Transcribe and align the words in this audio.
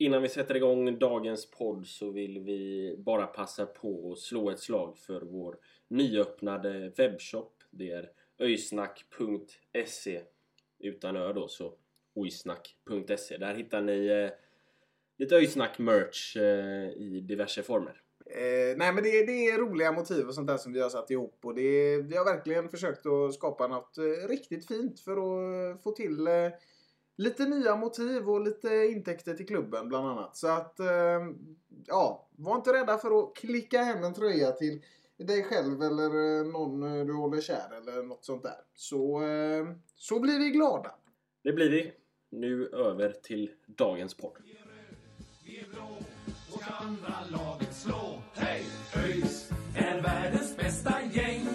Innan 0.00 0.22
vi 0.22 0.28
sätter 0.28 0.56
igång 0.56 0.98
dagens 0.98 1.50
podd 1.50 1.86
så 1.86 2.10
vill 2.10 2.38
vi 2.38 2.94
bara 2.98 3.26
passa 3.26 3.66
på 3.66 4.12
att 4.12 4.18
slå 4.18 4.50
ett 4.50 4.60
slag 4.60 4.98
för 4.98 5.20
vår 5.20 5.56
nyöppnade 5.88 6.92
webbshop. 6.96 7.62
Det 7.70 7.90
är 7.90 8.10
öjsnack.se 8.38 10.22
utan 10.78 11.16
ö 11.16 11.32
då 11.32 11.48
så 11.48 11.74
oisnack.se. 12.14 13.36
Där 13.36 13.54
hittar 13.54 13.80
ni 13.80 14.06
eh, 14.06 14.30
lite 15.18 15.36
öjsnack-merch 15.36 16.36
eh, 16.36 16.90
i 16.90 17.20
diverse 17.20 17.62
former. 17.62 18.02
Eh, 18.26 18.76
nej 18.76 18.92
men 18.92 19.04
det, 19.04 19.26
det 19.26 19.46
är 19.46 19.58
roliga 19.58 19.92
motiv 19.92 20.26
och 20.26 20.34
sånt 20.34 20.46
där 20.46 20.56
som 20.56 20.72
vi 20.72 20.80
har 20.80 20.90
satt 20.90 21.10
ihop 21.10 21.38
och 21.42 21.54
det, 21.54 21.96
vi 21.96 22.16
har 22.16 22.24
verkligen 22.24 22.68
försökt 22.68 23.06
att 23.06 23.34
skapa 23.34 23.66
något 23.66 23.98
eh, 23.98 24.28
riktigt 24.28 24.68
fint 24.68 25.00
för 25.00 25.12
att 25.12 25.82
få 25.82 25.90
till 25.90 26.26
eh, 26.26 26.50
lite 27.20 27.44
nya 27.44 27.76
motiv 27.76 28.28
och 28.30 28.40
lite 28.40 28.68
intäkter 28.68 29.34
till 29.34 29.46
klubben 29.46 29.88
bland 29.88 30.06
annat. 30.06 30.36
Så 30.36 30.48
att, 30.48 30.80
eh, 30.80 30.86
ja, 31.86 32.28
var 32.36 32.56
inte 32.56 32.72
rädda 32.72 32.98
för 32.98 33.18
att 33.18 33.36
klicka 33.36 33.82
hem 33.82 34.04
en 34.04 34.14
tröja 34.14 34.52
till 34.52 34.82
dig 35.16 35.42
själv 35.42 35.82
eller 35.82 36.38
eh, 36.38 36.46
någon 36.46 36.82
eh, 36.82 37.06
du 37.06 37.12
håller 37.12 37.40
kär 37.40 37.76
eller 37.76 38.02
något 38.02 38.24
sånt 38.24 38.42
där. 38.42 38.56
Så, 38.74 39.22
eh, 39.22 39.66
så 39.96 40.20
blir 40.20 40.38
vi 40.38 40.50
glada. 40.50 40.94
Det 41.42 41.52
blir 41.52 41.70
vi. 41.70 41.92
Nu 42.30 42.66
över 42.66 43.12
till 43.22 43.50
dagens 43.66 44.14
podd. 44.14 44.36
Vi 45.44 45.58
är 45.58 45.66
blå 45.72 45.96
och 46.52 46.62
andra 46.80 47.14
laget 47.30 47.74
slå. 47.74 48.22
Hej! 48.34 48.64
ÖIS 48.96 49.50
är 49.76 50.02
världens 50.02 50.56
bästa 50.56 50.94
gäng. 51.12 51.49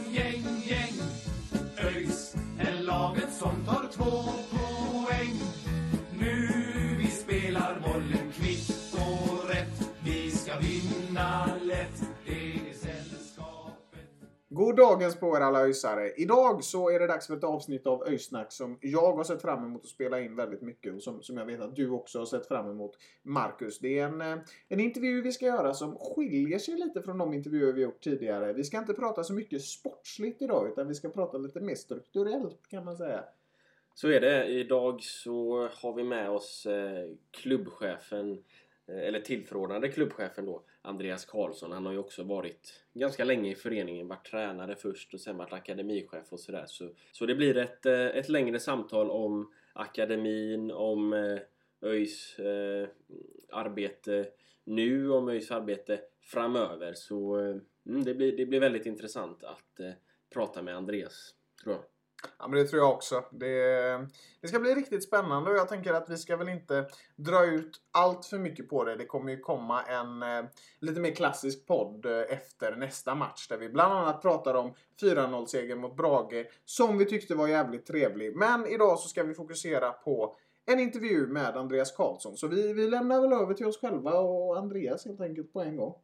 Dagens 14.96 15.20
på 15.20 15.38
er 15.38 15.42
alla 15.42 15.62
öjsare. 15.62 16.12
Idag 16.18 16.64
så 16.64 16.90
är 16.90 17.00
det 17.00 17.08
dags 17.08 17.28
för 17.28 17.38
ett 17.38 17.44
avsnitt 17.44 17.88
av 17.88 18.04
Öjsnack 18.08 18.52
som 18.52 18.78
jag 18.82 19.14
har 19.14 19.24
sett 19.24 19.42
fram 19.42 19.64
emot 19.64 19.84
att 19.84 19.90
spela 19.90 20.22
in 20.22 20.36
väldigt 20.36 20.62
mycket 20.62 20.96
och 20.96 21.02
som, 21.02 21.24
som 21.24 21.38
jag 21.38 21.46
vet 21.46 21.62
att 21.62 21.76
du 21.76 21.90
också 21.90 22.20
har 22.20 22.26
sett 22.26 22.48
fram 22.48 22.70
emot 22.70 22.98
Marcus. 23.24 23.80
Det 23.80 24.00
är 24.00 24.06
en, 24.06 24.22
eh, 24.22 24.38
en 24.68 24.80
intervju 24.80 25.22
vi 25.22 25.32
ska 25.32 25.46
göra 25.46 25.74
som 25.74 25.98
skiljer 25.98 26.60
sig 26.60 26.76
lite 26.76 27.02
från 27.02 27.18
de 27.18 27.34
intervjuer 27.34 27.74
vi 27.74 27.82
gjort 27.82 28.04
tidigare. 28.04 28.54
Vi 28.54 28.64
ska 28.64 28.78
inte 28.78 28.94
prata 28.94 29.24
så 29.24 29.34
mycket 29.34 29.62
sportsligt 29.62 30.42
idag 30.42 30.68
utan 30.68 30.88
vi 30.88 30.96
ska 30.96 31.10
prata 31.10 31.38
lite 31.38 31.60
mer 31.62 31.76
strukturellt 31.76 32.68
kan 32.70 32.86
man 32.86 32.98
säga. 32.98 33.24
Så 33.94 34.08
är 34.08 34.22
det. 34.22 34.46
Idag 34.46 35.04
så 35.04 35.70
har 35.82 35.94
vi 35.94 36.04
med 36.04 36.30
oss 36.30 36.66
eh, 36.66 37.10
klubbchefen, 37.32 38.32
eh, 38.88 39.08
eller 39.08 39.20
tillförordnade 39.20 39.88
klubbchefen 39.88 40.46
då, 40.46 40.64
Andreas 40.86 41.26
Karlsson. 41.26 41.72
Han 41.72 41.86
har 41.86 41.94
ju 41.94 42.00
också 42.00 42.24
varit 42.24 42.84
ganska 42.94 43.24
länge 43.24 43.52
i 43.52 43.56
föreningen, 43.56 44.08
varit 44.08 44.26
tränare 44.26 44.76
först 44.76 45.14
och 45.14 45.22
sen 45.22 45.38
varit 45.38 45.54
akademichef 45.54 46.34
och 46.34 46.40
sådär. 46.40 46.66
Så, 46.68 46.90
så 47.12 47.26
det 47.26 47.36
blir 47.36 47.58
ett, 47.58 47.86
eh, 47.86 48.06
ett 48.06 48.30
längre 48.30 48.60
samtal 48.60 49.10
om 49.10 49.54
akademin, 49.74 50.72
om 50.72 51.14
eh, 51.14 51.40
ÖIS 51.82 52.40
eh, 52.40 52.88
arbete 53.50 54.28
nu, 54.64 55.12
om 55.12 55.30
ÖIS 55.30 55.52
arbete 55.52 56.02
framöver. 56.22 56.94
Så 56.94 57.40
eh, 57.40 57.56
mm, 57.86 58.04
det, 58.04 58.14
blir, 58.14 58.38
det 58.38 58.46
blir 58.46 58.60
väldigt 58.60 58.86
intressant 58.86 59.44
att 59.44 59.80
eh, 59.80 59.92
prata 60.34 60.62
med 60.62 60.76
Andreas, 60.76 61.34
tror 61.64 61.76
jag. 61.76 61.84
Ja, 62.40 62.48
men 62.48 62.60
det 62.60 62.68
tror 62.68 62.82
jag 62.82 62.92
också. 62.92 63.24
Det, 63.32 64.08
det 64.42 64.48
ska 64.48 64.60
bli 64.60 64.76
riktigt 64.76 65.04
spännande 65.04 65.52
och 65.52 65.58
jag 65.58 65.70
tänker 65.70 65.94
att 65.94 66.10
vi 66.10 66.18
ska 66.18 66.38
väl 66.38 66.50
inte 66.50 66.86
dra 67.16 67.46
ut 67.46 67.82
allt 67.92 68.26
för 68.26 68.38
mycket 68.38 68.70
på 68.70 68.84
det. 68.84 68.96
Det 68.96 69.06
kommer 69.06 69.32
ju 69.32 69.40
komma 69.40 69.84
en 69.84 70.24
eh, 70.24 70.46
lite 70.80 71.00
mer 71.00 71.16
klassisk 71.16 71.68
podd 71.68 72.06
eh, 72.06 72.22
efter 72.30 72.76
nästa 72.76 73.16
match 73.16 73.48
där 73.48 73.58
vi 73.58 73.70
bland 73.70 73.94
annat 73.94 74.22
pratar 74.22 74.54
om 74.54 74.74
4-0-segern 75.02 75.80
mot 75.80 75.98
Brage 75.98 76.46
som 76.66 76.98
vi 76.98 77.06
tyckte 77.06 77.36
var 77.36 77.48
jävligt 77.48 77.86
trevlig. 77.86 78.36
Men 78.36 78.66
idag 78.66 79.00
så 79.00 79.08
ska 79.08 79.24
vi 79.24 79.34
fokusera 79.34 79.92
på 79.92 80.36
en 80.66 80.80
intervju 80.80 81.28
med 81.28 81.58
Andreas 81.58 81.92
Karlsson. 81.92 82.38
Så 82.38 82.48
vi, 82.48 82.74
vi 82.74 82.88
lämnar 82.88 83.22
väl 83.22 83.34
över 83.34 83.54
till 83.54 83.66
oss 83.66 83.80
själva 83.80 84.12
och 84.12 84.58
Andreas 84.58 85.06
helt 85.06 85.22
enkelt 85.22 85.54
på 85.54 85.62
en 85.62 85.76
gång. 85.78 85.96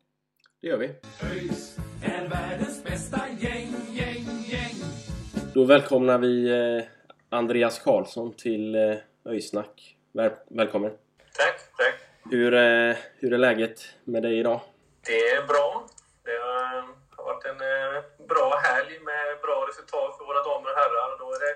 Det 0.61 0.67
gör 0.67 0.77
vi. 0.77 0.87
ÖIS 1.33 1.77
är 2.03 2.29
världens 2.29 2.83
bästa 2.83 3.21
gäng, 3.39 3.39
gäng, 3.39 3.95
gäng. 3.95 4.10
Då 5.53 5.63
välkomnar 5.63 6.17
vi 6.17 6.49
eh, 6.49 6.83
Andreas 7.29 7.79
Karlsson 7.79 8.33
till 8.33 8.75
eh, 8.75 8.95
Öjsnack. 9.25 9.97
Väl, 10.13 10.31
välkommen! 10.47 10.91
Tack, 11.37 11.57
tack. 11.77 11.95
Hur, 12.31 12.53
eh, 12.53 12.95
hur 13.19 13.33
är 13.33 13.37
läget 13.37 13.81
med 14.03 14.23
dig 14.23 14.39
idag? 14.39 14.61
Det 15.05 15.29
är 15.29 15.47
bra. 15.47 15.87
Det 16.23 16.37
har 17.17 17.25
varit 17.25 17.45
en 17.45 17.57
bra 18.27 18.61
helg 18.63 18.99
med 18.99 19.41
bra 19.41 19.67
resultat 19.69 20.17
för 20.17 20.25
våra 20.25 20.43
damer 20.43 20.69
och 20.71 20.77
herrar. 20.81 21.19
Då 21.19 21.25
är 21.35 21.39
det 21.45 21.55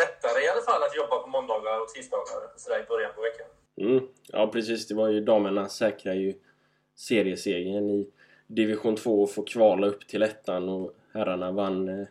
lättare 0.00 0.44
i 0.44 0.48
alla 0.48 0.62
fall 0.68 0.82
att 0.82 0.96
jobba 0.96 1.18
på 1.18 1.28
måndagar 1.28 1.80
och 1.80 1.88
tisdagar 1.88 2.24
sådär 2.56 2.80
i 2.80 2.86
början 2.88 3.12
på 3.14 3.20
veckan. 3.20 3.46
Mm. 3.80 4.08
Ja 4.26 4.50
precis, 4.52 4.88
det 4.88 4.94
var 4.94 5.08
ju 5.08 5.20
damerna 5.20 5.68
säkrar 5.68 6.14
ju 6.14 6.34
seriesegern 6.96 7.90
i 7.90 8.10
division 8.46 8.96
2 8.96 9.22
och 9.22 9.34
får 9.34 9.46
kvala 9.46 9.86
upp 9.86 10.08
till 10.08 10.22
ettan 10.22 10.68
och 10.68 10.92
herrarna 11.14 11.52
vann 11.52 12.06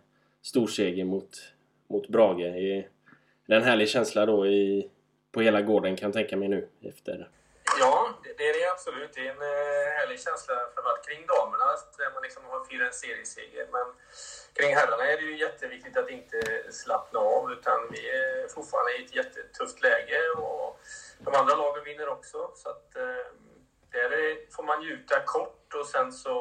stor 0.45 0.67
storseger 0.67 1.05
mot, 1.05 1.29
mot 1.87 2.07
Brage. 2.07 2.41
Är 2.41 2.89
det 3.47 3.55
en 3.55 3.63
härlig 3.63 3.89
känsla 3.89 4.25
då 4.25 4.47
i, 4.47 4.89
på 5.31 5.41
hela 5.41 5.61
gården 5.61 5.95
kan 5.95 6.07
jag 6.07 6.13
tänka 6.13 6.37
mig 6.37 6.47
nu 6.47 6.69
efter 6.81 7.29
Ja, 7.79 8.09
det 8.37 8.43
är 8.49 8.53
det 8.59 8.71
absolut. 8.71 9.13
Det 9.13 9.27
är 9.27 9.31
en 9.31 9.41
eh, 9.41 9.87
härlig 9.97 10.19
känsla 10.19 10.55
framförallt 10.73 11.05
kring 11.07 11.25
damerna 11.33 11.69
där 11.97 12.13
man 12.13 12.23
liksom 12.23 12.43
har 12.45 12.65
firat 12.65 12.87
en 12.87 12.93
serieseger. 12.93 13.67
Men 13.71 13.87
kring 14.53 14.75
herrarna 14.75 15.05
är 15.11 15.17
det 15.17 15.23
ju 15.31 15.37
jätteviktigt 15.37 15.97
att 15.97 16.09
inte 16.09 16.37
slappna 16.71 17.19
av 17.19 17.51
utan 17.51 17.79
vi 17.91 18.01
är 18.09 18.47
fortfarande 18.55 18.91
i 18.97 19.05
ett 19.05 19.15
jättetufft 19.15 19.81
läge 19.81 20.19
och 20.37 20.79
de 21.25 21.35
andra 21.39 21.55
lagen 21.55 21.83
vinner 21.83 22.09
också. 22.09 22.37
Så 22.55 22.69
att 22.69 22.95
eh, 22.95 23.25
där 23.91 24.09
får 24.55 24.63
man 24.63 24.79
njuta 24.79 25.19
kort 25.25 25.73
och 25.79 25.85
sen 25.85 26.11
så 26.13 26.35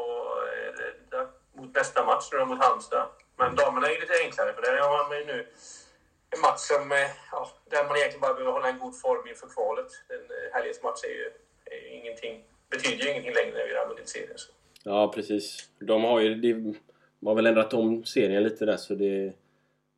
är 0.66 0.72
det 1.10 1.28
mot 1.56 1.74
nästa 1.74 2.04
match 2.04 2.28
nu 2.32 2.44
mot 2.44 2.64
Halmstad. 2.64 3.08
Men 3.36 3.56
damerna 3.56 3.86
är 3.86 3.94
ju 3.94 4.00
lite 4.00 4.18
enklare 4.24 4.52
för 4.52 4.62
där 4.62 4.78
har 4.78 5.08
man 5.08 5.18
ju 5.18 5.24
nu 5.24 5.46
en 6.30 6.40
match 6.40 6.60
som, 6.72 6.92
eh, 6.92 7.10
ja, 7.32 7.50
där 7.70 7.84
man 7.84 7.96
egentligen 7.96 8.20
bara 8.20 8.34
behöver 8.34 8.52
hålla 8.52 8.68
en 8.68 8.78
god 8.78 9.00
form 9.00 9.28
inför 9.28 9.48
kvalet. 9.48 9.90
En 10.08 10.24
eh, 10.36 10.54
helgens 10.54 10.82
match 10.82 11.04
är 11.04 11.14
ju, 11.20 11.26
är 11.64 11.80
ju 11.82 11.88
ingenting, 12.00 12.44
betyder 12.70 13.04
ju 13.04 13.10
ingenting 13.10 13.34
längre 13.34 13.54
när 13.58 13.66
vi 13.66 13.74
har 13.76 13.88
vunnit 13.88 14.08
serien. 14.08 14.38
Så. 14.38 14.52
Ja 14.84 15.12
precis. 15.14 15.68
De 15.78 16.04
har 16.04 16.20
ju 16.20 16.34
de 17.24 17.28
har 17.28 17.34
väl 17.34 17.46
ändrat 17.46 17.74
om 17.74 18.04
serien 18.04 18.42
lite 18.42 18.64
där 18.64 18.76
så 18.76 18.94
det 18.94 19.32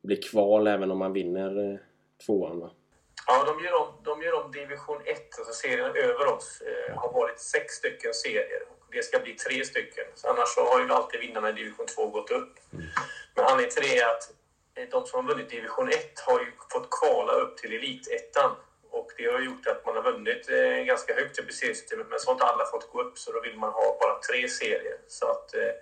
blir 0.03 0.23
kval 0.23 0.67
även 0.67 0.91
om 0.91 0.99
man 0.99 1.12
vinner 1.12 1.73
eh, 1.73 1.79
tvåan 2.27 2.61
va? 2.61 2.71
Ja, 3.27 3.44
de 3.44 3.65
gör, 3.65 3.75
om, 3.82 3.89
de 4.05 4.23
gör 4.23 4.44
om 4.44 4.53
division 4.53 5.00
1, 5.05 5.39
alltså 5.39 5.53
serien 5.53 5.97
över 5.97 6.27
oss, 6.27 6.62
eh, 6.67 6.99
har 6.99 7.12
varit 7.12 7.41
sex 7.41 7.75
stycken 7.75 8.15
serier. 8.15 8.62
Och 8.71 8.87
det 8.93 9.03
ska 9.03 9.19
bli 9.19 9.32
tre 9.32 9.65
stycken. 9.65 10.05
Så 10.15 10.29
annars 10.29 10.49
så 10.49 10.61
har 10.61 10.81
ju 10.81 10.93
alltid 10.93 11.21
vinnarna 11.21 11.50
i 11.50 11.53
division 11.53 11.87
2 11.87 12.06
gått 12.09 12.31
upp. 12.31 12.55
Men 13.37 13.44
anledningen 13.44 13.75
till 13.75 13.83
det 13.83 13.99
är 13.99 14.06
att 14.15 14.25
eh, 14.75 14.88
de 14.91 15.06
som 15.06 15.17
har 15.19 15.33
vunnit 15.33 15.50
division 15.50 15.88
1 15.88 16.21
har 16.27 16.41
ju 16.41 16.53
fått 16.73 16.91
kvala 16.91 17.33
upp 17.33 17.56
till 17.56 17.73
elitettan. 17.73 18.50
Och 18.91 19.11
det 19.17 19.27
har 19.33 19.41
gjort 19.41 19.67
att 19.67 19.87
man 19.87 19.97
har 19.97 20.03
vunnit 20.03 20.50
eh, 20.50 20.85
ganska 20.91 21.15
högt 21.15 21.38
upp 21.38 21.50
i 21.50 21.53
seriesystemet. 21.53 22.06
Men 22.11 22.21
så 22.21 22.29
har 22.29 22.33
inte 22.33 22.44
alla 22.44 22.67
fått 22.67 22.91
gå 22.93 23.03
upp, 23.03 23.19
så 23.19 23.33
då 23.33 23.41
vill 23.41 23.59
man 23.59 23.73
ha 23.73 23.99
bara 24.00 24.19
tre 24.19 24.49
serier. 24.49 24.99
Så 25.09 25.31
att 25.31 25.55
eh, 25.55 25.73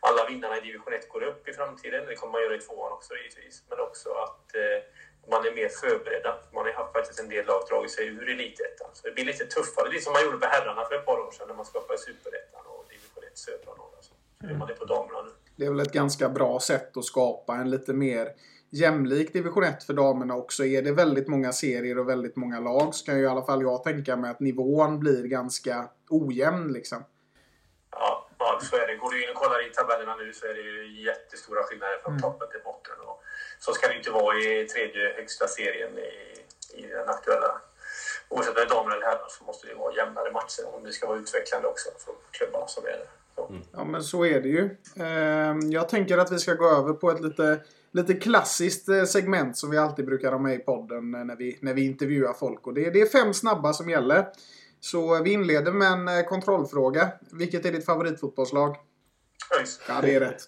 alla 0.00 0.26
vinnarna 0.26 0.58
i 0.58 0.60
division 0.60 0.92
1 0.92 1.08
går 1.08 1.22
upp 1.22 1.48
i 1.48 1.52
framtiden. 1.52 2.06
Det 2.06 2.14
kommer 2.14 2.32
man 2.32 2.42
göra 2.42 2.54
i 2.54 2.60
tvåan 2.60 2.92
också 2.92 3.14
givetvis. 3.16 3.62
Men 3.68 3.80
också 3.80 4.08
att 4.12 4.46
man 5.30 5.46
är 5.46 5.52
mer 5.52 5.68
förberedda. 5.68 6.38
Man 6.54 6.64
har 6.66 6.72
haft 6.72 6.92
faktiskt 6.92 7.20
en 7.20 7.28
del 7.28 7.46
lag 7.46 7.62
dragit 7.68 7.90
sig 7.90 8.06
ur 8.06 8.28
elitettan. 8.28 8.90
Så 8.92 9.06
det 9.06 9.14
blir 9.14 9.24
lite 9.24 9.46
tuffare. 9.46 9.88
Lite 9.88 10.04
som 10.04 10.12
man 10.12 10.24
gjorde 10.24 10.38
på 10.38 10.46
herrarna 10.46 10.84
för 10.84 10.94
ett 10.94 11.06
par 11.06 11.18
år 11.18 11.30
sedan 11.30 11.48
när 11.48 11.54
man 11.54 11.66
skapade 11.66 11.98
superettan 11.98 12.66
och 12.66 12.86
division 12.88 13.24
1 13.32 13.38
södra 13.38 13.70
och 13.72 13.78
norra. 13.78 14.00
Så 14.00 14.14
nu 14.38 14.50
är 14.50 14.54
man 14.54 14.68
det 14.68 14.74
på 14.74 14.84
damerna 14.84 15.22
nu. 15.22 15.32
Det 15.58 15.66
är 15.66 15.70
väl 15.70 15.80
ett 15.80 15.92
ganska 15.92 16.28
bra 16.28 16.60
sätt 16.60 16.96
att 16.96 17.04
skapa 17.04 17.54
en 17.54 17.70
lite 17.70 17.92
mer 17.92 18.28
jämlik 18.70 19.32
division 19.32 19.64
1 19.64 19.84
för 19.84 19.92
damerna 19.92 20.34
också. 20.36 20.64
Är 20.64 20.82
det 20.82 20.92
väldigt 20.92 21.28
många 21.28 21.52
serier 21.52 21.98
och 21.98 22.08
väldigt 22.08 22.36
många 22.36 22.60
lag 22.60 22.94
så 22.94 23.04
kan 23.04 23.18
ju 23.18 23.24
i 23.24 23.26
alla 23.26 23.44
fall 23.44 23.62
jag 23.62 23.84
tänka 23.84 24.16
mig 24.16 24.30
att 24.30 24.40
nivån 24.40 25.00
blir 25.00 25.22
ganska 25.22 25.88
ojämn 26.08 26.72
liksom. 26.72 27.04
Ja, 27.90 28.28
ja, 28.38 28.60
så 28.62 28.76
är 28.76 28.86
det. 28.86 28.96
Går 28.96 29.10
du 29.10 29.24
in 29.24 29.30
och 29.30 29.36
kollar 29.42 29.66
i 29.66 29.70
tabellerna 29.70 30.16
nu 30.16 30.32
så 30.32 30.46
är 30.46 30.54
det 30.54 30.60
ju 30.60 31.04
jättestora 31.04 31.62
skillnader 31.62 31.98
från 32.04 32.20
toppen 32.20 32.48
till 32.50 32.60
botten. 32.64 32.96
Och 33.06 33.22
så 33.58 33.72
ska 33.72 33.88
det 33.88 33.96
inte 33.96 34.10
vara 34.10 34.36
i 34.38 34.66
tredje 34.72 35.14
högsta 35.16 35.46
serien 35.46 35.98
i, 35.98 36.10
i 36.80 36.86
den 36.86 37.08
aktuella. 37.08 37.60
Oavsett 38.28 38.50
om 38.50 38.54
det 38.54 38.62
är 38.62 38.74
damer 38.76 38.90
eller 38.96 39.06
herrar 39.06 39.28
så 39.28 39.44
måste 39.44 39.66
det 39.66 39.74
vara 39.74 39.94
jämnare 39.94 40.32
matcher 40.32 40.64
om 40.74 40.84
det 40.84 40.92
ska 40.92 41.06
vara 41.06 41.18
utvecklande 41.18 41.68
också 41.68 41.88
för 41.98 42.14
klubbarna 42.30 42.66
som 42.66 42.84
är 42.84 42.90
där. 42.90 43.17
Så. 43.38 43.54
Ja, 43.72 43.84
men 43.84 44.02
så 44.02 44.24
är 44.24 44.40
det 44.40 44.48
ju. 44.48 44.76
Ehm, 44.96 45.60
Jag 45.70 45.88
tänker 45.88 46.18
att 46.18 46.32
vi 46.32 46.38
ska 46.38 46.54
gå 46.54 46.70
över 46.70 46.92
på 46.92 47.10
ett 47.10 47.20
lite, 47.20 47.60
lite 47.92 48.14
klassiskt 48.14 48.88
eh, 48.88 49.04
segment 49.04 49.56
som 49.56 49.70
vi 49.70 49.78
alltid 49.78 50.06
brukar 50.06 50.32
ha 50.32 50.38
med 50.38 50.54
i 50.54 50.58
podden 50.58 51.14
eh, 51.14 51.24
när 51.24 51.36
vi, 51.36 51.58
när 51.62 51.74
vi 51.74 51.86
intervjuar 51.86 52.32
folk. 52.32 52.66
Och 52.66 52.74
det, 52.74 52.90
det 52.90 53.00
är 53.00 53.06
fem 53.06 53.34
snabba 53.34 53.72
som 53.72 53.90
gäller. 53.90 54.26
Så 54.80 55.22
vi 55.22 55.32
inleder 55.32 55.72
med 55.72 55.92
en 55.92 56.08
eh, 56.08 56.22
kontrollfråga. 56.24 57.12
Vilket 57.32 57.64
är 57.66 57.72
ditt 57.72 57.84
favoritfotbollslag? 57.86 58.76
ÖIS. 59.60 59.80
Ja, 59.88 59.94
det 60.02 60.14
är 60.14 60.20
rätt. 60.20 60.42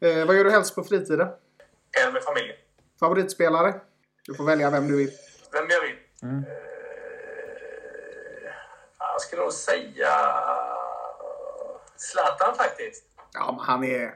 Eh, 0.00 0.26
vad 0.26 0.36
gör 0.36 0.44
du 0.44 0.50
helst 0.50 0.74
på 0.74 0.84
fritiden? 0.84 1.28
En 2.06 2.12
med 2.12 2.22
familjen. 2.22 2.56
Favoritspelare? 3.00 3.74
Du 4.26 4.34
får 4.34 4.44
välja 4.44 4.70
vem 4.70 4.88
du 4.88 4.96
vill. 4.96 5.10
Vem 5.52 5.66
jag 5.68 5.80
vill? 5.80 5.96
Mm. 6.22 6.44
Eh, 6.44 6.50
jag 8.98 9.20
skulle 9.20 9.42
nog 9.42 9.52
säga 9.52 10.08
Zlatan 12.00 12.54
faktiskt. 12.54 13.04
Ja, 13.32 13.52
men 13.52 13.60
han 13.64 13.84
är, 13.84 14.14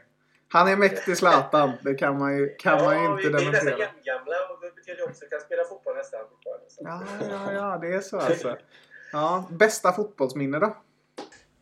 han 0.48 0.68
är 0.68 0.76
mäktig 0.76 1.16
Zlatan. 1.16 1.72
Det 1.82 1.94
kan 1.94 2.18
man 2.18 2.36
ju, 2.36 2.54
kan 2.56 2.84
man 2.84 3.02
ju 3.02 3.10
inte 3.10 3.22
vi, 3.22 3.28
vi 3.28 3.28
är 3.28 3.32
nästan 3.32 3.66
dementera. 3.66 3.78
jämngamla 3.78 4.36
och 4.50 4.60
det 4.60 4.74
betyder 4.74 5.02
också 5.02 5.24
att 5.24 5.26
vi 5.26 5.30
kan 5.30 5.40
spela 5.40 5.64
fotboll 5.64 5.96
nästan. 5.96 6.20
Ja, 6.78 7.02
ja, 7.30 7.52
ja, 7.52 7.78
det 7.78 7.94
är 7.94 8.00
så 8.00 8.18
alltså. 8.18 8.56
Ja, 9.12 9.48
bästa 9.50 9.92
fotbollsminne 9.92 10.58
då? 10.58 10.66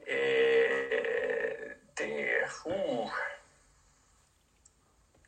Eh, 0.07 1.71
det... 1.95 2.49
Oh. 2.65 3.11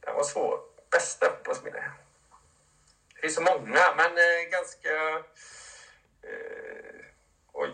Den 0.01 0.15
var 0.15 0.23
svår. 0.23 0.61
Bästa 0.91 1.31
fotbollsminne? 1.31 1.91
Det 3.15 3.21
finns 3.21 3.35
så 3.35 3.43
många, 3.43 3.81
men 3.97 4.07
eh, 4.07 4.51
ganska... 4.51 4.89
Eh, 6.23 7.05
oj. 7.53 7.73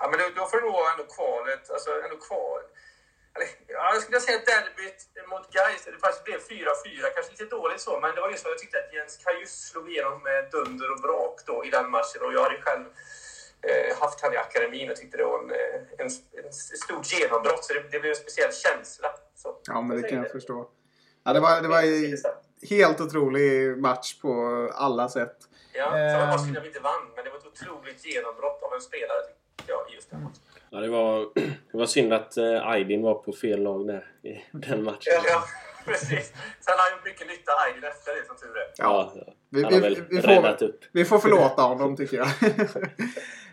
Ja, 0.00 0.04
men 0.10 0.18
då, 0.36 0.42
får 0.50 0.56
det 0.60 0.66
nog 0.66 0.76
ändå 0.92 1.04
kvalet. 1.16 1.70
Alltså 1.74 1.90
ändå 2.04 2.16
kval. 2.28 2.62
Eller, 3.34 3.48
ja, 3.76 3.84
jag 3.94 4.02
skulle 4.02 4.20
säga 4.20 4.38
derbyt 4.52 5.00
mot 5.32 5.44
Gais. 5.56 5.84
Det 5.84 5.98
faktiskt 6.06 6.24
blev 6.24 6.40
4-4. 6.40 7.14
Kanske 7.14 7.32
lite 7.32 7.44
dåligt 7.56 7.80
så, 7.80 8.00
men 8.00 8.14
det 8.14 8.20
var 8.20 8.30
just 8.30 8.42
så 8.42 8.48
jag 8.48 8.58
tyckte 8.58 8.78
att 8.78 8.92
Jens 8.94 9.16
Kajus 9.24 9.52
slog 9.70 9.90
igenom 9.90 10.22
med 10.22 10.50
dunder 10.54 10.88
och 10.92 11.00
brak 11.06 11.36
då 11.46 11.64
i 11.66 11.70
den 11.70 11.90
matchen. 11.90 12.20
Och 12.24 12.32
jag 12.36 12.42
hade 12.42 12.60
själv 12.62 12.84
eh, 13.68 13.98
haft 14.00 14.20
han 14.22 14.32
i 14.34 14.36
akademin 14.36 14.90
och 14.90 14.96
tyckte 14.96 15.16
det 15.16 15.24
var 15.24 15.38
en, 15.44 15.50
eh, 15.50 15.80
en, 15.98 16.08
en 16.44 16.52
stort 16.84 17.06
genombrott. 17.12 17.64
Så 17.64 17.72
det, 17.74 17.80
det 17.92 18.00
blev 18.00 18.10
en 18.10 18.16
speciell 18.24 18.52
känsla. 18.52 19.08
Så, 19.42 19.60
Ja, 19.66 19.80
men 19.80 20.02
det 20.02 20.08
kan 20.08 20.18
jag 20.18 20.26
säger 20.26 20.38
förstå. 20.38 20.68
Ja, 21.24 21.32
det 21.32 21.40
var, 21.40 21.60
det 21.60 21.68
var 21.68 21.82
det. 21.82 22.68
helt 22.74 23.00
otrolig 23.00 23.78
match 23.78 24.20
på 24.20 24.32
alla 24.74 25.08
sätt. 25.08 25.36
Ja, 25.72 25.84
så 25.84 25.90
var 25.90 25.98
det 26.26 26.32
Ehm. 26.32 26.38
synd 26.38 26.56
att 26.56 26.62
vi 26.64 26.68
inte 26.68 26.80
vann, 26.80 27.04
men 27.16 27.24
det 27.24 27.30
var 27.30 27.38
ett 27.38 27.46
otroligt 27.46 28.04
genombrott 28.06 28.62
av 28.62 28.74
en 28.74 28.80
spelare 28.80 29.20
jag, 29.68 29.92
i 29.92 29.94
just 29.94 30.10
den 30.10 30.22
matchen. 30.22 30.42
Ja, 30.70 30.78
det 30.80 30.88
var, 30.88 31.26
det 31.72 31.78
var 31.78 31.86
synd 31.86 32.12
att 32.12 32.36
eh, 32.36 32.66
Aydin 32.68 33.02
var 33.02 33.14
på 33.14 33.32
fel 33.32 33.62
lag 33.62 33.86
där 33.86 34.04
i 34.22 34.44
den 34.52 34.84
matchen. 34.84 35.00
Ja, 35.14 35.22
ja, 35.26 35.42
precis. 35.84 36.26
Sen 36.60 36.74
har 36.76 36.90
han 36.90 36.98
gjort 36.98 37.04
mycket 37.04 37.26
nytta, 37.26 37.52
Aydin, 37.66 37.84
efter 37.84 38.14
det 38.14 38.26
som 38.26 38.36
tur 38.36 38.56
är. 38.56 38.66
Ja, 38.78 39.12
Vi, 39.50 39.62
han 39.62 39.72
har 39.72 39.80
vi, 39.80 39.88
väl 39.94 40.04
vi, 40.10 40.20
får, 40.20 40.28
räddat 40.28 40.62
upp. 40.62 40.80
vi 40.92 41.04
får 41.04 41.18
förlåta 41.18 41.62
honom 41.62 41.96
tycker 41.96 42.16
jag. 42.16 42.28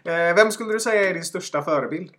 Eh, 0.07 0.35
Vem 0.35 0.51
skulle 0.51 0.73
du 0.73 0.79
säga 0.79 1.09
är 1.09 1.13
din 1.13 1.23
största 1.23 1.61
förebild? 1.63 2.09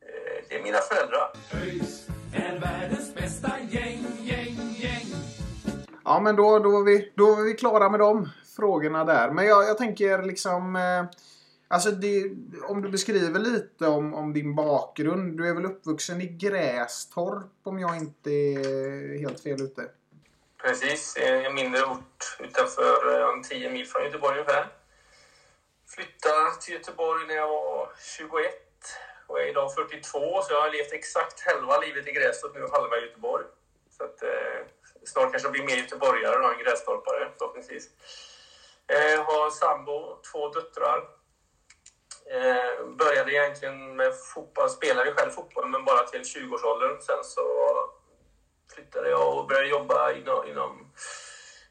Eh, 0.00 0.44
Det 0.48 0.54
är 0.58 0.62
mina 0.62 0.78
föräldrar. 0.78 1.30
ÖIS 1.54 2.08
är 2.34 2.58
världens 2.60 3.14
bästa 3.14 3.48
gäng, 3.70 4.04
gäng, 4.20 4.74
gäng. 4.76 5.06
Ja, 6.04 6.20
men 6.20 6.36
då, 6.36 6.58
då, 6.58 6.78
är 6.80 6.84
vi, 6.84 7.12
då 7.14 7.24
är 7.40 7.42
vi 7.44 7.52
klara 7.54 7.88
med 7.90 8.00
de 8.00 8.28
frågorna 8.56 9.04
där. 9.04 9.30
Men 9.30 9.46
jag, 9.46 9.64
jag 9.64 9.78
tänker 9.78 10.22
liksom... 10.22 10.76
Eh, 10.76 11.04
alltså 11.72 11.90
det, 11.90 12.30
om 12.62 12.82
du 12.82 12.88
beskriver 12.88 13.40
lite 13.40 13.86
om, 13.86 14.14
om 14.14 14.32
din 14.32 14.54
bakgrund. 14.54 15.38
Du 15.38 15.48
är 15.48 15.54
väl 15.54 15.64
uppvuxen 15.64 16.20
i 16.20 16.26
Grästorp 16.26 17.52
om 17.62 17.78
jag 17.78 17.96
inte 17.96 18.30
är 18.30 19.18
helt 19.18 19.40
fel 19.40 19.62
ute? 19.62 19.88
Precis, 20.62 21.16
en 21.16 21.54
mindre 21.54 21.84
ort 21.84 22.36
utanför 22.40 23.20
eh, 23.20 23.42
10 23.42 23.70
mil 23.70 23.86
från 23.86 24.04
Göteborg 24.04 24.38
ungefär. 24.38 24.66
Flyttade 25.88 26.50
till 26.60 26.74
Göteborg 26.74 27.26
när 27.26 27.34
jag 27.34 27.48
var 27.48 27.88
21 28.18 28.52
och 29.26 29.40
är 29.40 29.48
idag 29.48 29.74
42 29.74 30.42
så 30.42 30.52
jag 30.52 30.60
har 30.60 30.70
levt 30.70 30.92
exakt 30.92 31.40
halva 31.40 31.80
livet 31.80 32.08
i 32.08 32.12
Grästorp 32.12 32.54
nu 32.54 32.62
och 32.62 32.70
halva 32.70 32.98
i 32.98 33.00
Göteborg. 33.00 33.44
Så 33.96 34.04
att, 34.04 34.22
eh, 34.22 34.60
snart 35.04 35.30
kanske 35.30 35.46
jag 35.46 35.52
blir 35.52 35.64
mer 35.64 35.76
göteborgare 35.76 36.38
då 36.38 36.48
än 36.48 36.64
grästorpare 36.64 37.30
förhoppningsvis. 37.38 37.88
Eh, 38.86 39.24
har 39.24 39.50
sambo, 39.50 40.16
två 40.32 40.48
döttrar. 40.48 41.21
Eh, 42.30 42.86
började 42.86 43.32
egentligen 43.32 43.96
med 43.96 44.12
fotboll, 44.34 44.70
spelade 44.70 45.12
själv 45.12 45.30
fotboll 45.30 45.68
men 45.68 45.84
bara 45.84 46.06
till 46.06 46.22
20-årsåldern. 46.22 47.00
Sen 47.00 47.24
så 47.24 47.42
flyttade 48.74 49.10
jag 49.10 49.38
och 49.38 49.46
började 49.46 49.68
jobba 49.68 50.12
inom, 50.12 50.46
inom, 50.46 50.92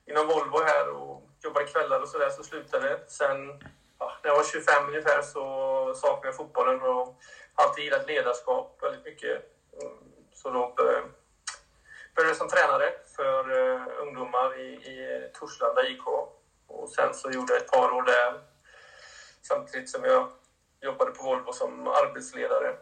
inom 0.06 0.28
Volvo 0.28 0.64
här 0.64 0.90
och 0.90 1.30
jobbade 1.44 1.66
kvällar 1.66 2.02
och 2.02 2.10
sådär 2.10 2.30
så 2.30 2.44
slutade 2.44 2.90
det. 2.90 3.12
Sen 3.12 3.64
ja, 4.00 4.14
när 4.24 4.30
jag 4.30 4.38
var 4.38 4.44
25 4.44 4.88
ungefär 4.88 5.22
så 5.22 5.94
saknade 5.96 6.28
jag 6.28 6.36
fotbollen 6.36 6.82
och 6.82 7.18
har 7.54 7.66
alltid 7.66 7.84
gillat 7.84 8.08
ledarskap 8.08 8.78
väldigt 8.82 9.06
mycket. 9.06 9.42
Mm, 9.82 9.98
så 10.34 10.50
då 10.50 10.74
började 10.78 11.08
började 12.16 12.30
jag 12.30 12.38
som 12.38 12.50
tränare 12.50 12.94
för 13.16 13.52
uh, 13.52 13.88
ungdomar 14.02 14.60
i, 14.60 14.74
i 14.74 15.30
Torslanda 15.34 15.88
IK. 15.88 16.08
Och 16.68 16.90
sen 16.90 17.14
så 17.14 17.32
gjorde 17.32 17.54
jag 17.54 17.62
ett 17.62 17.72
par 17.72 17.92
år 17.92 18.04
där 18.04 18.42
samtidigt 19.42 19.90
som 19.90 20.04
jag 20.04 20.32
jobbade 20.82 21.12
på 21.12 21.24
Volvo 21.24 21.54
som 21.54 21.88
arbetsledare. 21.88 22.76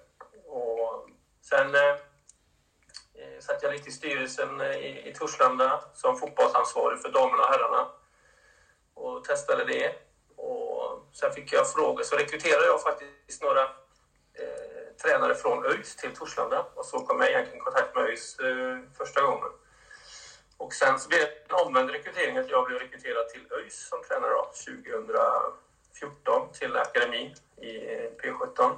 Och 0.46 1.10
sen 1.42 1.76
eh, 1.76 1.92
eh 3.16 3.40
satt 3.40 3.64
jag 3.64 3.72
lite 3.72 3.90
i 3.90 3.92
styrelsen 3.92 4.62
eh, 4.62 4.78
i, 4.78 5.10
i 5.10 5.14
Torslanda 5.14 5.84
som 5.94 6.18
fotbollsansvarig 6.18 7.02
för 7.02 7.10
damerna 7.10 7.44
och 7.44 7.50
herrarna. 7.50 7.88
Och 8.94 9.24
testade 9.24 9.66
det. 9.66 9.96
Och 10.36 11.10
sen 11.14 11.32
fick 11.32 11.54
jag 11.54 11.72
frågor, 11.72 12.04
så 12.04 12.16
rekryterade 12.16 12.66
jag 12.66 12.82
faktiskt 12.82 13.44
några 13.44 13.64
eh, 14.34 14.96
tränare 15.02 15.36
från 15.36 15.66
ÖIS 15.66 15.96
till 15.96 16.16
Torslanda. 16.16 16.66
Och 16.76 16.86
så 16.86 17.00
kom 17.00 17.20
jag 17.20 17.30
egentligen 17.30 17.62
i 17.62 17.64
kontakt 17.64 17.96
med 17.96 18.04
ÖIS 18.04 18.40
eh, 18.40 18.80
första 18.98 19.22
gången. 19.22 19.50
Och 20.58 20.74
sen 20.74 21.00
så 21.00 21.10
blev 21.10 21.20
det 21.20 21.54
en 21.54 21.68
omvänd 21.68 21.90
rekrytering, 21.90 22.38
att 22.38 22.50
jag 22.50 22.66
blev 22.66 22.80
rekryterad 22.80 23.30
till 23.30 23.48
ÖIS 23.52 23.88
som 23.90 24.04
tränare 24.04 24.32
då, 24.32 24.52
14 26.00 26.52
till 26.54 26.76
akademi 26.76 27.36
i 27.62 27.72
P17. 28.22 28.78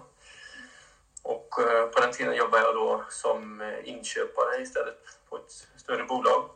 Och 1.24 1.60
eh, 1.60 1.88
på 1.88 2.00
den 2.00 2.12
tiden 2.12 2.36
jobbade 2.36 2.64
jag 2.64 2.76
då 2.76 3.04
som 3.10 3.62
eh, 3.62 3.90
inköpare 3.90 4.62
istället 4.62 4.98
på 5.30 5.38
ett 5.38 5.52
större 5.78 6.04
bolag. 6.04 6.50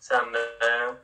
Sen 0.00 0.34
eh, 0.34 0.94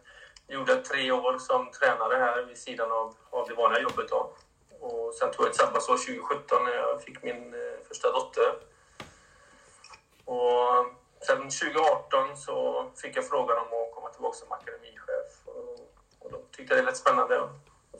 gjorde 0.48 0.72
jag 0.72 0.84
tre 0.84 1.12
år 1.12 1.38
som 1.38 1.70
tränare 1.70 2.16
här 2.18 2.42
vid 2.42 2.58
sidan 2.58 2.92
av, 2.92 3.14
av 3.30 3.48
det 3.48 3.54
vanliga 3.54 3.82
jobbet. 3.82 4.08
Då. 4.08 4.32
Och 4.80 5.14
sen 5.14 5.30
tog 5.30 5.44
jag 5.44 5.50
ett 5.50 5.56
sabbatsår 5.56 5.96
2017 5.96 6.64
när 6.64 6.74
jag 6.74 7.02
fick 7.02 7.22
min 7.22 7.54
eh, 7.54 7.86
första 7.88 8.12
dotter. 8.12 8.54
Och 10.24 10.86
sen 11.26 11.36
2018 11.36 12.36
så 12.36 12.86
fick 12.96 13.16
jag 13.16 13.28
frågan 13.28 13.58
om 13.58 13.66
att 13.66 13.94
komma 13.94 14.08
tillbaka 14.08 14.36
som 14.36 14.52
akademichef. 14.52 15.32
Och, 15.44 15.94
och 16.18 16.30
då 16.32 16.42
tyckte 16.50 16.74
jag 16.74 16.84
det 16.84 16.86
lät 16.86 16.96
spännande. 16.96 17.48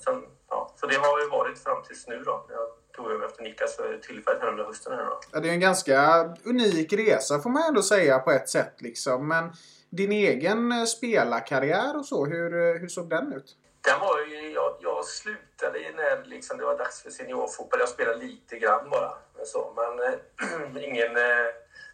Sen, 0.05 0.23
ja, 0.49 0.75
så 0.76 0.87
det 0.87 0.95
har 0.95 1.21
ju 1.21 1.28
varit 1.28 1.59
fram 1.59 1.83
tills 1.83 2.07
nu 2.07 2.23
då. 2.23 2.47
Jag 2.49 2.69
tog 2.97 3.12
över 3.12 3.26
efter 3.26 3.43
Niklas 3.43 3.76
tillfället 4.02 4.43
här 4.43 4.49
under 4.49 4.64
hösten. 4.64 4.93
Här 4.93 5.05
då. 5.05 5.21
Ja, 5.33 5.40
det 5.40 5.49
är 5.49 5.52
en 5.52 5.61
ganska 5.61 6.25
unik 6.45 6.93
resa 6.93 7.38
får 7.38 7.50
man 7.50 7.62
ändå 7.62 7.83
säga 7.83 8.19
på 8.19 8.31
ett 8.31 8.49
sätt. 8.49 8.75
Liksom. 8.78 9.28
Men 9.28 9.52
din 9.90 10.12
egen 10.12 10.73
eh, 10.73 10.85
spelarkarriär 10.85 11.99
och 11.99 12.07
så, 12.07 12.26
hur, 12.26 12.55
eh, 12.55 12.81
hur 12.81 12.88
såg 12.88 13.11
den 13.11 13.33
ut? 13.33 13.57
Den 13.81 14.00
var 14.00 14.21
ju, 14.21 14.52
jag, 14.52 14.76
jag 14.81 15.05
slutade 15.05 15.78
när 15.97 16.25
liksom 16.25 16.59
det 16.59 16.64
var 16.64 16.78
dags 16.78 17.02
för 17.02 17.11
seniorfotboll. 17.11 17.81
Jag 17.81 17.88
spelade 17.88 18.19
lite 18.19 18.59
grann 18.59 18.90
bara. 18.90 19.12
Så, 19.45 19.73
men 19.76 20.12
eh, 20.12 20.85
ingen, 20.88 21.14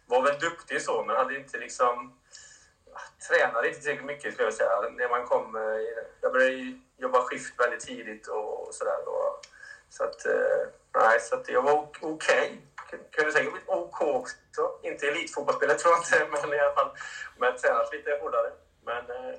var 0.07 0.23
väl 0.23 0.39
duktig 0.39 0.81
så, 0.81 1.03
men 1.03 1.15
hade 1.15 1.39
inte 1.39 1.57
liksom... 1.57 2.19
Tränade 3.29 3.67
inte 3.67 3.79
tillräckligt 3.79 4.05
mycket, 4.05 4.33
skulle 4.33 4.47
jag 4.47 4.53
säga. 4.53 4.81
När 4.81 5.09
man 5.09 5.25
kom... 5.25 5.55
Jag 6.21 6.33
började 6.33 6.79
jobba 6.97 7.21
skift 7.21 7.59
väldigt 7.59 7.79
tidigt 7.85 8.27
och 8.27 8.69
sådär. 8.71 8.97
Så 9.89 10.03
att... 10.03 10.25
eh, 10.25 10.67
Nej, 10.97 11.19
så 11.19 11.35
att 11.35 11.49
jag 11.49 11.61
var 11.61 11.73
ok- 11.73 11.97
okej. 12.01 12.61
Kunde 13.11 13.31
säkert 13.31 13.51
blivit 13.51 13.69
OK 13.69 14.01
också. 14.01 14.35
Inte 14.81 15.07
elitfotbollsspelare 15.07 15.77
tror 15.77 15.93
jag 15.93 15.99
inte, 15.99 16.37
men 16.47 16.53
i 16.53 16.59
alla 16.59 16.73
fall. 16.75 16.89
Men 17.37 17.57
tränat 17.57 17.93
lite 17.93 18.19
hårdare. 18.21 18.51
Men... 18.85 19.09
eh, 19.11 19.35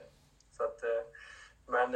Så 0.57 0.65
att... 0.65 0.83
eh, 0.83 1.03
Men 1.67 1.93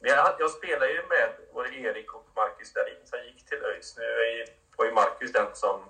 jag, 0.00 0.34
jag 0.38 0.50
spelar 0.50 0.86
ju 0.86 1.02
med 1.06 1.28
både 1.52 1.68
Erik 1.68 2.14
och 2.14 2.26
Marcus 2.36 2.72
Dahlin 2.72 3.06
som 3.06 3.18
gick 3.24 3.46
till 3.46 3.64
ÖIS. 3.64 3.96
Nu 3.98 4.44
var 4.76 4.84
ju 4.86 4.92
Marcus 4.92 5.32
den 5.32 5.46
som 5.54 5.84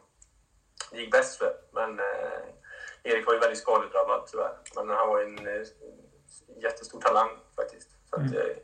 gick 0.92 1.11
bäst 1.12 1.38
för. 1.38 1.56
Men 1.73 2.00
Erik 3.02 3.26
var 3.26 3.35
ju 3.35 3.40
väldigt 3.40 3.59
skadedrabbad 3.59 4.26
tyvärr. 4.26 4.56
Men 4.76 4.88
han 4.90 5.09
var 5.09 5.21
ju 5.21 5.25
en 5.26 5.66
jättestor 6.62 7.00
talang 7.00 7.30
faktiskt. 7.56 7.90
Så 8.11 8.16
att, 8.16 8.35
eh, 8.35 8.56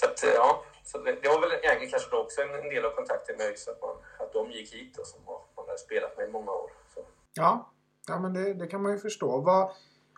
så 0.00 0.06
att 0.06 0.24
eh, 0.24 0.30
ja. 0.30 0.64
Så 0.84 0.98
det, 0.98 1.12
det 1.22 1.28
var 1.28 1.40
väl 1.40 1.52
egentligen 1.62 1.90
kanske 1.90 2.10
då 2.10 2.16
också 2.22 2.40
en, 2.40 2.54
en 2.54 2.70
del 2.74 2.84
av 2.84 2.90
kontakten 2.90 3.36
med 3.36 3.46
ÖIS 3.46 3.68
att, 3.68 3.82
man, 3.82 3.96
att 4.18 4.32
de 4.32 4.50
gick 4.50 4.74
hit 4.74 4.98
och 4.98 5.06
som 5.06 5.20
man 5.56 5.66
hade 5.66 5.78
spelat 5.78 6.16
med 6.16 6.28
i 6.28 6.30
många 6.30 6.52
år. 6.52 6.70
Så. 6.94 7.00
Ja, 7.34 7.70
ja 8.08 8.18
men 8.18 8.34
det, 8.34 8.54
det 8.54 8.66
kan 8.66 8.82
man 8.82 8.92
ju 8.92 8.98
förstå. 8.98 9.40
Vad, 9.40 9.70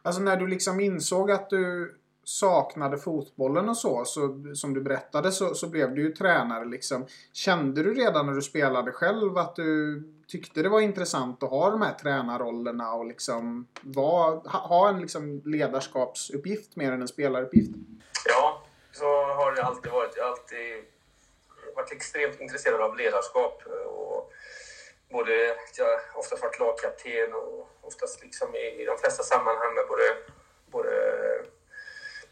alltså 0.03 0.23
när 0.23 0.37
du 0.37 0.47
liksom 0.47 0.81
insåg 0.81 1.31
att 1.31 1.51
du 1.51 1.95
saknade 2.25 2.99
fotbollen 2.99 3.69
och 3.69 3.77
så, 3.77 4.05
så 4.05 4.45
som 4.55 4.75
du 4.75 4.81
berättade, 4.81 5.33
så, 5.33 5.55
så 5.55 5.69
blev 5.69 5.95
du 5.95 6.03
ju 6.03 6.13
tränare 6.13 6.65
liksom. 6.65 7.07
Kände 7.33 7.83
du 7.83 7.95
redan 7.95 8.27
när 8.27 8.33
du 8.33 8.43
spelade 8.43 8.93
själv 8.93 9.39
att 9.39 9.57
du 9.57 10.03
tyckte 10.29 10.63
det 10.63 10.69
var 10.69 10.81
intressant 10.81 11.43
att 11.43 11.51
ha 11.51 11.71
de 11.71 11.83
här 11.83 11.95
tränarrollerna 11.95 12.93
och 12.93 13.07
liksom 13.07 13.67
var, 13.83 14.49
ha, 14.49 14.59
ha 14.59 14.89
en 14.89 15.01
liksom 15.01 15.43
ledarskapsuppgift 15.45 16.77
mer 16.77 16.93
än 16.93 17.01
en 17.01 17.09
spelaruppgift? 17.09 17.71
Ja, 18.29 18.62
så 18.93 19.25
har 19.25 19.53
det 19.53 19.63
alltid 19.63 19.93
varit. 19.93 20.17
Jag 20.17 20.25
har 20.25 20.31
alltid 20.31 20.85
varit 21.77 21.93
extremt 21.93 22.41
intresserad 22.41 22.81
av 22.81 22.97
ledarskap. 22.97 23.63
Eh, 23.67 23.73
och 23.73 24.33
både, 25.11 25.57
jag 25.79 25.87
har 25.87 26.19
oftast 26.19 26.43
varit 26.43 26.59
lagkapten 26.59 27.35
och 27.35 27.69
oftast 27.83 28.23
liksom 28.23 28.55
i, 28.55 28.83
i 28.83 28.85
de 28.85 28.99
flesta 28.99 29.23
sammanhang 29.23 29.75
med 29.75 29.85
både, 29.89 30.17
både 30.67 30.93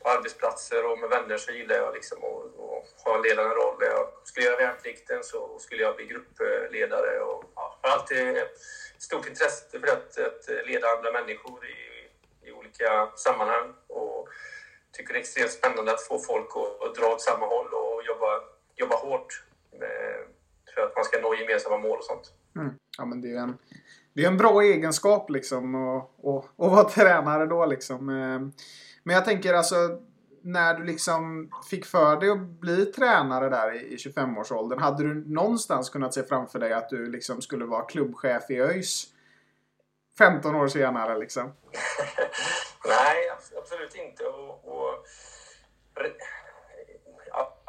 på 0.02 0.08
arbetsplatser 0.08 0.86
och 0.86 0.98
med 0.98 1.10
vänner 1.10 1.38
så 1.38 1.52
gillar 1.52 1.76
jag 1.76 1.94
liksom 1.94 2.18
att, 2.18 2.44
att 2.44 3.04
ha 3.04 3.16
en 3.16 3.22
ledande 3.22 3.54
roll. 3.54 3.76
När 3.80 3.86
jag 3.86 4.08
skulle 4.24 4.46
göra 4.46 4.56
värnplikten 4.56 5.24
så 5.24 5.58
skulle 5.58 5.82
jag 5.82 5.96
bli 5.96 6.06
gruppledare 6.06 7.20
och 7.20 7.44
ja, 7.54 7.78
jag 7.82 7.90
har 7.90 7.98
alltid 7.98 8.36
ett 8.36 8.58
stort 8.98 9.26
intresse 9.26 9.80
för 9.80 9.86
att, 9.86 10.18
att 10.18 10.66
leda 10.66 10.88
andra 10.88 11.12
människor 11.12 11.66
i, 11.66 12.08
i 12.48 12.52
olika 12.52 13.10
sammanhang. 13.16 13.74
Och 13.88 14.09
tycker 14.92 15.12
det 15.12 15.18
är 15.18 15.20
extremt 15.20 15.50
spännande 15.52 15.92
att 15.92 16.02
få 16.02 16.18
folk 16.18 16.48
att, 16.56 16.88
att 16.88 16.94
dra 16.94 17.06
åt 17.06 17.20
samma 17.20 17.46
håll 17.46 17.66
och 17.66 18.02
jobba, 18.06 18.40
jobba 18.76 18.96
hårt 18.96 19.44
med, 19.78 20.14
för 20.74 20.80
att 20.80 20.96
man 20.96 21.04
ska 21.04 21.20
nå 21.20 21.34
gemensamma 21.34 21.78
mål 21.78 21.98
och 21.98 22.04
sånt. 22.04 22.32
Mm. 22.56 22.74
Ja, 22.98 23.04
men 23.04 23.20
det 23.20 23.28
är 23.30 23.36
en, 23.38 23.58
det 24.12 24.22
är 24.24 24.28
en 24.28 24.36
bra 24.36 24.60
egenskap 24.62 25.30
liksom 25.30 25.74
och, 25.74 26.14
och, 26.22 26.44
och 26.56 26.70
vara 26.70 26.84
tränare 26.88 27.46
då 27.46 27.66
liksom. 27.66 28.08
Eh, 28.08 28.62
Men 29.02 29.14
jag 29.14 29.24
tänker 29.24 29.54
alltså 29.54 29.76
när 30.42 30.74
du 30.74 30.84
liksom 30.84 31.50
fick 31.70 31.86
för 31.86 32.16
dig 32.16 32.30
att 32.30 32.38
bli 32.38 32.86
tränare 32.86 33.48
där 33.48 33.74
i 33.74 33.92
i 33.92 33.96
25-årsåldern. 33.96 34.78
Hade 34.78 35.02
du 35.02 35.14
någonstans 35.14 35.90
kunnat 35.90 36.14
se 36.14 36.22
framför 36.22 36.58
dig 36.58 36.72
att 36.72 36.88
du 36.88 37.06
liksom 37.06 37.42
skulle 37.42 37.64
vara 37.64 37.82
klubbchef 37.82 38.50
i 38.50 38.60
ÖIS 38.60 39.06
15 40.18 40.54
år 40.54 40.68
senare 40.68 41.18
liksom? 41.18 41.42
Nej, 42.86 43.30
abs- 43.36 43.58
absolut 43.58 43.94
inte. 43.94 44.24
Och, 44.24 44.64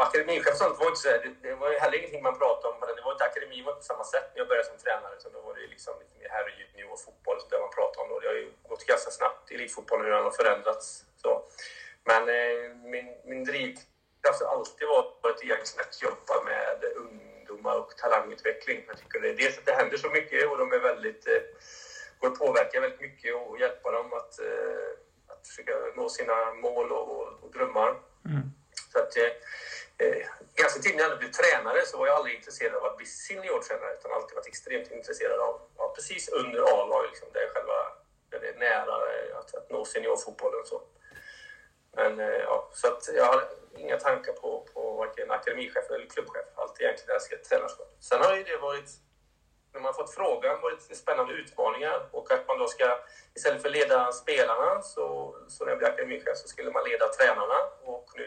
akademichef 0.06 0.54
och 0.54 0.58
sånt 0.58 0.80
var 0.80 0.88
inte 0.88 1.00
så 1.00 1.10
det, 1.10 1.34
det 1.42 1.56
var 1.56 1.70
ju 1.72 1.78
heller 1.84 1.98
ingenting 1.98 2.24
man 2.24 2.38
pratade 2.44 2.74
om. 2.74 2.80
Det 2.98 3.04
var 3.06 3.12
inte 3.12 3.30
akademi 3.32 3.62
var 3.62 3.72
inte 3.72 3.84
på 3.86 3.92
samma 3.94 4.04
sätt 4.04 4.28
när 4.32 4.40
jag 4.42 4.48
började 4.48 4.68
som 4.68 4.78
tränare. 4.78 5.14
Utan 5.18 5.32
då 5.34 5.42
var 5.42 5.54
det 5.56 5.68
liksom 5.76 5.94
lite 6.02 6.16
mer 6.20 6.30
herr 6.30 6.46
och 6.50 6.56
juniorfotboll 6.60 7.40
som 7.40 7.62
man 7.66 7.74
pratade 7.80 8.02
om. 8.04 8.10
Då. 8.10 8.20
Det 8.20 8.28
har 8.28 8.40
ju 8.44 8.52
gått 8.70 8.86
ganska 8.86 9.12
snabbt 9.12 9.52
i 9.52 9.56
elitfotbollen 9.56 10.06
hur 10.06 10.14
den 10.14 10.24
har 10.24 10.32
förändrats. 10.42 11.06
Så. 11.24 11.32
Men 12.10 12.22
eh, 12.30 12.76
min, 12.94 13.08
min 13.32 13.44
drivkraft 13.44 14.42
har 14.44 14.52
alltid 14.56 14.88
varit 15.24 15.44
egentligen 15.44 15.86
att 15.88 16.02
jobba 16.08 16.36
med 16.50 16.78
ungdomar 17.04 17.76
och 17.82 17.92
talangutveckling. 17.98 18.80
Jag 18.88 18.98
tycker 18.98 19.20
det, 19.20 19.34
dels 19.34 19.58
att 19.58 19.66
det 19.66 19.80
händer 19.82 19.98
så 19.98 20.10
mycket 20.10 20.50
och 20.50 20.58
de 20.58 20.74
är 20.74 20.80
väldigt, 20.80 21.28
eh, 21.28 21.42
går 22.20 22.28
att 22.28 22.40
påverka 22.40 22.80
väldigt 22.80 23.02
mycket 23.02 23.36
och 23.36 23.60
hjälpa 23.60 23.92
dem 23.92 24.14
att, 24.14 24.40
eh, 24.40 24.90
att 25.28 25.48
försöka 25.48 25.74
nå 25.96 26.10
sina 26.10 26.54
mål 26.54 26.92
och, 26.92 27.06
och, 27.16 27.28
och 27.44 27.52
drömmar. 27.52 28.11
Mm. 28.32 28.48
Så 28.92 29.00
att, 29.00 29.18
eh, 29.18 29.32
eh 30.04 30.26
ganska 30.62 30.80
tidigt 30.80 30.98
när 30.98 31.10
jag 31.10 31.20
blev 31.20 31.32
tränare 31.32 31.82
så 31.86 31.98
var 31.98 32.08
jag 32.08 32.16
aldrig 32.16 32.36
intresserad 32.36 32.76
av 32.76 32.86
att 32.86 32.98
bli 32.98 33.06
seniortränare 33.06 33.94
utan 33.98 34.12
alltid 34.12 34.36
varit 34.36 34.48
extremt 34.54 34.92
intresserad 34.92 35.40
av, 35.40 35.56
av 35.84 35.90
precis 35.96 36.30
under 36.30 36.60
A-lag, 36.74 37.04
liksom, 37.10 37.28
där 37.34 37.48
själva 37.54 37.78
där 38.32 38.40
det 38.40 38.50
är 38.50 38.60
nära 38.60 38.96
eh, 39.14 39.38
att, 39.38 39.56
att 39.56 39.70
nå 39.70 39.86
seniorfotbollen. 39.86 40.66
Så. 40.66 40.82
Men 41.96 42.20
eh, 42.20 42.26
ja, 42.50 42.70
så 42.74 42.88
att 42.88 43.10
jag 43.16 43.26
har 43.26 43.44
inga 43.78 43.98
tankar 43.98 44.34
på, 44.34 44.68
på 44.74 44.94
varken 44.94 45.32
akademichef 45.32 45.90
eller 45.90 46.06
klubbchef. 46.06 46.46
Alltid 46.56 46.86
egentligen 46.86 47.16
älskat 47.16 47.44
tränarskap. 47.44 47.96
Sen 48.00 48.22
har 48.22 48.36
ju 48.36 48.44
det 48.44 48.58
varit, 48.58 48.90
när 49.74 49.82
man 49.82 49.94
fått 49.94 50.14
frågan, 50.14 50.62
varit 50.62 50.98
spännande 50.98 51.34
utmaningar 51.34 52.10
och 52.12 52.32
att 52.32 52.48
man 52.48 52.60
då 52.60 52.68
ska, 52.68 53.00
istället 53.36 53.62
för 53.62 53.70
att 53.70 53.76
leda 53.76 54.12
spelarna, 54.12 54.82
så, 54.82 55.36
så 55.48 55.66
när 55.66 55.72
jag 55.72 55.80
blev 55.80 55.92
akademichef 55.92 56.38
så 56.38 56.48
skulle 56.48 56.72
man 56.72 56.84
leda 56.90 57.08
tränarna 57.08 57.60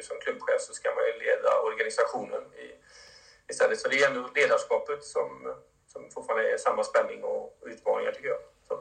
som 0.05 0.17
klubbchef 0.25 0.61
så 0.61 0.73
ska 0.73 0.89
man 0.89 1.05
ju 1.05 1.13
leda 1.27 1.51
organisationen 1.71 2.43
i, 2.65 2.67
istället. 3.51 3.79
Så 3.79 3.89
det 3.89 3.97
är 4.03 4.11
ändå 4.11 4.31
ledarskapet 4.35 5.05
som, 5.05 5.55
som 5.87 6.11
fortfarande 6.15 6.53
är 6.53 6.57
samma 6.57 6.85
spänning 6.85 7.25
och 7.25 7.59
utmaningar 7.67 8.13
tycker 8.13 8.29
jag. 8.29 8.43
Så. 8.69 8.75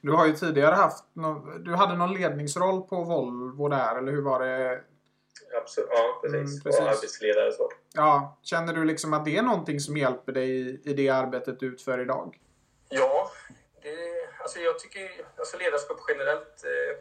Du 0.00 0.12
har 0.12 0.26
ju 0.26 0.32
tidigare 0.32 0.74
haft 0.74 1.04
någon, 1.12 1.64
du 1.64 1.74
hade 1.74 1.96
någon 1.96 2.14
ledningsroll 2.14 2.82
på 2.82 2.96
Volvo 3.04 3.68
där, 3.68 3.98
eller 3.98 4.12
hur 4.12 4.22
var 4.22 4.40
det? 4.40 4.80
Absolut, 5.60 5.88
ja 5.92 6.20
precis. 6.22 6.34
Mm, 6.34 6.62
precis. 6.62 6.80
Och 6.80 6.88
arbetsledare 6.88 7.52
så. 7.52 7.70
Ja, 7.94 8.38
känner 8.42 8.72
du 8.72 8.84
liksom 8.84 9.12
att 9.12 9.24
det 9.24 9.36
är 9.36 9.42
någonting 9.42 9.80
som 9.80 9.96
hjälper 9.96 10.32
dig 10.32 10.50
i, 10.50 10.80
i 10.84 10.94
det 10.94 11.08
arbetet 11.08 11.60
du 11.60 11.66
utför 11.66 12.00
idag? 12.00 12.38
Ja, 12.88 13.30
det, 13.82 13.90
alltså 14.42 14.58
jag 14.58 14.78
tycker 14.78 15.26
alltså 15.36 15.58
ledarskap 15.58 16.00
generellt. 16.08 16.64
Eh, 16.64 16.98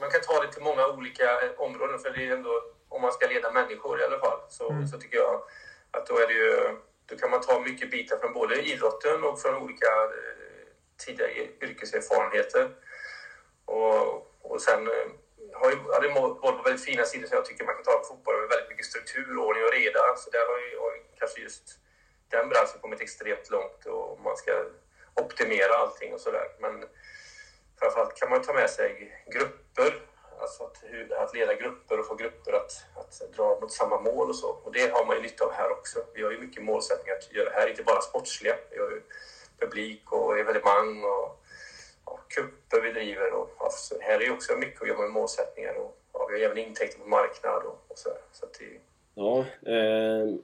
man 0.00 0.10
kan 0.10 0.20
ta 0.20 0.42
det 0.42 0.52
till 0.52 0.62
många 0.62 0.86
olika 0.86 1.40
eh, 1.40 1.50
områden 1.56 1.98
för 1.98 2.10
det 2.10 2.28
är 2.28 2.32
ändå 2.32 2.62
om 2.88 3.02
man 3.02 3.12
ska 3.12 3.26
leda 3.26 3.52
människor 3.52 4.00
i 4.00 4.04
alla 4.04 4.18
fall 4.18 4.40
så, 4.48 4.86
så 4.90 4.98
tycker 4.98 5.16
jag 5.16 5.42
att 5.90 6.06
då 6.06 6.18
är 6.18 6.26
det 6.26 6.32
ju 6.32 6.76
då 7.06 7.16
kan 7.16 7.30
man 7.30 7.40
ta 7.40 7.60
mycket 7.60 7.90
bitar 7.90 8.16
från 8.16 8.32
både 8.32 8.62
idrotten 8.62 9.24
och 9.24 9.40
från 9.40 9.54
olika 9.54 9.86
eh, 9.86 10.48
tidigare 11.06 11.32
yrkeserfarenheter. 11.60 12.70
Och, 13.64 14.02
och 14.42 14.60
sen 14.60 14.86
eh, 14.86 15.08
har 15.52 15.70
ju 15.70 15.76
hade 15.94 16.08
Volvo 16.08 16.62
väldigt 16.62 16.84
fina 16.84 17.04
sidor 17.04 17.26
som 17.26 17.36
jag 17.36 17.44
tycker 17.44 17.64
man 17.64 17.74
kan 17.74 17.84
ta 17.84 17.98
på 17.98 18.04
fotbollen 18.04 18.40
med 18.40 18.48
väldigt 18.48 18.68
mycket 18.68 18.86
struktur, 18.86 19.38
ordning 19.38 19.64
och 19.64 19.72
reda. 19.72 20.16
Så 20.16 20.30
där 20.30 20.46
har 20.50 20.58
ju 20.58 20.78
har 20.78 20.90
ju 20.96 21.00
kanske 21.18 21.40
just 21.40 21.64
den 22.28 22.48
branschen 22.48 22.80
kommit 22.80 23.00
extremt 23.00 23.50
långt 23.50 23.86
och 23.86 24.20
man 24.20 24.36
ska 24.36 24.52
optimera 25.14 25.74
allting 25.74 26.14
och 26.14 26.20
sådär. 26.20 26.48
Men 26.58 26.84
framförallt 27.78 28.14
kan 28.20 28.30
man 28.30 28.42
ta 28.42 28.52
med 28.52 28.70
sig 28.70 29.12
grupper, 29.34 30.02
alltså 30.40 30.62
att, 30.62 30.84
att 31.22 31.34
leda 31.34 31.54
grupper 31.54 32.00
och 32.00 32.06
få 32.06 32.14
grupper 32.14 32.52
att, 32.52 32.72
att 32.96 33.36
dra 33.36 33.58
mot 33.60 33.72
samma 33.72 34.00
mål 34.00 34.28
och 34.28 34.36
så. 34.36 34.48
Och 34.48 34.72
det 34.72 34.92
har 34.92 35.06
man 35.06 35.16
ju 35.16 35.22
nytta 35.22 35.44
av 35.44 35.52
här 35.52 35.70
också. 35.70 35.98
Vi 36.14 36.22
har 36.22 36.30
ju 36.30 36.38
mycket 36.38 36.64
målsättningar 36.64 37.16
att 37.16 37.32
göra 37.32 37.50
här, 37.50 37.68
inte 37.68 37.82
bara 37.82 38.00
sportsliga. 38.00 38.54
Vi 38.70 38.78
har 38.78 38.90
ju 38.90 39.02
publik 39.58 40.12
och 40.12 40.38
evenemang 40.38 41.04
och 41.04 41.44
ja, 42.06 42.20
kupper 42.28 42.80
vi 42.80 42.92
driver. 42.92 43.32
Och, 43.32 43.50
alltså, 43.58 43.94
här 44.00 44.20
är 44.20 44.24
ju 44.24 44.32
också 44.32 44.56
mycket 44.56 44.82
att 44.82 44.88
jobba 44.88 45.02
med 45.02 45.10
målsättningar 45.10 45.74
och 45.74 45.98
ja, 46.12 46.28
vi 46.30 46.34
har 46.34 46.50
även 46.50 46.58
intäkter 46.58 46.98
på 46.98 47.08
marknad 47.08 47.62
och, 47.62 47.84
och 47.88 47.98
sådär. 47.98 48.18
så 48.32 48.44
att 48.44 48.54
det, 48.58 48.80
Ja, 49.18 49.38
eh, 49.72 50.34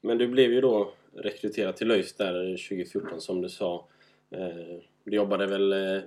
men 0.00 0.18
du 0.18 0.28
blev 0.28 0.52
ju 0.52 0.60
då 0.60 0.92
rekryterad 1.14 1.76
till 1.76 1.88
Löjs 1.88 2.12
där 2.12 2.32
2014 2.68 3.20
som 3.20 3.40
du 3.40 3.48
sa. 3.48 3.86
Eh, 4.30 4.78
du 5.04 5.16
jobbade 5.16 5.46
väl 5.46 5.72
eh, 5.72 6.02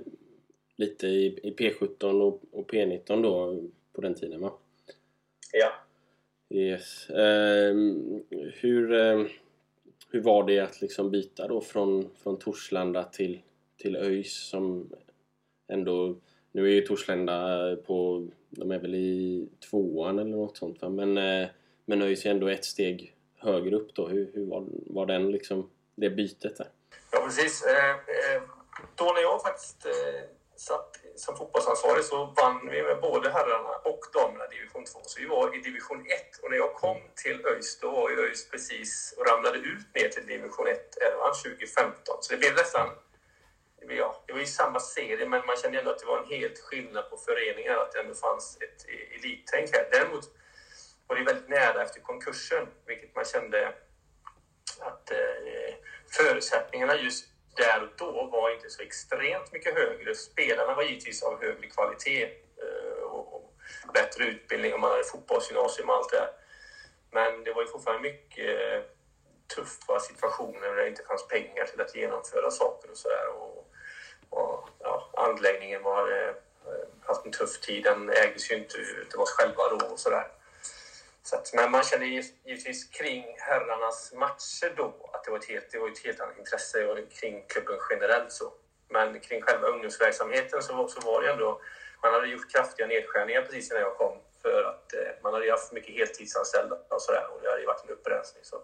lite 0.75 1.08
i, 1.08 1.39
i 1.44 1.55
P17 1.58 2.22
och, 2.22 2.41
och 2.51 2.72
P19 2.72 3.24
då 3.24 3.63
på 3.94 4.01
den 4.01 4.15
tiden 4.15 4.41
va? 4.41 4.53
ja. 5.51 5.72
Yes. 6.50 7.10
Eh, 7.10 7.75
hur, 8.53 8.94
eh, 8.94 9.25
hur 10.10 10.22
var 10.22 10.48
det 10.48 10.60
att 10.60 10.82
liksom 10.82 11.12
byta 11.12 11.48
då 11.48 11.62
från, 11.62 12.10
från 12.24 12.39
Torslanda 12.39 13.03
till, 13.03 13.41
till 13.77 13.96
ÖIS 13.96 14.34
som 14.34 14.89
ändå... 15.67 16.15
Nu 16.51 16.67
är 16.67 16.74
ju 16.74 16.82
Torslanda 16.82 17.75
på... 17.75 18.27
De 18.50 18.72
är 18.72 18.79
väl 18.79 18.96
i 18.96 19.48
tvåan 19.70 20.20
eller 20.20 20.38
något 20.38 20.58
sånt 20.58 20.82
va? 20.82 20.89
Men, 20.89 21.17
eh, 21.17 21.48
men 21.86 22.01
ÖIS 22.01 22.25
är 22.25 22.32
ändå 22.32 22.48
ett 22.48 22.65
steg 22.65 23.15
högre 23.38 23.75
upp 23.75 23.96
då. 23.96 24.08
Hur, 24.08 24.32
hur 24.34 24.46
var, 24.46 24.65
var 24.70 25.05
den 25.05 25.32
liksom, 25.32 25.70
det 25.96 26.10
bytet 26.10 26.58
där? 26.58 26.67
Jag 27.12 27.24
precis. 27.25 27.63
Eh, 27.63 27.89
eh, 27.89 28.41
då 28.96 29.05
när 29.05 29.22
jag 29.22 29.41
faktiskt 29.41 29.86
eh, 29.86 30.34
satt 30.67 30.91
som 31.15 31.38
fotbollsansvarig 31.38 32.03
så 32.03 32.25
vann 32.25 32.69
vi 32.72 32.84
med 32.84 33.01
både 33.01 33.29
herrarna 33.29 33.75
och 33.91 34.01
damerna 34.13 34.48
division 34.48 34.86
2. 34.86 35.00
Så 35.03 35.19
vi 35.22 35.25
var 35.25 35.55
i 35.55 35.62
division 35.62 36.01
1 36.07 36.39
och 36.41 36.50
när 36.51 36.57
jag 36.57 36.74
kom 36.74 36.98
till 37.24 37.45
ÖIS 37.45 37.79
då 37.79 37.91
var 37.91 38.10
ju 38.10 38.15
ÖIS 38.25 38.50
precis 38.51 39.15
och 39.17 39.27
ramlade 39.27 39.57
ut 39.57 39.95
ner 39.95 40.10
till 40.10 40.25
division 40.25 40.67
1 40.67 40.98
elvan 40.98 41.34
2015. 41.34 42.17
Så 42.22 42.34
det 42.34 42.38
blev 42.38 42.53
nästan 42.55 42.89
Ja, 43.88 44.24
det 44.27 44.34
var 44.34 44.39
ju 44.39 44.45
samma 44.45 44.79
serie, 44.79 45.29
men 45.29 45.45
man 45.45 45.57
kände 45.57 45.79
ändå 45.79 45.91
att 45.91 46.00
det 46.00 46.05
var 46.05 46.19
en 46.24 46.29
helt 46.29 46.60
skillnad 46.60 47.10
på 47.10 47.17
föreningar, 47.17 47.75
att 47.77 47.91
det 47.91 48.00
ändå 48.00 48.13
fanns 48.13 48.57
ett 48.62 48.89
e-, 48.89 49.15
elittänk 49.15 49.69
här. 49.74 49.88
Däremot 49.91 50.25
var 51.07 51.15
det 51.15 51.24
väldigt 51.24 51.50
nära 51.50 51.84
efter 51.84 52.00
konkursen, 52.00 52.67
vilket 52.86 53.15
man 53.15 53.25
kände 53.25 53.74
att 54.79 55.12
eh, 55.12 55.75
förutsättningarna 56.17 56.95
just 56.95 57.25
där 57.55 57.81
och 57.83 57.89
då 57.97 58.29
var 58.31 58.53
inte 58.55 58.69
så 58.69 58.81
extremt 58.81 59.51
mycket 59.51 59.74
högre. 59.74 60.15
Spelarna 60.15 60.75
var 60.75 60.83
givetvis 60.83 61.24
av 61.24 61.41
högre 61.41 61.67
kvalitet 61.67 62.24
eh, 62.24 63.03
och 63.03 63.53
bättre 63.93 64.24
utbildning 64.24 64.74
och 64.74 64.79
man 64.79 64.91
hade 64.91 65.03
fotbollsgymnasium 65.03 65.89
och 65.89 65.95
allt 65.95 66.12
det 66.12 66.17
där. 66.17 66.29
Men 67.12 67.43
det 67.43 67.53
var 67.53 67.62
ju 67.62 67.67
fortfarande 67.67 68.09
mycket 68.09 68.62
eh, 68.62 68.81
tuffa 69.55 70.00
situationer 70.00 70.69
där 70.69 70.75
det 70.75 70.88
inte 70.88 71.03
fanns 71.03 71.27
pengar 71.27 71.65
till 71.65 71.81
att 71.81 71.95
genomföra 71.95 72.51
saker 72.51 72.91
och 72.91 72.97
sådär. 72.97 73.27
Och, 73.27 73.71
och, 74.29 74.69
ja, 74.79 75.12
anläggningen 75.17 75.83
var, 75.83 76.12
eh, 76.12 76.35
haft 77.05 77.25
en 77.25 77.31
tuff 77.31 77.59
tid. 77.62 77.83
Den 77.83 78.09
ägdes 78.09 78.51
ju 78.51 78.55
inte 78.55 78.77
utav 78.77 79.21
oss 79.21 79.31
själva 79.31 79.69
då 79.69 79.85
och 79.85 80.00
sådär. 80.00 80.27
Så 81.25 81.36
att, 81.36 81.53
men 81.53 81.72
man 81.72 81.84
kände 81.84 82.05
givetvis 82.05 82.89
kring 82.89 83.36
herrarnas 83.38 84.13
matcher 84.13 84.74
då 84.77 85.10
att 85.13 85.24
det 85.24 85.32
var 85.32 85.38
ett 85.38 85.46
helt, 85.46 85.72
det 85.72 85.79
var 85.79 85.89
ett 85.89 86.05
helt 86.05 86.20
annat 86.20 86.38
intresse 86.38 87.05
kring 87.20 87.46
klubben 87.48 87.79
generellt. 87.89 88.32
så. 88.32 88.53
Men 88.89 89.20
kring 89.20 89.41
själva 89.41 89.67
ungdomsverksamheten 89.67 90.63
så, 90.63 90.74
var, 90.75 90.88
så 90.88 91.00
var 91.01 91.22
det 91.22 91.32
ändå... 91.32 91.62
Man 92.03 92.13
hade 92.13 92.27
gjort 92.27 92.51
kraftiga 92.51 92.88
nedskärningar 92.88 93.41
precis 93.41 93.72
innan 93.72 93.84
jag 93.84 93.98
kom 93.98 94.17
för 94.41 94.63
att 94.63 94.94
eh, 94.94 95.12
man 95.24 95.34
hade 95.34 95.51
haft 95.51 95.72
mycket 95.72 95.96
heltidsanställda 95.96 96.75
och 96.89 97.01
sådär 97.01 97.27
och 97.32 97.41
det 97.41 97.50
hade 97.50 97.65
varit 97.65 97.84
en 97.84 97.89
upprensning. 97.89 98.44
Så 98.44 98.55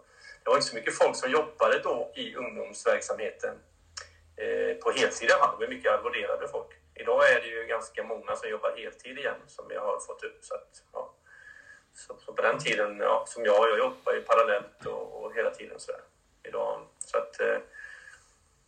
det 0.43 0.49
var 0.49 0.55
inte 0.55 0.67
så 0.67 0.75
mycket 0.75 0.97
folk 0.97 1.15
som 1.15 1.31
jobbade 1.31 1.79
då 1.79 2.11
i 2.15 2.35
ungdomsverksamheten 2.35 3.55
eh, 4.37 4.73
på 4.83 4.91
heltid 4.91 5.29
i 5.29 5.33
alla 5.33 5.43
fall. 5.43 5.59
Det 5.59 5.65
var 5.65 5.73
mycket 5.73 5.91
arvoderade 5.91 6.47
folk. 6.47 6.71
Idag 6.95 7.31
är 7.31 7.41
det 7.41 7.47
ju 7.47 7.65
ganska 7.65 8.03
många 8.03 8.35
som 8.35 8.49
jobbar 8.49 8.71
heltid 8.77 9.17
igen 9.17 9.41
som 9.47 9.65
jag 9.69 9.81
har 9.81 9.99
fått 9.99 10.23
upp. 10.23 10.39
Så 10.41 10.53
att, 10.55 10.69
ja. 10.93 11.00
Så, 11.93 12.17
så, 12.25 12.33
på 12.33 12.41
den 12.41 12.59
tiden, 12.59 12.97
ja, 12.99 13.25
som 13.27 13.45
jag, 13.45 13.69
jag 13.69 13.77
jobbade 13.77 14.17
ju 14.17 14.23
parallellt 14.23 14.85
och, 14.85 15.23
och, 15.23 15.35
hela 15.35 15.49
tiden 15.49 15.79
så 15.79 15.91
där. 15.91 16.01
Idag, 16.49 16.87
så 16.99 17.17
att, 17.17 17.39
eh, 17.39 17.59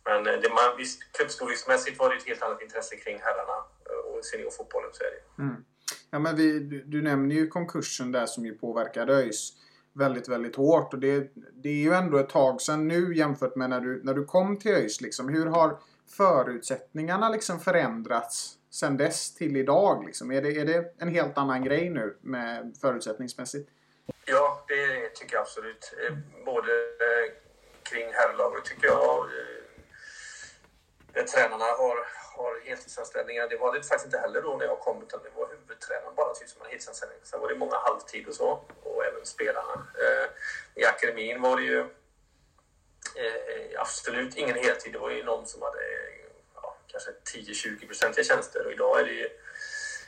men 0.04 0.26
eh, 0.26 0.40
det, 0.40 0.48
man, 0.48 0.76
visst, 0.78 1.12
klubbstorleksmässigt 1.12 1.98
var 1.98 2.10
det 2.10 2.16
ett 2.16 2.26
helt 2.26 2.42
annat 2.42 2.62
intresse 2.62 2.96
kring 2.96 3.18
herrarna 3.18 3.58
eh, 3.90 4.10
och 4.10 4.24
seniorfotbollen, 4.24 4.90
så 4.92 5.04
är 5.04 5.10
det 5.10 5.42
mm. 5.42 5.64
Ja, 6.10 6.18
men 6.18 6.36
vi, 6.36 6.58
du, 6.58 6.82
du 6.82 7.02
nämner 7.02 7.34
ju 7.34 7.48
konkursen 7.48 8.12
där 8.12 8.26
som 8.26 8.46
ju 8.46 8.58
påverkade 8.58 9.14
ÖIS 9.14 9.52
väldigt, 9.92 10.28
väldigt 10.28 10.56
hårt. 10.56 10.94
Och 10.94 11.00
det, 11.00 11.32
det 11.52 11.68
är 11.68 11.82
ju 11.82 11.92
ändå 11.92 12.18
ett 12.18 12.28
tag 12.28 12.60
sedan 12.60 12.88
nu 12.88 13.16
jämfört 13.16 13.56
med 13.56 13.70
när 13.70 13.80
du, 13.80 14.00
när 14.04 14.14
du 14.14 14.24
kom 14.24 14.58
till 14.58 14.70
ÖIS. 14.72 15.00
Liksom. 15.00 15.28
Hur 15.28 15.46
har 15.46 15.78
förutsättningarna 16.16 17.28
liksom 17.28 17.60
förändrats 17.60 18.58
sen 18.74 18.96
dess 18.96 19.34
till 19.34 19.56
idag? 19.56 20.04
Liksom? 20.06 20.32
Är, 20.32 20.42
det, 20.42 20.48
är 20.60 20.64
det 20.64 20.94
en 20.98 21.08
helt 21.08 21.38
annan 21.38 21.64
grej 21.64 21.90
nu 21.90 22.16
med 22.20 22.76
förutsättningsmässigt? 22.80 23.70
Ja, 24.24 24.64
det 24.68 25.08
tycker 25.08 25.34
jag 25.34 25.42
absolut. 25.42 25.94
Eh, 26.02 26.16
både 26.44 26.72
eh, 26.72 27.32
kring 27.82 28.06
herrlaget 28.12 28.64
tycker 28.64 28.86
jag. 28.86 29.18
Eh, 29.18 29.64
där 31.12 31.22
tränarna 31.22 31.64
har, 31.64 31.96
har 32.36 32.60
heltidsanställningar. 32.64 33.48
Det 33.48 33.56
var 33.56 33.74
det 33.74 33.82
faktiskt 33.82 34.04
inte 34.04 34.18
heller 34.18 34.42
då 34.42 34.56
när 34.56 34.64
jag 34.64 34.80
kom, 34.80 35.02
utan 35.02 35.20
det 35.22 35.30
var 35.36 35.48
huvudtränaren 35.48 36.14
bara 36.14 36.34
typ 36.34 36.48
som 36.48 36.60
hade 36.60 36.70
heltidsanställning. 36.70 37.18
Sen 37.22 37.40
var 37.40 37.48
det 37.48 37.54
många 37.54 37.76
halvtid 37.76 38.28
och 38.28 38.34
så, 38.34 38.60
och 38.82 39.04
även 39.04 39.26
spelarna. 39.26 39.86
I 40.74 40.84
akademin 40.84 41.42
var 41.42 41.56
det 41.56 41.62
ju 41.62 41.86
absolut 43.78 44.36
ingen 44.36 44.56
heltid. 44.56 44.92
Det 44.92 44.98
var 44.98 45.10
ju 45.10 45.24
någon 45.24 45.46
som 45.46 45.62
hade 45.62 45.80
Alltså, 46.94 47.10
kanske 47.10 47.52
10-20 47.52 47.86
procentiga 47.86 48.24
tjänster. 48.24 48.66
Och 48.66 48.72
idag 48.72 49.00
är 49.00 49.04
det, 49.04 49.12
ju, 49.12 49.28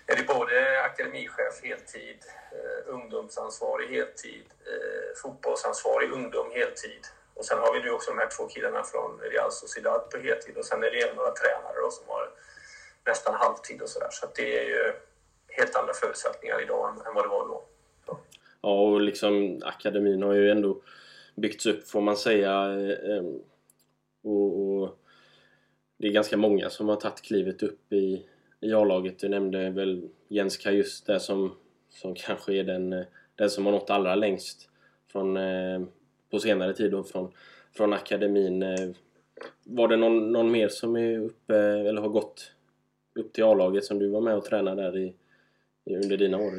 är 0.07 0.16
det 0.16 0.27
både 0.35 0.83
akademichef 0.83 1.62
heltid, 1.62 2.18
eh, 2.53 2.94
ungdomsansvarig 2.94 3.88
heltid, 3.88 4.44
eh, 4.66 5.16
fotbollsansvarig 5.22 6.11
ungdom 6.11 6.51
heltid. 6.51 7.03
Och 7.35 7.44
sen 7.44 7.59
har 7.59 7.72
vi 7.75 7.81
nu 7.83 7.90
också 7.90 8.11
de 8.11 8.18
här 8.18 8.31
två 8.37 8.49
killarna 8.49 8.83
från 8.83 9.20
Real 9.20 9.53
Sociedad 9.53 10.11
på 10.11 10.18
heltid 10.18 10.57
och 10.57 10.64
sen 10.64 10.85
är 10.85 10.90
det 10.90 11.03
även 11.03 11.16
några 11.16 11.31
tränare 11.31 11.81
då, 11.83 11.90
som 11.90 12.09
har 12.09 12.31
nästan 13.07 13.35
halvtid 13.35 13.83
och 13.83 13.88
sådär. 13.88 14.09
Så, 14.11 14.27
så 14.27 14.33
det 14.37 14.59
är 14.59 14.64
ju 14.64 14.92
helt 15.49 15.77
andra 15.77 15.94
förutsättningar 15.94 16.62
idag 16.62 16.88
än, 16.88 17.07
än 17.07 17.14
vad 17.14 17.25
det 17.25 17.29
var 17.29 17.49
då. 17.49 17.64
Så. 18.07 18.18
Ja, 18.61 18.81
och 18.81 19.01
liksom 19.01 19.62
akademin 19.64 20.22
har 20.22 20.35
ju 20.35 20.51
ändå 20.51 20.83
byggts 21.35 21.66
upp 21.66 21.90
får 21.90 22.01
man 22.01 22.16
säga. 22.16 22.51
Eh, 22.51 23.16
eh 23.16 23.25
och, 24.25 24.83
och 24.83 24.99
det 25.98 26.06
är 26.06 26.12
ganska 26.12 26.37
många 26.37 26.70
som 26.70 26.88
har 26.88 26.96
tagit 26.96 27.22
klivet 27.22 27.62
upp 27.62 27.92
i, 27.92 28.26
i 28.61 28.72
A-laget. 28.72 29.18
Du 29.18 29.28
nämnde 29.28 29.70
väl 29.70 30.09
Jens 30.28 30.56
Kajus 30.56 31.02
där 31.02 31.18
som, 31.18 31.56
som 31.90 32.14
kanske 32.14 32.52
är 32.52 32.64
den, 32.64 32.92
eh, 32.92 33.04
den 33.35 33.50
som 33.50 33.66
har 33.66 33.72
nått 33.72 33.90
allra 33.90 34.14
längst 34.14 34.68
från, 35.12 35.37
eh, 35.37 35.80
på 36.30 36.38
senare 36.38 36.74
tid 36.74 36.90
då, 36.90 37.04
från, 37.04 37.32
från 37.76 37.92
akademin. 37.92 38.62
Eh, 38.62 38.90
var 39.64 39.88
det 39.88 39.96
någon, 39.96 40.32
någon 40.32 40.50
mer 40.50 40.68
som 40.68 40.96
är 40.96 41.18
uppe, 41.18 41.56
eller 41.56 42.00
har 42.00 42.09
gått 42.09 42.52
upp 43.18 43.32
till 43.32 43.44
A-laget 43.44 43.85
som 43.85 43.98
du 43.98 44.09
var 44.09 44.20
med 44.20 44.37
och 44.37 44.44
tränade 44.44 44.82
där 44.82 44.96
i, 44.96 45.14
under 45.90 46.16
dina 46.16 46.38
år? 46.38 46.52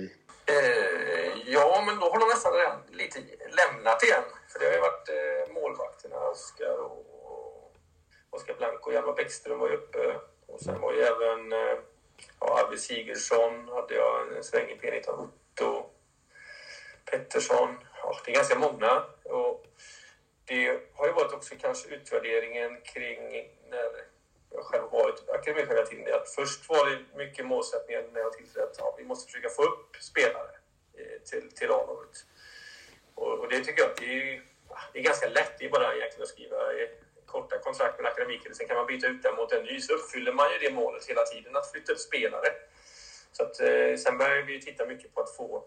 Ja, 1.46 1.84
men 1.86 1.96
då 2.00 2.06
har 2.06 2.20
de 2.20 2.26
nästan 2.26 2.54
redan 2.54 2.80
lite 2.92 3.20
lämnat 3.60 4.04
igen. 4.04 4.24
För 4.50 4.60
det 4.60 4.66
har 4.66 4.74
ju 4.74 4.80
varit 4.80 5.10
målvakterna, 5.54 6.16
Oskar 6.16 6.78
och 6.86 7.17
Oskar 8.38 8.54
Blanco 8.54 8.90
och 8.90 8.94
Hjalmar 8.94 9.14
Bäckström 9.14 9.60
var 9.60 9.70
ju 9.70 9.76
uppe. 9.76 10.16
Och 10.48 10.62
sen 10.62 10.82
var 10.82 10.94
ju 10.94 11.02
även 11.02 11.54
eh, 11.54 11.78
ja, 12.40 12.64
Arvid 12.64 12.80
Sigurdsson, 12.80 13.70
hade 13.70 13.96
jag 13.96 14.38
en 14.38 14.44
sväng 14.44 14.70
i 14.70 14.76
P19, 14.76 15.10
Otto 15.10 15.90
Pettersson. 17.06 17.78
Ja, 18.04 18.18
det 18.26 18.32
är 18.32 18.36
ganska 18.36 18.60
många. 18.60 19.04
Och 19.24 19.66
det 20.46 20.82
har 20.94 21.08
ju 21.08 21.14
varit 21.14 21.34
också 21.34 21.56
kanske 21.60 21.90
utvärderingen 21.90 22.82
kring 22.82 23.50
när 23.70 23.90
jag 24.50 24.64
själv 24.64 24.92
varit 24.92 25.30
akademichef 25.30 25.70
hela 25.70 25.86
tiden. 25.86 26.14
Att 26.14 26.30
först 26.30 26.70
var 26.70 26.90
det 26.90 27.18
mycket 27.18 27.46
målsättningen 27.46 28.04
när 28.14 28.20
jag 28.20 28.34
tillträdde 28.34 28.68
att 28.68 28.76
ja, 28.78 28.96
vi 28.98 29.04
måste 29.04 29.32
försöka 29.32 29.50
få 29.50 29.64
upp 29.64 29.96
spelare 30.00 30.52
eh, 30.98 31.22
till, 31.30 31.52
till 31.52 31.72
A-laget. 31.72 32.26
Och, 33.16 33.40
och, 33.40 33.50
det 33.50 33.60
tycker 33.60 33.82
jag 33.82 33.92
det 33.98 34.06
är, 34.06 34.44
det 34.94 35.00
är 35.00 35.04
ganska 35.04 35.30
lätt. 35.30 35.60
Det 35.60 35.66
är 35.66 35.70
bara 35.70 35.96
egentligen 35.96 36.24
att 36.24 36.30
skriva 36.30 36.74
korta 37.28 37.58
kontrakt 37.58 38.00
med 38.00 38.12
en. 38.46 38.56
Sen 38.56 38.68
kan 38.68 38.78
man 38.78 38.88
byta 38.88 39.08
ut 39.08 39.24
den 39.24 39.36
mot 39.36 39.52
en 39.52 39.64
ny 39.64 39.82
så 39.82 39.94
uppfyller 39.94 40.34
man 40.34 40.48
ju 40.52 40.58
det 40.68 40.76
målet 40.76 41.06
hela 41.06 41.22
tiden 41.22 41.56
att 41.56 41.72
flytta 41.72 41.92
upp 41.92 42.00
spelare. 42.00 42.50
Så 43.32 43.44
att, 43.44 43.60
eh, 43.60 43.96
sen 43.98 44.18
börjar 44.18 44.44
vi 44.44 44.62
titta 44.62 44.86
mycket 44.86 45.14
på 45.14 45.22
att 45.22 45.36
få 45.36 45.64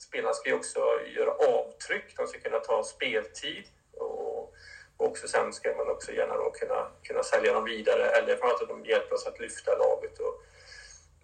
att 0.00 0.02
spelarna 0.02 0.34
ska 0.34 0.48
ju 0.48 0.56
också 0.56 0.80
göra 1.16 1.30
avtryck. 1.30 2.16
De 2.16 2.26
ska 2.26 2.38
kunna 2.40 2.58
ta 2.58 2.84
speltid 2.84 3.64
och, 3.92 4.38
och 4.96 5.06
också 5.06 5.28
sen 5.28 5.52
ska 5.52 5.76
man 5.76 5.90
också 5.90 6.12
gärna 6.12 6.34
då 6.34 6.50
kunna, 6.50 6.90
kunna 7.02 7.22
sälja 7.22 7.52
dem 7.52 7.64
vidare 7.64 8.06
eller 8.06 8.36
framförallt 8.36 8.62
att 8.62 8.68
de 8.68 8.84
hjälper 8.84 9.14
oss 9.14 9.26
att 9.26 9.40
lyfta 9.40 9.76
laget. 9.76 10.18
Och 10.18 10.42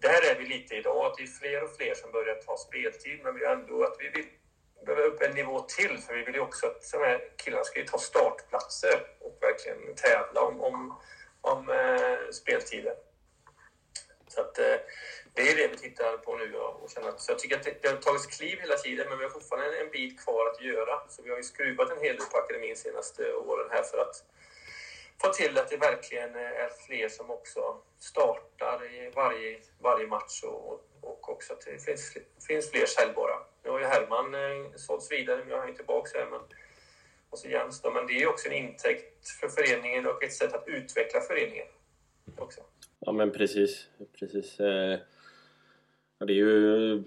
där 0.01 0.31
är 0.31 0.39
vi 0.39 0.45
lite 0.45 0.75
idag, 0.75 1.05
att 1.05 1.17
det 1.17 1.23
är 1.23 1.27
fler 1.27 1.63
och 1.63 1.75
fler 1.75 1.93
som 1.95 2.11
börjar 2.11 2.35
ta 2.35 2.57
speltid 2.57 3.19
men 3.23 3.35
vi 3.35 3.43
är 3.43 3.53
ändå 3.53 3.83
att 3.83 3.95
vi 3.99 4.09
vill 4.09 4.25
behöver 4.87 5.07
upp 5.07 5.21
en 5.21 5.35
nivå 5.35 5.59
till 5.59 5.97
för 5.97 6.13
vi 6.13 6.23
vill 6.23 6.35
ju 6.35 6.41
också 6.41 6.67
att 6.67 6.91
de 6.91 6.97
här 6.97 7.21
killarna 7.37 7.63
ska 7.63 7.79
ju 7.79 7.85
ta 7.85 7.97
startplatser 7.97 9.07
och 9.19 9.37
verkligen 9.41 9.95
tävla 9.95 10.41
om, 10.41 10.61
om, 10.61 10.99
om 11.41 11.69
eh, 11.69 12.31
speltiden. 12.31 12.95
Så 14.27 14.41
att, 14.41 14.59
eh, 14.59 14.75
det 15.33 15.41
är 15.41 15.55
det 15.55 15.67
vi 15.67 15.77
tittar 15.77 16.17
på 16.17 16.37
nu 16.37 16.55
och 16.55 16.89
känner 16.89 17.09
att, 17.09 17.21
så 17.21 17.31
jag 17.31 17.39
tycker 17.39 17.55
att 17.55 17.63
det, 17.63 17.81
det 17.81 17.87
har 17.87 17.97
tagits 17.97 18.25
kliv 18.25 18.59
hela 18.59 18.75
tiden 18.75 19.09
men 19.09 19.17
vi 19.17 19.23
har 19.23 19.31
fortfarande 19.31 19.79
en 19.79 19.91
bit 19.91 20.23
kvar 20.23 20.47
att 20.47 20.61
göra. 20.61 21.09
Så 21.09 21.21
vi 21.23 21.29
har 21.29 21.37
ju 21.37 21.43
skruvat 21.43 21.91
en 21.91 22.01
hel 22.01 22.15
del 22.15 22.25
på 22.25 22.37
akademin 22.37 22.69
de 22.69 22.75
senaste 22.75 23.33
åren 23.33 23.67
här 23.71 23.83
för 23.83 23.97
att 23.97 24.23
få 25.21 25.33
till 25.33 25.57
att 25.57 25.69
det 25.69 25.77
verkligen 25.77 26.35
eh, 26.35 26.41
är 26.41 26.69
fler 26.87 27.09
som 27.09 27.31
också 27.31 27.81
startar 27.99 28.93
i 28.93 29.11
varje, 29.15 29.59
varje 29.79 30.07
match 30.07 30.43
och, 30.43 30.81
och 31.01 31.29
också 31.29 31.53
att 31.53 31.61
det 31.61 31.85
finns, 31.85 32.17
finns 32.47 32.71
fler 32.71 32.85
säljbara. 32.85 33.35
Nu 33.67 33.71
har 33.73 33.79
ju 33.79 33.85
Herman 33.85 34.33
eh, 34.33 34.71
sålts 34.75 35.11
vidare, 35.11 35.37
men 35.37 35.49
jag 35.49 35.61
har 35.61 35.67
ju 35.67 35.73
tillbaka 35.73 36.19
Herman. 36.19 36.41
Och 37.29 37.39
så 37.39 37.47
Jens 37.47 37.81
då, 37.81 37.91
men 37.91 38.07
det 38.07 38.13
är 38.13 38.19
ju 38.19 38.27
också 38.27 38.47
en 38.47 38.53
intäkt 38.53 39.29
för 39.29 39.47
föreningen 39.47 40.07
och 40.07 40.23
ett 40.23 40.33
sätt 40.33 40.53
att 40.53 40.67
utveckla 40.67 41.21
föreningen 41.21 41.65
också. 42.37 42.61
Ja 42.99 43.11
men 43.11 43.31
precis, 43.31 43.87
precis. 44.19 44.59
Eh, 44.59 44.99
ja, 46.19 46.25
det 46.25 46.33
är 46.33 46.35
ju 46.35 47.03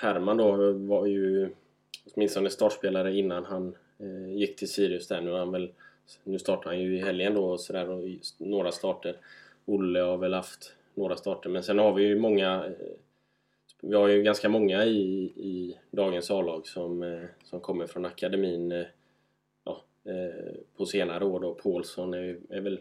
Herman 0.00 0.36
då 0.36 0.72
var 0.72 1.06
ju 1.06 1.50
åtminstone 2.14 2.50
startspelare 2.50 3.16
innan 3.16 3.44
han 3.44 3.76
eh, 3.98 4.32
gick 4.32 4.56
till 4.56 4.72
Sirius 4.72 5.08
där. 5.08 5.20
Nu 5.20 5.32
han 5.32 5.52
väl 5.52 5.72
nu 6.24 6.38
startar 6.38 6.70
han 6.70 6.80
ju 6.80 6.96
i 6.96 7.02
helgen 7.02 7.34
då 7.34 7.44
och 7.44 7.60
sådär 7.60 7.90
och 7.90 8.04
några 8.38 8.72
starter. 8.72 9.16
Olle 9.64 10.00
har 10.00 10.16
väl 10.16 10.34
haft 10.34 10.74
några 10.94 11.16
starter 11.16 11.50
men 11.50 11.62
sen 11.62 11.78
har 11.78 11.94
vi 11.94 12.02
ju 12.02 12.18
många 12.18 12.72
vi 13.80 13.96
har 13.96 14.08
ju 14.08 14.22
ganska 14.22 14.48
många 14.48 14.84
i, 14.84 15.22
i 15.36 15.78
dagens 15.90 16.30
A-lag 16.30 16.66
som, 16.66 17.02
eh, 17.02 17.24
som 17.44 17.60
kommer 17.60 17.86
från 17.86 18.04
akademin 18.04 18.72
eh, 18.72 18.86
ja, 19.64 19.84
på 20.76 20.86
senare 20.86 21.24
år 21.24 21.40
då. 21.40 21.54
Paulsson 21.54 22.14
är, 22.14 22.38
är 22.50 22.60
väl 22.60 22.80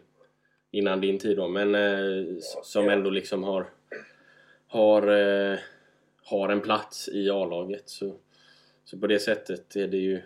innan 0.72 1.02
din 1.02 1.20
tid 1.20 1.38
då 1.38 1.48
men 1.48 2.42
som 2.64 2.90
ändå 2.90 3.10
liksom 3.10 3.44
har 3.44 3.70
har, 4.68 5.02
har 6.24 6.50
en 6.50 6.62
plats 6.62 7.10
i 7.10 7.30
A-laget 7.30 7.90
så, 7.90 8.16
så 8.86 9.00
på 9.00 9.08
det 9.08 9.20
sättet 9.20 9.76
är 9.76 9.88
det 9.88 9.98
ju, 9.98 10.22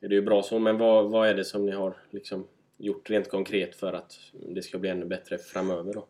är 0.00 0.08
det 0.08 0.14
ju 0.14 0.22
bra 0.22 0.42
så 0.42 0.58
men 0.58 0.78
vad, 0.78 1.10
vad 1.10 1.28
är 1.28 1.34
det 1.34 1.44
som 1.44 1.66
ni 1.66 1.72
har 1.72 1.96
liksom 2.10 2.48
gjort 2.76 3.10
rent 3.10 3.28
konkret 3.28 3.76
för 3.76 3.92
att 3.92 4.18
det 4.32 4.62
ska 4.62 4.78
bli 4.78 4.90
ännu 4.90 5.06
bättre 5.06 5.38
framöver 5.38 5.94
då? 5.94 6.06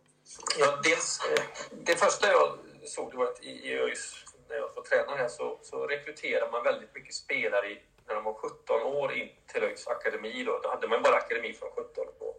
Ja, 0.59 0.81
dels, 0.85 1.21
eh, 1.33 1.45
det 1.87 1.99
första 1.99 2.27
jag 2.27 2.59
såg 2.89 3.11
det 3.11 3.17
var 3.17 3.27
att 3.27 3.45
i, 3.45 3.51
i 3.51 3.79
ÖIS, 3.79 4.25
när 4.49 4.57
jag 4.57 4.71
var 4.77 4.83
tränare 4.83 5.17
här, 5.17 5.29
så, 5.29 5.59
så 5.63 5.87
rekryterar 5.87 6.51
man 6.51 6.65
väldigt 6.65 6.95
mycket 6.95 7.15
spelare 7.15 7.71
i, 7.71 7.83
när 8.07 8.15
de 8.15 8.25
var 8.25 8.35
17 8.35 8.83
år 8.83 9.13
in 9.13 9.29
till 9.47 9.63
ÖIS 9.63 9.87
akademi. 9.87 10.45
Då, 10.45 10.61
då 10.63 10.69
hade 10.69 10.89
man 10.89 11.03
bara 11.03 11.17
akademi 11.17 11.53
från 11.53 11.71
17 11.71 12.07
år. 12.19 12.35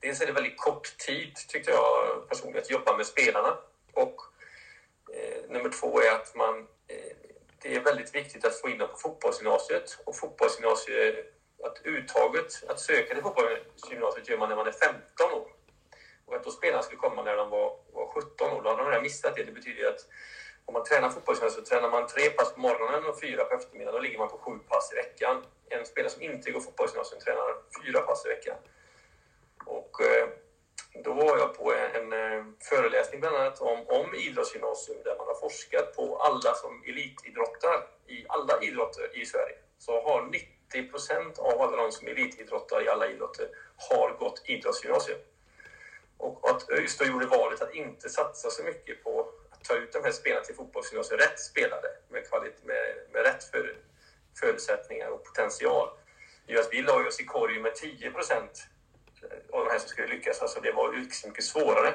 Dels 0.00 0.20
är 0.20 0.26
det 0.26 0.32
väldigt 0.32 0.58
kort 0.58 0.98
tid, 0.98 1.34
tyckte 1.48 1.70
jag 1.70 2.28
personligen, 2.28 2.62
att 2.62 2.70
jobba 2.70 2.96
med 2.96 3.06
spelarna. 3.06 3.58
Och 3.92 4.16
eh, 5.14 5.50
nummer 5.50 5.70
två 5.70 6.00
är 6.00 6.14
att 6.14 6.34
man, 6.34 6.58
eh, 6.88 7.16
det 7.62 7.76
är 7.76 7.80
väldigt 7.80 8.14
viktigt 8.14 8.44
att 8.44 8.60
få 8.60 8.68
in 8.68 8.78
dem 8.78 8.88
på 8.88 8.96
fotbollsgymnasiet. 8.96 9.98
Och 10.04 10.16
fotbollsgymnasiet, 10.16 11.34
att 11.64 11.80
uttaget, 11.84 12.64
att 12.68 12.80
söka 12.80 13.14
till 13.14 13.22
fotbollsgymnasiet 13.22 14.28
gör 14.28 14.38
man 14.38 14.48
när 14.48 14.56
man 14.56 14.66
är 14.66 14.72
15 14.72 15.32
år. 15.32 15.48
Och 16.24 16.34
att 16.34 16.44
då 16.44 16.50
spelarna 16.50 16.82
skulle 16.82 16.98
komma 16.98 17.22
när 17.22 17.36
de 17.36 17.50
var, 17.50 17.68
var 17.68 17.81
17 18.14 18.50
år, 18.50 18.62
då 18.62 18.68
hade 18.68 18.82
de 18.82 18.88
redan 18.88 19.02
missat 19.02 19.36
det. 19.36 19.44
Det 19.44 19.52
betyder 19.52 19.88
att 19.88 20.00
om 20.64 20.74
man 20.74 20.84
tränar 20.84 21.10
fotbollsmässigt 21.10 21.66
så 21.66 21.74
tränar 21.74 21.90
man 21.90 22.06
tre 22.06 22.30
pass 22.30 22.54
på 22.54 22.60
morgonen 22.60 23.04
och 23.04 23.20
fyra 23.20 23.44
på 23.44 23.54
eftermiddagen. 23.54 23.94
Då 23.94 24.00
ligger 24.00 24.18
man 24.18 24.28
på 24.28 24.38
sju 24.38 24.58
pass 24.68 24.92
i 24.92 24.96
veckan. 24.96 25.44
En 25.68 25.86
spelare 25.86 26.10
som 26.10 26.22
inte 26.22 26.50
går 26.50 26.60
fotbollsgymnasium 26.60 27.20
tränar 27.20 27.56
fyra 27.82 28.00
pass 28.00 28.26
i 28.26 28.28
veckan. 28.28 28.56
Och 29.66 30.00
eh, 30.00 30.28
då 31.04 31.12
var 31.12 31.38
jag 31.38 31.58
på 31.58 31.74
en, 31.74 32.12
eh, 32.12 32.44
föreläsning 32.60 33.20
bland 33.20 33.36
annat 33.36 33.60
om, 33.60 33.78
om 33.88 34.14
idrottsgymnasium 34.14 34.98
där 35.04 35.16
man 35.18 35.26
har 35.26 35.34
forskat 35.34 35.96
på 35.96 36.16
alla 36.16 36.54
som 36.54 36.82
elitidrottar 36.86 37.86
i 38.06 38.24
alla 38.28 38.62
idrotter 38.62 39.18
i 39.18 39.26
Sverige. 39.26 39.56
Så 39.78 40.00
har 40.00 40.22
90 40.22 40.90
procent 40.90 41.38
av 41.38 41.60
alla 41.62 41.76
de 41.76 41.92
som 41.92 42.08
elitidrottar 42.08 42.84
i 42.84 42.88
alla 42.88 43.06
idrotter 43.08 43.48
har 43.90 44.16
gått 44.18 44.42
idrottsgymnasium. 44.46 45.18
Att 46.62 46.70
ÖIS 46.70 46.98
då 46.98 47.04
gjorde 47.04 47.26
valet 47.26 47.62
att 47.62 47.74
inte 47.74 48.08
satsa 48.08 48.50
så 48.50 48.62
mycket 48.62 49.04
på 49.04 49.20
att 49.50 49.64
ta 49.64 49.74
ut 49.74 49.92
de 49.92 50.04
här 50.04 50.12
spelarna 50.12 50.44
till 50.44 50.54
fotbollsgymnasiet, 50.54 51.20
rätt 51.20 51.40
spelare 51.40 51.88
med, 52.08 52.28
kvalit 52.28 52.64
med, 52.64 52.96
med 53.12 53.22
rätt 53.22 53.44
för, 53.44 53.76
förutsättningar 54.40 55.08
och 55.08 55.24
potential. 55.24 55.88
gör 56.46 56.60
att 56.60 56.72
vi 56.72 56.82
la 56.82 57.06
oss 57.06 57.20
i 57.20 57.24
korgen 57.24 57.62
med 57.62 57.74
10 57.74 58.10
procent 58.10 58.66
eh, 59.22 59.58
av 59.58 59.64
de 59.64 59.70
här 59.70 59.78
som 59.78 59.88
skulle 59.88 60.08
lyckas. 60.08 60.42
Alltså 60.42 60.60
det 60.60 60.72
var 60.72 60.92
liksom 60.92 61.30
mycket 61.30 61.44
svårare. 61.44 61.94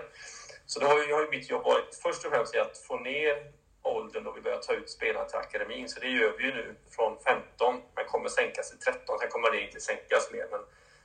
Så 0.66 0.80
då 0.80 0.88
har 0.88 1.04
ju, 1.04 1.14
har 1.14 1.22
ju 1.22 1.30
mitt 1.30 1.50
jobb 1.50 1.64
varit 1.64 1.96
först 2.04 2.26
och 2.26 2.32
främst 2.32 2.56
att 2.56 2.78
få 2.78 3.00
ner 3.00 3.52
åldern 3.82 4.24
då 4.24 4.32
vi 4.32 4.42
börjar 4.42 4.58
ta 4.58 4.74
ut 4.74 4.90
spelarna 4.90 5.26
till 5.26 5.38
akademin. 5.38 5.90
Så 5.90 6.00
det 6.00 6.08
gör 6.08 6.38
vi 6.38 6.44
ju 6.44 6.54
nu 6.54 6.76
från 6.96 7.18
15, 7.20 7.82
men 7.96 8.06
kommer 8.06 8.30
sänkas 8.30 8.70
till 8.70 8.80
13. 8.80 9.20
Sen 9.20 9.30
kommer 9.30 9.52
det 9.52 9.62
inte 9.62 9.80
sänkas 9.80 10.32
mer, 10.32 10.48
men 10.52 10.60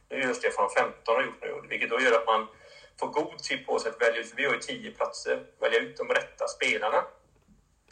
nu 0.09 0.21
görs 0.23 0.41
det 0.41 0.51
från 0.51 0.71
15 0.71 1.15
har 1.15 1.23
gjort 1.23 1.43
nu, 1.43 1.69
vilket 1.69 1.91
då 1.91 2.01
gör 2.01 2.19
att 2.19 2.27
man 2.27 2.47
får 3.01 3.07
god 3.07 3.39
tid 3.39 3.67
på 3.67 3.79
sig 3.79 3.91
att 3.91 4.01
välja 4.01 4.21
ut, 4.21 4.29
för 4.29 4.37
vi 4.37 4.45
har 4.45 4.53
ju 4.53 4.61
tio 4.61 4.91
platser, 4.91 5.47
välja 5.61 5.79
ut 5.79 5.97
de 5.97 6.09
rätta 6.09 6.49
spelarna 6.49 7.05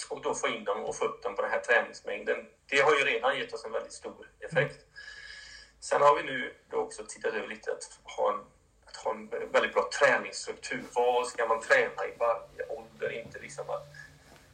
och 0.09 0.23
då 0.23 0.35
få 0.35 0.49
in 0.49 0.65
dem 0.65 0.85
och 0.85 0.97
få 0.97 1.05
upp 1.05 1.23
dem 1.23 1.37
på 1.37 1.43
den 1.43 1.51
här 1.51 1.61
träningsmängden. 1.61 2.47
Det 2.67 2.81
har 2.81 2.97
ju 2.97 3.05
redan 3.05 3.39
gett 3.39 3.53
oss 3.55 3.65
en 3.65 3.73
väldigt 3.73 3.93
stor 3.93 4.29
effekt. 4.41 4.85
Sen 5.81 6.03
har 6.03 6.17
vi 6.17 6.23
nu 6.23 6.55
också 6.73 7.05
tittat 7.05 7.35
över 7.35 7.49
lite 7.49 7.73
att 7.73 8.01
ha 8.03 8.33
en, 8.33 8.41
att 8.85 8.97
ha 8.97 9.11
en 9.11 9.29
väldigt 9.29 9.75
bra 9.75 9.91
träningsstruktur. 10.01 10.85
Vad 10.95 11.27
ska 11.27 11.47
man 11.47 11.61
träna 11.61 12.07
i 12.07 12.15
varje 12.19 12.67
ålder? 12.69 13.11
Inte 13.11 13.39
liksom 13.39 13.71
att, 13.71 13.87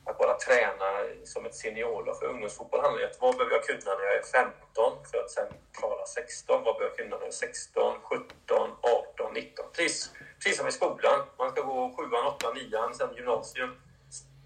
att 0.05 0.19
bara 0.19 0.39
träna 0.39 0.89
som 1.25 1.47
ett 1.47 1.55
seniorlag. 1.55 2.19
För 2.19 2.27
ungdomsfotboll 2.27 2.81
handlar 2.81 3.01
ju 3.01 3.07
om 3.07 3.13
vad 3.21 3.37
behöver 3.37 3.57
jag 3.57 3.65
kunna 3.65 3.95
när 3.95 4.05
jag 4.05 4.17
är 4.17 4.23
15 4.23 5.05
för 5.11 5.19
att 5.19 5.31
sen 5.31 5.53
klara 5.73 6.07
16? 6.07 6.65
Vad 6.65 6.77
behöver 6.77 6.85
jag 6.85 6.97
kunna 6.97 7.17
när 7.17 7.23
jag 7.23 7.29
är 7.29 7.33
16, 7.33 8.01
17, 8.03 8.71
18, 8.81 9.35
19? 9.35 9.67
Precis 9.73 10.11
precis 10.39 10.59
som 10.59 10.69
i 10.69 10.73
skolan. 10.73 11.27
Man 11.39 11.51
ska 11.51 11.63
gå 11.63 11.95
sjuan, 11.97 12.27
åttan, 12.27 12.55
nian, 12.55 12.95
sen 12.95 13.15
gymnasium. 13.17 13.71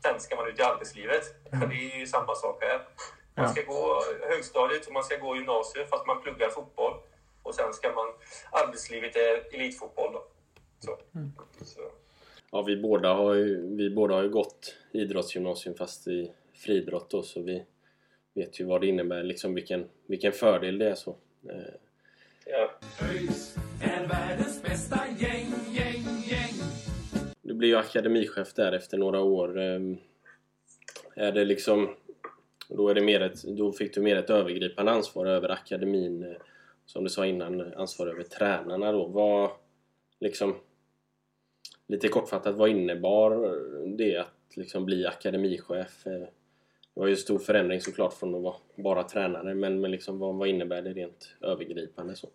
Sen 0.03 0.21
ska 0.21 0.37
man 0.37 0.49
ut 0.49 0.59
i 0.59 0.63
arbetslivet. 0.63 1.25
Mm. 1.53 1.69
Det 1.69 1.75
är 1.75 1.99
ju 1.99 2.07
samma 2.07 2.35
sak 2.35 2.63
här. 2.63 2.89
Man 3.35 3.49
ska 3.49 3.63
gå 3.63 4.03
högstadiet 4.29 4.87
och 4.87 4.93
man 4.93 5.05
ska 5.05 5.17
gå 5.17 5.37
gymnasiet 5.37 5.91
fast 5.91 6.07
man 6.07 6.23
pluggar 6.23 6.49
fotboll. 6.49 6.95
Och 7.43 7.55
sen 7.55 7.73
ska 7.73 7.93
man... 7.93 8.07
Arbetslivet 8.51 9.17
är 9.17 9.55
elitfotboll 9.55 10.13
då. 10.13 10.25
Så. 10.81 10.99
Mm. 11.15 11.33
Så. 11.65 11.81
Ja, 12.51 12.63
vi 12.63 12.77
båda, 12.77 13.15
har 13.15 13.35
ju, 13.35 13.77
vi 13.77 13.91
båda 13.91 14.15
har 14.15 14.23
ju 14.23 14.29
gått 14.29 14.77
idrottsgymnasium 14.93 15.75
fast 15.75 16.09
i 16.09 16.33
friidrott 16.55 17.11
då, 17.11 17.23
så 17.23 17.43
vi 17.43 17.65
vet 18.35 18.61
ju 18.61 18.65
vad 18.65 18.81
det 18.81 18.87
innebär, 18.87 19.23
liksom 19.23 19.55
vilken, 19.55 19.89
vilken 20.07 20.33
fördel 20.33 20.79
det 20.79 20.91
är 20.91 20.95
så. 20.95 21.17
Ja. 22.51 22.71
ÖIS 23.07 23.57
är 23.83 24.09
världens 24.09 24.63
bästa 24.63 25.01
gäng 25.19 25.61
blir 27.61 27.69
ju 27.69 27.77
akademichef 27.77 28.55
där 28.55 28.73
efter 28.73 28.99
några 28.99 29.21
år. 29.21 29.59
Ehm, 29.59 29.99
är 31.15 31.33
det 31.33 31.45
liksom... 31.45 31.97
Då, 32.69 32.89
är 32.89 32.95
det 32.95 33.01
mer 33.01 33.21
ett, 33.21 33.43
då 33.43 33.73
fick 33.73 33.95
du 33.95 34.01
mer 34.01 34.17
ett 34.17 34.31
övergripande 34.31 34.93
ansvar 34.93 35.27
över 35.27 35.49
akademin. 35.49 36.23
Eh, 36.23 36.37
som 36.87 37.05
du 37.05 37.11
sa 37.11 37.27
innan, 37.27 37.75
ansvar 37.75 38.07
över 38.07 38.23
tränarna 38.23 38.93
då. 38.93 39.07
Vad, 39.07 39.51
liksom, 40.21 40.57
lite 41.87 42.09
kortfattat, 42.09 42.57
vad 42.57 42.69
innebar 42.69 43.59
det 43.97 44.17
att 44.17 44.57
liksom 44.57 44.85
bli 44.85 45.07
akademichef? 45.07 46.07
Eh, 46.07 46.13
det 46.95 47.01
var 47.01 47.07
ju 47.07 47.13
en 47.13 47.17
stor 47.17 47.39
förändring 47.39 47.81
såklart 47.81 48.13
från 48.13 48.35
att 48.35 48.43
vara 48.43 48.57
bara 48.77 49.03
tränare, 49.03 49.55
men, 49.55 49.81
men 49.81 49.91
liksom, 49.91 50.19
vad, 50.19 50.35
vad 50.35 50.49
innebär 50.49 50.83
det 50.83 50.93
rent 50.93 51.35
övergripande? 51.41 52.17
Så? 52.17 52.29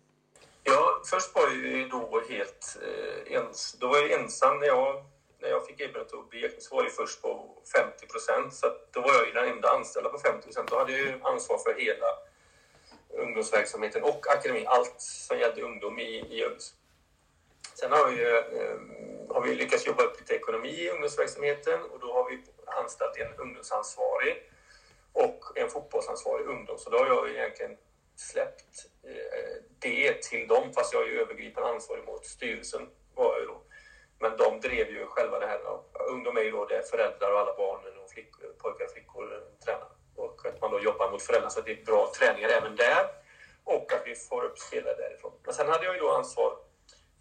Ja, 0.68 1.02
först 1.10 1.34
var 1.34 1.42
jag 1.42 1.56
ju 1.56 1.88
då 1.88 2.22
helt 2.28 2.76
eh, 2.82 3.32
ens, 3.32 3.72
då 3.72 3.88
var 3.88 3.96
jag 3.96 4.10
ensam 4.10 4.58
när 4.58 4.66
jag 4.66 5.04
när 5.38 5.48
jag 5.48 5.66
fick 5.66 5.80
erbjudandet 5.80 6.14
att 6.14 6.30
bli 6.30 6.56
så 6.58 6.76
var 6.76 6.82
jag 6.82 6.92
först 6.92 7.22
på 7.22 7.62
50 7.76 8.06
procent. 8.06 8.54
Så 8.54 8.66
då 8.90 9.00
var 9.00 9.14
jag 9.14 9.26
ju 9.26 9.32
den 9.32 9.48
enda 9.48 9.68
anställda 9.68 10.10
på 10.10 10.18
50 10.18 10.42
procent. 10.42 10.70
Då 10.70 10.78
hade 10.78 10.92
jag 10.92 11.00
ju 11.00 11.20
ansvar 11.22 11.58
för 11.58 11.74
hela 11.74 12.06
ungdomsverksamheten 13.08 14.02
och 14.02 14.26
akademin. 14.30 14.66
Allt 14.66 15.00
som 15.00 15.38
gällde 15.38 15.62
ungdom 15.62 15.98
i, 15.98 16.02
i 16.04 16.44
ÖIS. 16.44 16.74
Sen 17.74 17.92
har 17.92 18.10
vi, 18.10 18.24
eh, 18.24 19.34
har 19.34 19.42
vi 19.42 19.54
lyckats 19.54 19.86
jobba 19.86 20.02
upp 20.02 20.20
lite 20.20 20.34
ekonomi 20.34 20.68
i 20.68 20.90
ungdomsverksamheten 20.90 21.82
och 21.82 22.00
då 22.00 22.12
har 22.12 22.30
vi 22.30 22.44
anställt 22.66 23.16
en 23.16 23.34
ungdomsansvarig 23.34 24.50
och 25.12 25.44
en 25.54 25.68
fotbollsansvarig 25.68 26.46
ungdom. 26.46 26.78
Så 26.78 26.90
då 26.90 26.98
har 26.98 27.06
jag 27.06 27.30
egentligen 27.30 27.76
släppt 28.16 28.86
eh, 29.04 29.62
det 29.78 30.22
till 30.22 30.48
dem, 30.48 30.72
fast 30.72 30.92
jag 30.92 31.02
är 31.02 31.06
ju 31.06 31.20
övergripande 31.20 31.68
ansvarig 31.68 32.04
mot 32.04 32.26
styrelsen. 32.26 32.88
Var 33.14 33.38
jag 33.38 33.48
då. 33.48 33.62
Men 34.18 34.36
de 34.36 34.60
drev 34.60 34.90
ju 34.90 35.06
själva 35.06 35.38
det 35.38 35.46
här. 35.46 35.60
Ungdom 36.10 36.36
är 36.36 36.42
ju 36.42 36.50
då 36.50 36.64
det 36.64 36.90
föräldrar 36.90 37.32
och 37.32 37.40
alla 37.40 37.56
barnen 37.56 37.98
och 37.98 38.10
flickor, 38.10 38.46
pojkar 38.58 38.84
och 38.84 38.90
flickor 38.90 39.34
eh, 39.34 39.64
tränar. 39.64 39.88
Och 40.16 40.46
att 40.46 40.60
man 40.60 40.70
då 40.70 40.80
jobbar 40.80 41.10
mot 41.10 41.22
föräldrar 41.22 41.48
så 41.48 41.58
att 41.60 41.66
det 41.66 41.72
är 41.72 41.84
bra 41.84 42.12
träningar 42.18 42.48
även 42.48 42.76
där. 42.76 43.06
Och 43.64 43.92
att 43.92 44.02
vi 44.04 44.14
får 44.14 44.44
upp 44.44 44.58
spelare 44.58 44.94
därifrån. 44.94 45.32
Men 45.44 45.54
sen 45.54 45.68
hade 45.68 45.84
jag 45.84 45.94
ju 45.94 46.00
då 46.00 46.10
ansvar 46.10 46.56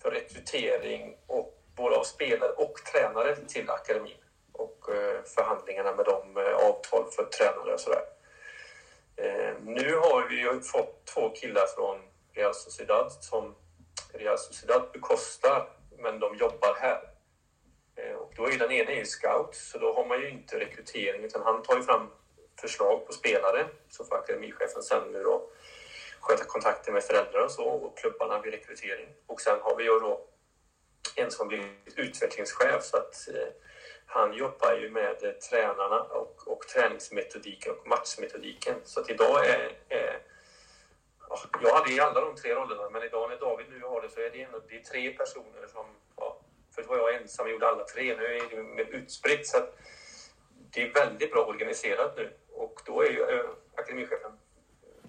för 0.02 0.12
rekrytering 0.12 1.18
och 1.28 1.64
både 1.76 1.96
av 1.96 2.04
spelare 2.04 2.52
och 2.52 2.74
tränare 2.94 3.36
till 3.36 3.70
akademin. 3.70 4.18
Och 4.52 4.90
eh, 4.96 5.24
förhandlingarna 5.24 5.96
med 5.96 6.06
de 6.06 6.38
eh, 6.38 6.56
avtal 6.56 7.12
för 7.12 7.26
tränare 7.26 7.74
och 7.74 7.80
sådär. 7.80 8.06
Nu 9.62 9.96
har 9.96 10.28
vi 10.30 10.36
ju 10.36 10.62
fått 10.62 11.06
två 11.06 11.30
killar 11.30 11.66
från 11.76 12.00
Real 12.36 12.54
Sociedad 12.54 13.12
som 13.12 13.56
Real 14.14 14.38
Sociedad 14.38 14.92
bekostar 14.94 15.70
men 15.98 16.20
de 16.20 16.36
jobbar 16.36 16.76
här. 16.80 17.02
Eh, 17.96 18.16
och 18.16 18.34
då 18.36 18.50
är 18.50 18.58
den 18.58 18.72
ena 18.72 18.92
är 18.92 19.06
scout, 19.06 19.56
så 19.56 19.78
då 19.78 19.94
har 19.94 20.06
man 20.06 20.22
ju 20.22 20.30
inte 20.30 20.60
rekrytering 20.60 21.24
utan 21.24 21.42
han 21.42 21.64
tar 21.64 21.76
ju 21.76 21.84
fram 21.84 22.10
förslag 22.62 23.08
på 23.08 23.14
spelare. 23.14 23.68
Så 23.90 24.06
får 24.06 24.16
akademichefen 24.16 24.84
sen 24.84 25.12
nu 25.12 25.24
då 25.24 25.50
sköta 26.20 26.44
kontakter 26.44 26.92
med 26.92 27.04
föräldrar 27.04 27.44
och 27.44 27.52
så 27.52 27.64
och 27.64 27.98
klubbarna 27.98 28.42
vid 28.42 28.54
rekrytering. 28.54 29.10
Och 29.26 29.42
sen 29.42 29.60
har 29.62 29.76
vi 29.76 29.84
ju 29.84 30.00
då 30.00 30.28
en 31.16 31.32
som 31.32 31.48
blir 31.48 31.70
utvecklingschef 31.96 32.84
så 32.84 32.98
att 32.98 33.28
eh, 33.28 33.48
han 34.06 34.34
jobbar 34.34 34.74
ju 34.74 34.90
med 34.90 35.24
eh, 35.24 35.32
tränarna 35.32 36.00
och, 36.00 36.48
och 36.48 36.68
träningsmetodiken 36.68 37.72
och 37.72 37.88
matchmetodiken. 37.88 38.76
Så 38.84 39.00
att 39.00 39.10
idag 39.10 39.46
är, 39.46 39.72
är 39.90 40.22
jag 41.64 41.76
hade 41.76 41.94
i 41.94 42.00
alla 42.00 42.22
de 42.22 42.36
tre 42.36 42.56
rollerna, 42.56 42.90
men 42.90 43.04
idag 43.04 43.30
när 43.30 43.38
David 43.38 43.66
nu 43.70 43.80
har 43.80 44.02
det 44.02 44.10
så 44.10 44.20
är 44.20 44.30
det, 44.30 44.42
ändå, 44.42 44.62
det 44.70 44.76
är 44.76 44.84
tre 44.84 45.10
personer 45.12 45.68
som... 45.68 45.86
Ja, 46.18 46.42
förut 46.76 46.88
var 46.88 46.98
jag 46.98 47.16
ensam 47.16 47.46
och 47.46 47.52
gjorde 47.52 47.68
alla 47.68 47.84
tre, 47.84 48.18
nu 48.18 48.26
är 48.26 48.50
det 48.50 48.64
mer 48.64 48.86
utspritt. 48.86 49.48
Så 49.48 49.58
att 49.58 49.78
det 50.74 50.82
är 50.82 50.94
väldigt 50.94 51.32
bra 51.32 51.46
organiserat 51.46 52.18
nu 52.18 52.34
och 52.52 52.82
då 52.86 53.02
är 53.02 53.10
ju 53.10 53.22
eh, 53.22 53.46
akademichefen 53.76 54.32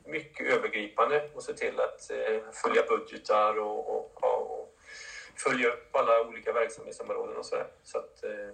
mycket 0.05 0.47
övergripande 0.47 1.31
och 1.35 1.43
se 1.43 1.53
till 1.53 1.81
att 1.81 2.11
eh, 2.11 2.51
följa 2.53 2.83
budgetar 2.89 3.59
och, 3.59 3.97
och, 3.97 4.23
och 4.23 4.77
följa 5.37 5.69
upp 5.69 5.97
alla 5.97 6.29
olika 6.29 6.53
verksamhetsområden 6.53 7.37
och 7.37 7.47
sådär. 7.47 7.67
Så 7.83 7.99
att, 7.99 8.25
eh, 8.25 8.51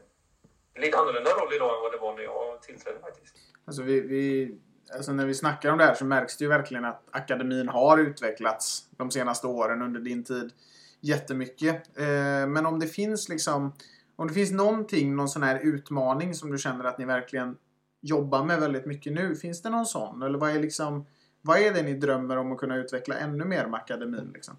lite 0.75 0.99
annorlunda 0.99 1.31
roll 1.31 1.55
idag 1.55 1.77
än 1.77 1.83
vad 1.83 1.93
det 1.93 1.99
var 1.99 2.15
när 2.15 2.23
jag 2.23 2.63
tillträdde 2.63 3.01
faktiskt. 3.01 3.37
Alltså 3.65 3.83
vi, 3.83 4.01
vi, 4.01 4.55
alltså 4.95 5.13
när 5.13 5.27
vi 5.27 5.35
snackar 5.35 5.71
om 5.71 5.79
det 5.79 5.85
här 5.85 5.95
så 5.95 6.05
märks 6.05 6.37
det 6.37 6.45
ju 6.45 6.49
verkligen 6.49 6.85
att 6.85 7.03
akademin 7.11 7.69
har 7.69 7.99
utvecklats 7.99 8.85
de 8.97 9.11
senaste 9.11 9.47
åren 9.47 9.83
under 9.83 10.01
din 10.01 10.25
tid 10.25 10.53
jättemycket. 11.01 11.99
Eh, 11.99 12.47
men 12.47 12.67
om 12.67 12.79
det 12.79 12.87
finns 12.87 13.29
liksom 13.29 13.73
om 14.17 14.29
det 14.29 14.35
finns 14.35 14.51
någonting, 14.51 15.17
någon 15.17 15.29
sån 15.29 15.43
här 15.43 15.61
utmaning 15.63 16.35
som 16.35 16.53
du 16.53 16.59
känner 16.59 16.85
att 16.85 16.99
ni 16.99 17.05
verkligen 17.05 17.57
jobbar 18.01 18.45
med 18.45 18.61
väldigt 18.61 18.87
mycket 18.87 19.13
nu. 19.13 19.37
Finns 19.37 19.63
det 19.63 19.71
någon 19.71 19.87
sån? 19.87 20.23
Eller 20.23 20.39
vad 20.39 20.51
är 20.51 20.61
liksom 20.61 21.07
vad 21.43 21.59
är 21.59 21.73
det 21.73 21.83
ni 21.83 21.95
drömmer 21.95 22.37
om 22.37 22.53
att 22.53 22.59
kunna 22.59 22.77
utveckla 22.77 23.15
ännu 23.15 23.45
mer 23.45 23.67
med 23.67 23.81
akademin? 23.81 24.31
Liksom? 24.35 24.57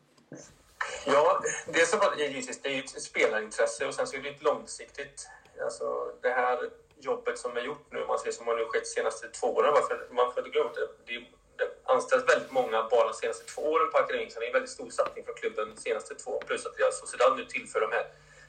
Ja, 1.05 1.41
det 1.73 1.87
som 1.87 1.99
var 1.99 2.15
givetvis 2.17 2.61
det 2.61 2.69
är 2.69 2.73
ju 2.73 2.79
ett 2.79 3.01
spelarintresse 3.01 3.85
och 3.87 3.93
sen 3.93 4.07
så 4.07 4.15
är 4.15 4.21
det 4.21 4.29
ett 4.29 4.43
långsiktigt. 4.43 5.27
Alltså 5.63 5.85
det 6.21 6.29
här 6.29 6.57
jobbet 7.05 7.37
som 7.37 7.57
är 7.57 7.61
gjort 7.61 7.85
nu, 7.91 8.05
man 8.07 8.19
ser 8.19 8.31
som 8.31 8.47
har 8.47 8.55
nu 8.55 8.65
skett 8.65 8.83
de 8.83 8.89
senaste 8.89 9.27
två 9.27 9.47
åren, 9.47 9.73
varför 9.73 10.07
man 10.11 10.33
får 10.33 10.39
inte 10.39 10.49
glömma 10.55 10.71
det, 10.73 10.87
det, 11.05 11.25
det 11.57 11.67
anställs 11.83 12.29
väldigt 12.29 12.51
många 12.51 12.87
bara 12.91 13.07
de 13.07 13.13
senaste 13.13 13.45
två 13.45 13.61
åren 13.61 13.91
på 13.91 13.97
akademin, 13.97 14.31
så 14.31 14.39
det 14.39 14.45
är 14.45 14.47
en 14.47 14.53
väldigt 14.53 14.71
stor 14.71 14.89
satsning 14.89 15.25
från 15.25 15.35
klubben 15.35 15.75
de 15.75 15.81
senaste 15.81 16.15
två, 16.15 16.41
plus 16.47 16.65
att 16.65 16.77
deras 16.77 16.99
Sociedad 16.99 17.37
nu 17.37 17.45
tillför 17.45 17.81
de 17.81 17.91
här. 17.91 18.05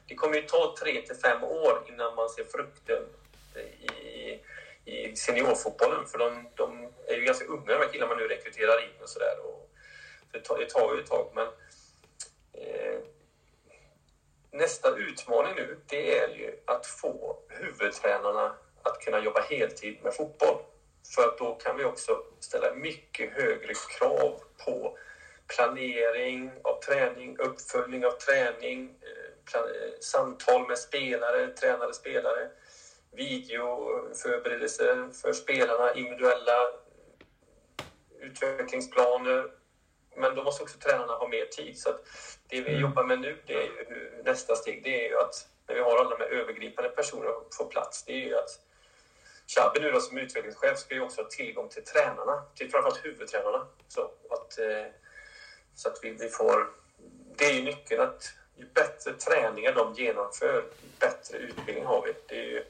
Det 0.09 0.15
kommer 0.15 0.37
ju 0.37 0.43
ta 0.43 0.75
tre 0.81 1.03
till 1.03 1.17
fem 1.17 1.45
år 1.45 1.83
innan 1.89 2.15
man 2.15 2.29
ser 2.29 2.45
frukten 2.45 3.03
i, 3.55 4.41
i 4.85 5.17
seniorfotbollen, 5.17 6.07
för 6.07 6.19
de, 6.19 6.49
de 6.55 6.93
är 7.07 7.15
ju 7.15 7.25
ganska 7.25 7.45
unga 7.45 7.67
de 7.67 7.75
här 7.75 7.93
killarna 7.93 8.15
man 8.15 8.23
nu 8.23 8.29
rekryterar 8.29 8.85
in 8.85 9.03
och 9.03 9.09
sådär. 9.09 9.37
Det, 10.33 10.41
tar, 10.41 10.59
det 10.59 10.67
tar 10.71 10.95
ju 10.95 11.01
ett 11.01 11.07
tag, 11.07 11.33
men 11.35 11.47
eh, 12.53 12.99
nästa 14.55 14.97
utmaning 14.97 15.55
nu, 15.57 15.79
det 15.87 16.19
är 16.19 16.29
ju 16.29 16.59
att 16.65 16.87
få 16.87 17.39
huvudtränarna 17.49 18.57
att 18.83 19.01
kunna 19.01 19.21
jobba 19.21 19.41
heltid 19.41 19.99
med 20.03 20.15
fotboll. 20.15 20.59
För 21.15 21.23
att 21.23 21.39
då 21.39 21.55
kan 21.55 21.77
vi 21.77 21.85
också 21.85 22.23
ställa 22.41 22.75
mycket 22.75 23.33
högre 23.33 23.73
krav 23.99 24.41
på 24.65 24.99
planering 25.57 26.51
av 26.63 26.81
träning, 26.81 27.39
uppföljning 27.39 28.07
av 28.07 28.11
träning, 28.11 28.95
eh, 29.01 29.61
eh, 29.61 29.93
samtal 30.01 30.69
med 30.69 30.79
spelare, 30.79 31.49
tränade 31.49 31.95
spelare, 31.95 32.51
videoförberedelser 33.13 35.09
för 35.23 35.33
spelarna, 35.33 35.95
individuella 35.95 36.69
utvecklingsplaner. 38.21 39.51
Men 40.17 40.35
då 40.35 40.45
måste 40.45 40.63
också 40.63 40.79
tränarna 40.79 41.13
ha 41.13 41.29
mer 41.29 41.45
tid. 41.45 41.79
Så 41.79 41.89
det 42.49 42.61
vi 42.61 42.69
mm. 42.69 42.81
jobbar 42.81 43.05
med 43.05 43.21
nu, 43.21 43.39
det 43.47 43.55
är 43.55 43.63
ju, 43.63 44.23
nästa 44.25 44.57
steg, 44.57 44.85
det 44.85 45.05
är 45.05 45.09
ju 45.09 45.19
att 45.19 45.49
när 45.67 45.75
vi 45.75 45.81
har 45.81 45.99
alla 45.99 46.17
de 46.17 46.25
här 46.25 46.31
övergripande 46.31 46.91
personerna 46.91 47.33
på 47.59 47.65
plats, 47.65 48.05
det 48.05 48.13
är 48.13 48.27
ju 48.27 48.37
att 48.37 48.61
Xabi 49.47 49.81
nu 49.81 49.91
då 49.91 50.01
som 50.01 50.19
utvecklingschef 50.19 50.79
ska 50.79 50.95
ju 50.95 51.01
också 51.01 51.23
ha 51.23 51.29
tillgång 51.29 51.69
till 51.69 51.85
tränarna, 51.85 52.43
till 52.55 52.71
framförallt 52.71 53.05
huvudtränarna. 53.05 53.67
Så 53.89 54.11
att, 54.31 54.59
eh, 54.59 54.87
så 55.75 55.89
att 55.89 55.99
vi, 56.03 56.11
vi 56.11 56.29
får... 56.29 56.71
Det 57.37 57.45
är 57.45 57.53
ju 57.53 57.63
nyckeln 57.63 58.01
att 58.01 58.35
ju 58.57 58.67
bättre 58.75 59.13
träningar 59.13 59.73
de 59.73 59.95
genomför, 59.95 60.65
bättre 61.01 61.39
utbildning 61.39 61.85
har 61.85 62.03
vi. 62.03 62.15
Det 62.27 62.35
är 62.35 62.45
ju, 62.45 62.65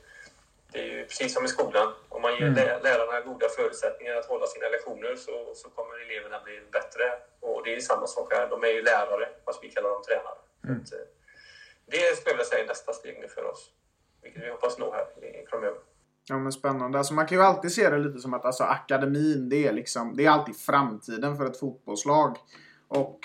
det 0.74 0.80
är 0.80 0.90
ju 0.98 1.04
precis 1.06 1.34
som 1.34 1.44
i 1.44 1.48
skolan. 1.48 1.88
Om 2.08 2.22
man 2.22 2.32
ger 2.32 2.46
mm. 2.46 2.82
lärarna 2.86 3.20
goda 3.30 3.48
förutsättningar 3.48 4.14
att 4.16 4.26
hålla 4.26 4.46
sina 4.46 4.68
lektioner 4.68 5.16
så, 5.16 5.34
så 5.54 5.68
kommer 5.76 5.94
eleverna 6.04 6.38
bli 6.44 6.56
bättre. 6.72 7.04
Och 7.40 7.64
det 7.64 7.74
är 7.74 7.80
samma 7.80 8.06
sak 8.06 8.32
här. 8.32 8.50
De 8.50 8.62
är 8.64 8.72
ju 8.78 8.82
lärare, 8.82 9.26
fast 9.44 9.64
vi 9.64 9.68
kallar 9.68 9.90
dem 9.90 10.02
tränare. 10.08 10.40
Mm. 10.64 10.76
Att, 10.76 10.92
eh, 10.92 10.98
det 11.86 12.16
skulle 12.16 12.30
jag 12.30 12.36
vilja 12.36 12.44
säga 12.44 12.64
är 12.64 12.68
nästa 12.68 12.92
steg 12.92 13.18
nu 13.20 13.28
för 13.28 13.44
oss. 13.44 13.70
Vilket 14.22 14.42
vi 14.42 14.50
hoppas 14.50 14.78
nå 14.78 14.92
här 14.92 15.06
framöver. 15.50 15.78
Ja 16.28 16.38
men 16.38 16.52
spännande. 16.52 16.98
Alltså 16.98 17.14
man 17.14 17.26
kan 17.26 17.38
ju 17.38 17.44
alltid 17.44 17.72
se 17.72 17.90
det 17.90 17.98
lite 17.98 18.18
som 18.18 18.34
att 18.34 18.44
alltså, 18.44 18.64
akademin 18.64 19.48
det 19.48 19.66
är 19.68 19.72
liksom, 19.72 20.16
det 20.16 20.26
är 20.26 20.30
alltid 20.30 20.56
framtiden 20.56 21.36
för 21.36 21.46
ett 21.46 21.58
fotbollslag. 21.60 22.36
Och 22.88 23.20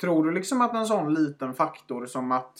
tror 0.00 0.24
du 0.24 0.32
liksom 0.32 0.60
att 0.60 0.74
en 0.74 0.86
sån 0.86 1.14
liten 1.14 1.54
faktor 1.54 2.06
som 2.06 2.32
att, 2.32 2.58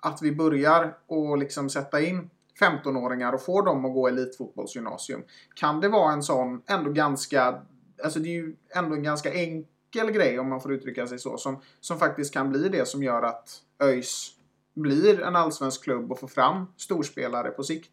att 0.00 0.22
vi 0.22 0.32
börjar 0.32 0.98
och 1.06 1.38
liksom 1.38 1.70
sätta 1.70 2.00
in 2.00 2.30
15-åringar 2.60 3.32
och 3.32 3.44
får 3.44 3.62
dem 3.62 3.84
att 3.84 3.94
gå 3.94 4.08
elitfotbollsgymnasium. 4.08 5.22
Kan 5.54 5.80
det 5.80 5.88
vara 5.88 6.12
en 6.12 6.22
sån 6.22 6.62
ändå 6.66 6.90
ganska, 6.90 7.62
alltså 8.04 8.18
det 8.18 8.28
är 8.28 8.32
ju 8.32 8.56
ändå 8.70 8.94
en 8.94 9.02
ganska 9.02 9.32
enkel 9.32 10.10
grej 10.10 10.38
om 10.38 10.48
man 10.48 10.60
får 10.60 10.72
uttrycka 10.72 11.06
sig 11.06 11.18
så, 11.18 11.38
som, 11.38 11.62
som 11.80 11.98
faktiskt 11.98 12.34
kan 12.34 12.50
bli 12.50 12.68
det 12.68 12.88
som 12.88 13.02
gör 13.02 13.22
att 13.22 13.62
ÖIS 13.82 14.30
blir 14.74 15.20
en 15.20 15.36
allsvensk 15.36 15.84
klubb 15.84 16.12
och 16.12 16.20
får 16.20 16.28
fram 16.28 16.66
storspelare 16.76 17.50
på 17.50 17.64
sikt? 17.64 17.90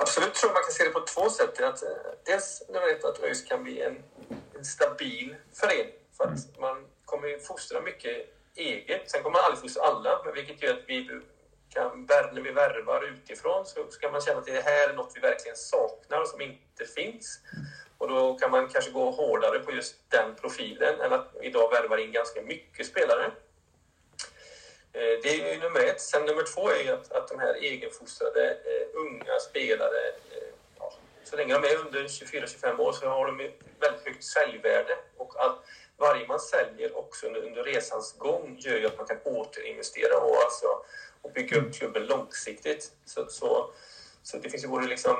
Absolut 0.00 0.34
tror 0.34 0.50
man 0.50 0.62
kan 0.62 0.72
se 0.72 0.84
det 0.84 0.90
på 0.90 1.00
två 1.00 1.30
sätt. 1.30 1.62
Att, 1.62 1.82
eh, 1.82 1.88
dels 2.26 2.62
nummer 2.68 2.88
ett 2.88 3.04
att 3.04 3.22
ÖIS 3.22 3.44
kan 3.44 3.62
bli 3.62 3.82
en, 3.82 3.96
en 4.58 4.64
stabil 4.64 5.36
förening. 5.52 5.92
För 6.16 6.24
att 6.24 6.60
man 6.60 6.84
kommer 7.04 7.28
ju 7.28 7.38
fostra 7.38 7.80
mycket 7.80 8.16
eget. 8.54 9.10
Sen 9.10 9.22
kommer 9.22 9.38
man 9.38 9.44
aldrig 9.44 9.60
fostra 9.60 9.82
alla, 9.82 10.32
vilket 10.34 10.62
gör 10.62 10.74
att 10.74 10.84
vi 10.86 11.20
kan, 11.78 12.06
när 12.34 12.40
vi 12.40 12.50
värvar 12.50 13.04
utifrån 13.12 13.66
så 13.66 13.90
ska 13.90 14.10
man 14.10 14.20
känna 14.20 14.38
att 14.38 14.46
det 14.46 14.64
här 14.64 14.88
är 14.88 14.94
något 14.94 15.12
vi 15.14 15.20
verkligen 15.20 15.56
saknar 15.56 16.20
och 16.20 16.28
som 16.28 16.40
inte 16.40 16.84
finns. 16.96 17.40
Och 17.98 18.08
då 18.08 18.34
kan 18.34 18.50
man 18.50 18.68
kanske 18.68 18.90
gå 18.90 19.10
hårdare 19.10 19.58
på 19.58 19.72
just 19.72 19.94
den 20.08 20.34
profilen 20.34 21.00
än 21.00 21.12
att 21.12 21.36
idag 21.42 21.70
värvar 21.70 21.98
in 21.98 22.12
ganska 22.12 22.42
mycket 22.42 22.86
spelare. 22.86 23.24
Eh, 24.92 25.14
det 25.22 25.28
är 25.28 25.54
ju 25.54 25.60
nummer 25.60 25.80
ett. 25.80 26.00
Sen 26.00 26.24
nummer 26.24 26.44
två 26.54 26.70
är 26.70 26.82
ju 26.84 26.90
att, 26.90 27.12
att 27.12 27.28
de 27.28 27.38
här 27.38 27.54
egenfostrade 27.54 28.50
uh, 28.50 29.00
unga 29.00 29.38
spelare, 29.50 30.02
uh, 30.36 30.48
ja, 30.78 30.92
så 31.24 31.36
länge 31.36 31.54
de 31.54 31.64
är 31.64 31.76
under 31.76 32.02
24-25 32.02 32.78
år 32.78 32.92
så 32.92 33.06
har 33.06 33.26
de 33.26 33.36
väldigt 33.80 34.04
högt 34.04 34.24
säljvärde. 34.24 34.96
Och 35.16 35.44
att 35.44 35.58
varje 35.96 36.26
man 36.26 36.40
säljer 36.40 36.98
också 36.98 37.26
under, 37.26 37.46
under 37.46 37.62
resans 37.64 38.16
gång 38.18 38.56
gör 38.58 38.78
ju 38.78 38.86
att 38.86 38.96
man 38.96 39.06
kan 39.06 39.18
återinvestera 39.24 40.16
och 40.16 40.36
alltså 40.44 40.66
och 41.28 41.34
bygga 41.34 41.58
upp 41.58 41.74
klubben 41.74 42.06
långsiktigt. 42.06 42.92
Så, 43.04 43.26
så, 43.28 43.70
så 44.22 44.38
det 44.38 44.50
finns 44.50 44.64
ju 44.64 44.68
både 44.68 44.86
liksom 44.86 45.16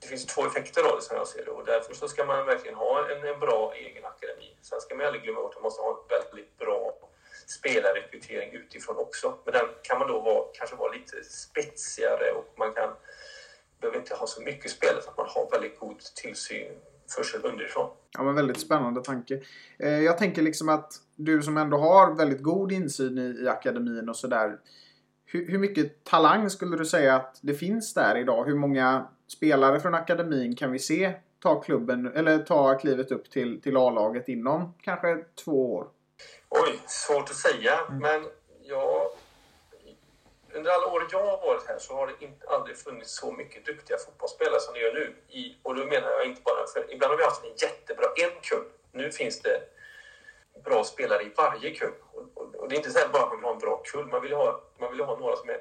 det 0.00 0.06
finns 0.06 0.26
två 0.26 0.46
effekter 0.46 0.82
av 0.82 0.96
det 0.96 1.02
som 1.02 1.16
jag 1.16 1.28
ser 1.28 1.44
det 1.44 1.50
och 1.50 1.66
därför 1.66 1.94
så 1.94 2.08
ska 2.08 2.24
man 2.24 2.46
verkligen 2.46 2.76
ha 2.76 3.10
en, 3.10 3.28
en 3.34 3.40
bra 3.40 3.74
egen 3.74 4.04
akademi. 4.04 4.56
Sen 4.62 4.80
ska 4.80 4.94
man 4.94 5.06
aldrig 5.06 5.22
glömma 5.22 5.40
bort 5.40 5.54
att 5.54 5.62
man 5.62 5.62
måste 5.62 5.82
ha 5.82 5.90
en 5.90 6.08
väldigt 6.08 6.58
bra 6.58 6.94
spelarrekrytering 7.46 8.52
utifrån 8.52 8.96
också. 8.96 9.34
Men 9.44 9.52
den 9.52 9.66
kan 9.82 9.98
man 9.98 10.08
då 10.08 10.20
vara, 10.20 10.44
kanske 10.54 10.76
vara 10.76 10.92
lite 10.92 11.24
spetsigare 11.24 12.32
och 12.32 12.54
man 12.58 12.74
kan 12.74 12.90
behöver 13.80 13.98
inte 13.98 14.14
ha 14.14 14.26
så 14.26 14.42
mycket 14.42 14.70
spelare 14.70 15.02
så 15.02 15.10
att 15.10 15.16
man 15.16 15.28
har 15.28 15.50
väldigt 15.50 15.78
god 15.78 15.98
tillsyn 15.98 16.72
underifrån. 17.42 17.90
Ja, 18.12 18.22
men 18.22 18.34
väldigt 18.34 18.60
spännande 18.60 19.02
tanke. 19.02 19.40
Eh, 19.78 20.00
jag 20.00 20.18
tänker 20.18 20.42
liksom 20.42 20.68
att 20.68 20.92
du 21.16 21.42
som 21.42 21.56
ändå 21.56 21.76
har 21.76 22.14
väldigt 22.14 22.42
god 22.42 22.72
insyn 22.72 23.18
i, 23.18 23.44
i 23.44 23.48
akademin 23.48 24.08
och 24.08 24.16
sådär 24.16 24.58
hur, 25.26 25.46
hur 25.46 25.58
mycket 25.58 26.04
talang 26.04 26.50
skulle 26.50 26.76
du 26.76 26.84
säga 26.84 27.16
att 27.16 27.38
det 27.40 27.54
finns 27.54 27.94
där 27.94 28.16
idag? 28.16 28.44
Hur 28.44 28.54
många 28.54 29.08
spelare 29.26 29.80
från 29.80 29.94
akademin 29.94 30.56
kan 30.56 30.72
vi 30.72 30.78
se 30.78 31.12
ta 31.42 31.60
klubben 31.60 32.12
eller 32.14 32.38
ta 32.38 32.78
klivet 32.78 33.10
upp 33.10 33.30
till, 33.30 33.60
till 33.60 33.76
A-laget 33.76 34.28
inom 34.28 34.74
kanske 34.82 35.24
två 35.44 35.74
år? 35.74 35.88
Oj, 36.48 36.80
svårt 36.86 37.30
att 37.30 37.36
säga. 37.36 37.78
Mm. 37.88 37.98
Men 37.98 38.30
jag, 38.62 39.10
under 40.52 40.70
alla 40.70 40.86
år 40.86 41.06
jag 41.10 41.26
har 41.26 41.46
varit 41.46 41.68
här 41.68 41.78
så 41.78 41.94
har 41.94 42.06
det 42.06 42.24
inte, 42.24 42.46
aldrig 42.48 42.76
funnits 42.76 43.18
så 43.18 43.32
mycket 43.32 43.66
duktiga 43.66 43.96
fotbollsspelare 43.98 44.60
som 44.60 44.74
det 44.74 44.80
gör 44.80 44.94
nu. 44.94 45.14
I, 45.28 45.56
och 45.62 45.74
då 45.74 45.84
menar 45.84 46.10
jag 46.10 46.26
inte 46.26 46.42
bara 46.42 46.66
för 46.72 46.92
ibland 46.94 47.10
har 47.10 47.18
vi 47.18 47.24
haft 47.24 47.44
en 47.44 47.68
jättebra 47.68 48.06
en 48.16 48.40
kull. 48.42 48.64
Nu 48.92 49.10
finns 49.10 49.40
det 49.40 49.60
bra 50.64 50.84
spelare 50.84 51.22
i 51.22 51.32
varje 51.36 51.70
kull. 51.74 51.94
Och, 52.12 52.35
och, 52.66 52.70
det 52.70 52.76
är 52.76 52.78
inte 52.78 52.90
så 52.90 53.08
bara 53.12 53.22
att 53.22 53.28
man 53.28 53.38
vill 53.38 53.44
ha 53.44 53.52
en 53.52 53.58
bra 53.58 53.82
kull, 53.84 54.06
man 54.06 54.22
vill 54.22 54.32
ha, 54.32 54.60
man 54.78 54.90
vill 54.90 55.00
ha 55.00 55.18
några 55.18 55.36
som 55.36 55.48
är 55.50 55.60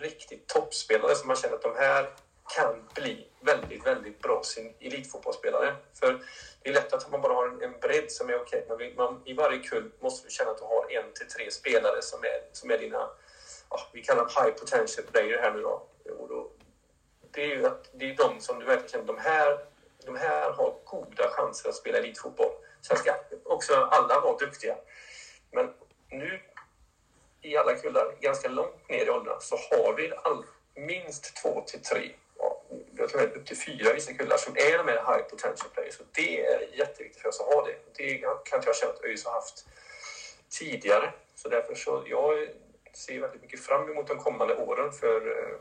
riktigt 0.00 0.48
toppspelare 0.48 1.14
som 1.14 1.28
man 1.28 1.36
känner 1.36 1.54
att 1.54 1.62
de 1.62 1.74
här 1.76 2.10
kan 2.56 2.88
bli 2.94 3.26
väldigt, 3.40 3.86
väldigt 3.86 4.22
bra 4.22 4.42
sin 4.42 4.74
elitfotbollsspelare. 4.80 5.76
För 6.00 6.20
det 6.62 6.68
är 6.70 6.74
lätt 6.74 6.92
att 6.92 7.10
man 7.10 7.20
bara 7.20 7.32
har 7.32 7.48
en, 7.48 7.62
en 7.62 7.80
bredd 7.80 8.12
som 8.12 8.28
är 8.28 8.40
okej, 8.40 8.66
okay, 8.68 8.88
men 8.88 8.96
man, 8.96 9.22
i 9.24 9.32
varje 9.32 9.58
kull 9.58 9.90
måste 10.00 10.26
du 10.26 10.30
känna 10.30 10.50
att 10.50 10.58
du 10.58 10.64
har 10.64 10.92
en 10.92 11.12
till 11.12 11.28
tre 11.28 11.50
spelare 11.50 12.02
som 12.02 12.24
är, 12.24 12.40
som 12.52 12.70
är 12.70 12.78
dina, 12.78 13.10
ja, 13.70 13.80
vi 13.92 14.02
kallar 14.02 14.22
dem 14.22 14.44
high 14.44 14.54
potential 14.54 15.06
player 15.06 15.38
här 15.38 15.52
nu 15.52 15.62
då. 15.62 15.86
Och 16.18 16.28
då 16.28 16.50
det 17.30 17.42
är 17.42 17.56
ju 17.56 17.66
att 17.66 17.90
det 17.92 18.10
är 18.10 18.16
de 18.16 18.40
som 18.40 18.58
du 18.58 18.64
verkligen 18.64 18.90
känner, 18.90 19.06
de 19.06 19.18
här, 19.18 19.58
de 20.04 20.16
här 20.16 20.52
har 20.52 20.74
goda 20.84 21.28
chanser 21.30 21.68
att 21.68 21.74
spela 21.74 21.98
elitfotboll. 21.98 22.52
Sen 22.80 22.96
ska 22.96 23.14
också 23.44 23.74
alla 23.74 24.20
vara 24.20 24.36
duktiga. 24.36 24.76
Men 25.52 25.70
nu 26.18 26.40
i 27.42 27.56
alla 27.56 27.74
kullar, 27.74 28.14
ganska 28.20 28.48
långt 28.48 28.88
ner 28.88 29.06
i 29.06 29.10
åldrarna, 29.10 29.40
så 29.40 29.56
har 29.56 29.94
vi 29.94 30.12
all, 30.22 30.44
minst 30.74 31.36
två 31.36 31.60
till 31.66 31.82
tre, 31.82 32.10
ja, 32.38 32.62
jag 32.96 33.08
tror 33.08 33.22
upp 33.22 33.46
till 33.46 33.56
fyra 33.56 33.92
vissa 33.92 34.12
kullar, 34.12 34.36
som 34.36 34.56
är 34.56 34.78
de 34.78 34.88
här 34.88 35.14
high 35.14 35.28
potential 35.28 35.70
players. 35.74 36.00
Och 36.00 36.06
det 36.12 36.46
är 36.46 36.78
jätteviktigt 36.78 37.22
för 37.22 37.28
oss 37.28 37.40
att 37.40 37.46
ha 37.46 37.66
det. 37.66 37.76
Det 37.96 38.18
kan 38.18 38.58
inte 38.58 38.68
jag 38.68 38.76
känna 38.76 38.92
att 38.92 39.04
ÖIS 39.04 39.24
har 39.24 39.32
haft 39.32 39.66
tidigare. 40.48 41.12
Så 41.34 41.48
därför 41.48 41.74
så 41.74 42.04
jag 42.06 42.48
ser 42.92 43.20
väldigt 43.20 43.42
mycket 43.42 43.60
fram 43.60 43.90
emot 43.90 44.06
de 44.06 44.18
kommande 44.18 44.56
åren 44.56 44.92
för, 44.92 45.38
eh, 45.38 45.56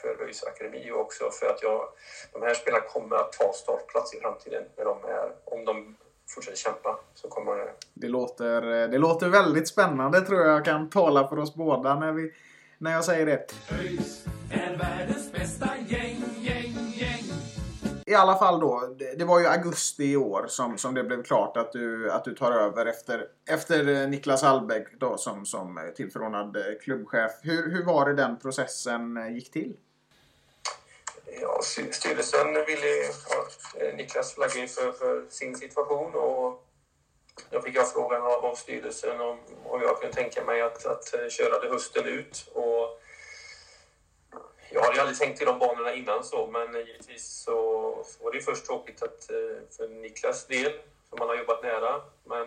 för 0.00 0.22
ÖIS 0.22 0.44
Akademi 0.44 0.90
och 0.90 1.00
också 1.00 1.30
för 1.30 1.46
att 1.46 1.62
jag, 1.62 1.88
de 2.32 2.42
här 2.42 2.54
spelarna 2.54 2.84
kommer 2.84 3.16
att 3.16 3.32
ta 3.32 3.52
startplats 3.52 4.14
i 4.14 4.20
framtiden 4.20 4.64
när 4.76 4.84
de 4.84 5.04
är, 5.04 5.32
om 5.44 5.64
de 5.64 5.96
fortsätter 6.38 6.58
kämpa 6.58 6.98
så 7.14 7.28
kommer 7.28 7.56
det... 7.56 7.72
Det 7.94 8.08
låter, 8.08 8.88
det 8.88 8.98
låter 8.98 9.28
väldigt 9.28 9.68
spännande 9.68 10.20
tror 10.20 10.40
jag 10.40 10.64
kan 10.64 10.90
tala 10.90 11.28
för 11.28 11.38
oss 11.38 11.54
båda 11.54 11.94
när, 11.94 12.12
vi, 12.12 12.32
när 12.78 12.92
jag 12.92 13.04
säger 13.04 13.26
det. 13.26 13.54
ÖIS 13.80 14.24
är 14.50 14.76
världens 14.76 15.32
bästa 15.32 15.68
gäng, 15.88 16.22
gäng, 16.36 16.74
gäng. 16.94 17.24
I 18.06 18.14
alla 18.14 18.36
fall 18.36 18.60
då, 18.60 18.96
det, 19.18 19.24
var 19.24 19.40
ju 19.40 19.46
augusti 19.46 20.04
i 20.04 20.16
år 20.16 20.44
som, 20.48 20.78
som 20.78 20.94
det 20.94 21.04
blev 21.04 21.22
klart 21.22 21.56
att 21.56 21.72
du, 21.72 22.10
att 22.10 22.24
du 22.24 22.34
tar 22.34 22.52
över 22.52 22.86
efter, 22.86 23.24
efter 23.50 24.06
Niklas 24.06 24.44
Allbäck 24.44 25.00
då 25.00 25.16
som, 25.16 25.46
som 25.46 25.92
tillförordnad 25.96 26.56
klubbchef. 26.82 27.32
Hur, 27.42 27.70
hur 27.70 27.84
var 27.84 28.08
det 28.08 28.14
den 28.14 28.38
processen 28.38 29.34
gick 29.34 29.52
till? 29.52 29.76
Ja, 31.30 31.62
styrelsen 31.90 32.54
ville... 32.66 33.12
ha 33.28 33.46
eh, 33.80 33.94
Niklas 33.94 34.34
flaggade 34.34 34.68
för, 34.68 34.92
för 34.92 35.26
sin 35.28 35.56
situation 35.56 36.14
och 36.14 36.64
då 37.50 37.60
fick 37.60 37.76
jag 37.76 37.92
frågan 37.92 38.22
av, 38.22 38.44
av 38.44 38.54
styrelsen 38.54 39.20
om, 39.20 39.38
om 39.64 39.82
jag 39.82 40.00
kunde 40.00 40.16
tänka 40.16 40.44
mig 40.44 40.60
att, 40.60 40.86
att 40.86 41.14
eh, 41.14 41.28
köra 41.28 41.60
det 41.60 41.68
hösten 41.68 42.04
ut. 42.04 42.50
Och 42.54 43.00
jag 44.70 44.82
hade 44.82 45.00
aldrig 45.00 45.18
tänkt 45.18 45.42
i 45.42 45.44
de 45.44 45.58
banorna 45.58 45.94
innan 45.94 46.24
så, 46.24 46.46
men 46.46 46.74
givetvis 46.86 47.42
så, 47.44 47.52
så 48.06 48.24
var 48.24 48.32
det 48.32 48.40
först 48.40 48.66
tråkigt 48.66 49.02
att, 49.02 49.30
eh, 49.30 49.76
för 49.76 49.88
Niklas 49.88 50.46
del, 50.46 50.72
som 51.08 51.18
han 51.18 51.28
har 51.28 51.36
jobbat 51.36 51.62
nära. 51.62 52.02
Men 52.24 52.46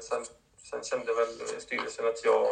sen, 0.00 0.24
sen 0.70 0.82
kände 0.82 1.14
väl 1.14 1.60
styrelsen 1.60 2.06
att 2.06 2.24
jag 2.24 2.48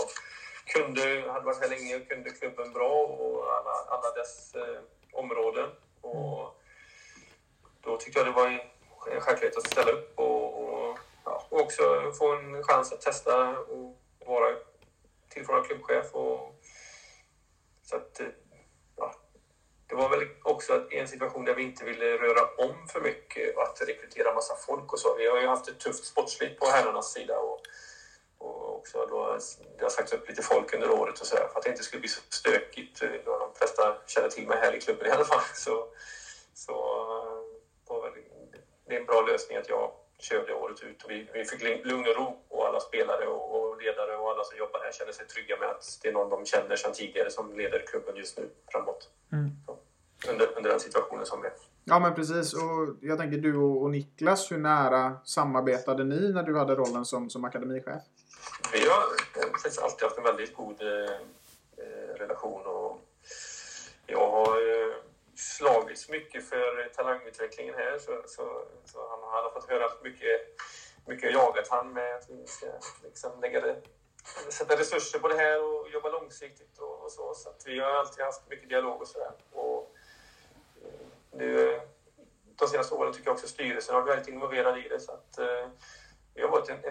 kunde, 0.69 1.31
hade 1.33 1.47
varit 1.47 1.61
här 1.61 1.69
länge 1.69 1.97
och 1.97 2.09
kunde 2.09 2.31
klubben 2.31 2.73
bra 2.73 3.07
och 3.07 3.53
alla, 3.53 3.71
alla 3.89 4.11
dess 4.15 4.55
eh, 4.55 4.81
områden. 5.13 5.71
Och 6.01 6.61
då 7.81 7.97
tyckte 7.97 8.19
jag 8.19 8.27
det 8.27 8.33
var 8.33 8.49
en, 8.49 8.61
självklarhet 9.21 9.57
att 9.57 9.67
ställa 9.67 9.91
upp 9.91 10.19
och, 10.19 10.63
och, 10.63 10.99
ja, 11.25 11.47
och 11.49 11.61
också 11.61 12.13
få 12.19 12.37
en 12.37 12.63
chans 12.63 12.93
att 12.93 13.01
testa 13.01 13.59
och 13.59 13.99
vara 14.27 14.57
tillförordnad 15.29 15.67
klubbchef. 15.67 16.15
Och, 16.15 16.63
så 17.83 17.97
att, 17.97 18.21
eh, 18.21 18.27
ja, 18.97 19.15
det 19.87 19.95
var 19.95 20.09
väl 20.09 20.29
också 20.43 20.87
en 20.91 21.09
situation 21.09 21.45
där 21.45 21.55
vi 21.55 21.63
inte 21.63 21.85
ville 21.85 22.05
röra 22.05 22.67
om 22.67 22.89
för 22.89 23.01
mycket 23.01 23.57
och 23.57 23.63
att 23.63 23.81
rekrytera 23.89 24.35
massa 24.35 24.55
folk 24.67 24.93
och 24.93 24.99
så. 24.99 25.17
Vi 25.17 25.27
har 25.27 25.41
ju 25.41 25.47
haft 25.47 25.69
ett 25.69 25.81
tufft 25.81 26.05
sportsligt 26.05 26.61
på 26.61 26.67
herrarnas 26.67 27.13
sida 27.13 27.39
och 27.39 27.61
också 28.79 29.07
då, 29.11 29.39
det 29.79 29.85
har 29.85 29.91
sagts 29.91 30.13
upp 30.13 30.29
lite 30.29 30.43
folk 30.43 30.75
under 30.75 30.91
året 30.91 31.21
och 31.21 31.27
så 31.27 31.37
här, 31.37 31.49
för 31.49 31.59
att 31.59 31.65
det 31.65 31.71
inte 31.71 31.83
skulle 31.83 32.01
bli 32.01 32.09
så 32.09 32.21
stökigt. 32.29 33.03
Då 33.25 33.39
de 33.39 33.55
flesta 33.55 33.97
känner 34.07 34.29
till 34.29 34.49
mig 34.49 34.59
här 34.59 34.75
i 34.77 34.81
klubben 34.81 35.07
i 35.07 35.11
alla 35.11 35.25
fall. 35.25 35.41
Så, 35.55 35.87
så 36.55 36.75
väl, 38.03 38.13
det 38.87 38.95
är 38.97 39.01
en 39.01 39.07
bra 39.07 39.21
lösning 39.21 39.59
att 39.59 39.69
jag 39.69 39.91
körde 40.19 40.55
året 40.55 40.83
ut. 40.83 41.03
Och 41.03 41.11
vi, 41.11 41.29
vi 41.35 41.45
fick 41.45 41.63
lugn 41.63 42.07
och 42.09 42.17
ro 42.17 42.45
och 42.49 42.67
alla 42.67 42.81
spelare 42.81 43.27
och, 43.27 43.45
och, 43.57 43.83
ledare 43.83 44.17
och 44.17 44.31
alla 44.31 44.45
som 44.45 44.59
jobbar 44.59 44.81
här 44.85 44.93
känner 44.93 45.13
sig 45.13 45.27
trygga 45.27 45.57
med 45.57 45.69
att 45.69 45.99
det 46.03 46.09
är 46.09 46.13
någon 46.13 46.31
de 46.31 46.47
känner 46.47 46.77
sedan 46.77 46.93
tidigare 46.93 47.31
som 47.31 47.59
leder 47.59 47.85
klubben 47.87 48.17
just 48.17 48.39
nu 48.39 48.49
framåt. 48.73 49.11
Mm. 49.33 49.51
Så, 49.67 49.79
under, 50.31 50.57
under 50.57 50.71
den 50.71 50.81
situationen 50.81 51.27
som 51.27 51.45
är. 51.45 51.53
Ja 51.85 51.99
men 51.99 52.15
precis 52.15 52.55
och 52.55 52.97
jag 53.01 53.19
tänker 53.19 53.39
du 53.39 53.57
och 53.57 53.91
Niklas, 53.91 54.53
hur 54.53 54.59
nära 54.59 55.17
samarbetade 55.25 56.05
ni 56.05 56.33
när 56.33 56.43
du 56.43 56.59
hade 56.59 56.75
rollen 56.75 57.05
som, 57.05 57.31
som 57.31 57.45
akademichef? 57.45 58.03
Vi 58.73 58.89
har 58.89 59.03
faktiskt 59.53 59.83
alltid 59.83 60.03
haft 60.03 60.19
en 60.19 60.25
väldigt 60.25 60.55
god 60.55 60.83
eh, 60.83 61.11
eh, 61.77 62.15
relation 62.15 62.67
och 62.67 63.01
jag 64.07 64.31
har 64.31 64.71
eh, 64.71 64.95
slagits 65.35 66.09
mycket 66.09 66.49
för 66.49 66.93
talangutvecklingen 66.95 67.75
här 67.75 67.99
så, 67.99 68.23
så, 68.27 68.65
så 68.85 69.09
han, 69.09 69.19
han, 69.23 69.45
har 69.45 69.51
fått 69.51 69.69
höra 69.69 69.91
mycket, 70.03 70.41
mycket 71.07 71.33
jagat 71.33 71.69
han 71.69 71.93
med 71.93 72.17
att 72.17 72.31
vi 72.31 72.47
ska 72.47 72.67
liksom 73.03 73.41
lägga 73.41 73.61
det, 73.61 73.77
sätta 74.49 74.77
resurser 74.77 75.19
på 75.19 75.29
det 75.29 75.37
här 75.37 75.63
och 75.65 75.91
jobba 75.91 76.09
långsiktigt 76.09 76.79
och, 76.79 77.05
och 77.05 77.13
så. 77.13 77.35
Så 77.35 77.53
vi 77.65 77.79
har 77.79 77.91
alltid 77.91 78.25
haft 78.25 78.49
mycket 78.49 78.69
dialog 78.69 79.01
och 79.01 79.09
sådär. 79.09 79.33
Och 79.53 79.97
eh, 80.85 81.07
nu, 81.33 81.75
eh, 81.75 81.83
de 82.57 82.69
senaste 82.69 82.95
åren 82.95 83.13
tycker 83.13 83.27
jag 83.27 83.35
också 83.35 83.49
styrelsen 83.49 83.95
har 83.95 84.03
varit 84.03 84.13
väldigt 84.13 84.35
involverad 84.35 84.79
i 84.79 84.89
det. 84.89 85.01
Så 85.01 85.13
att, 85.13 85.39
eh, 85.39 85.69
vi 86.39 86.45
har 86.45 86.51
varit 86.51 86.69
en, 86.69 86.85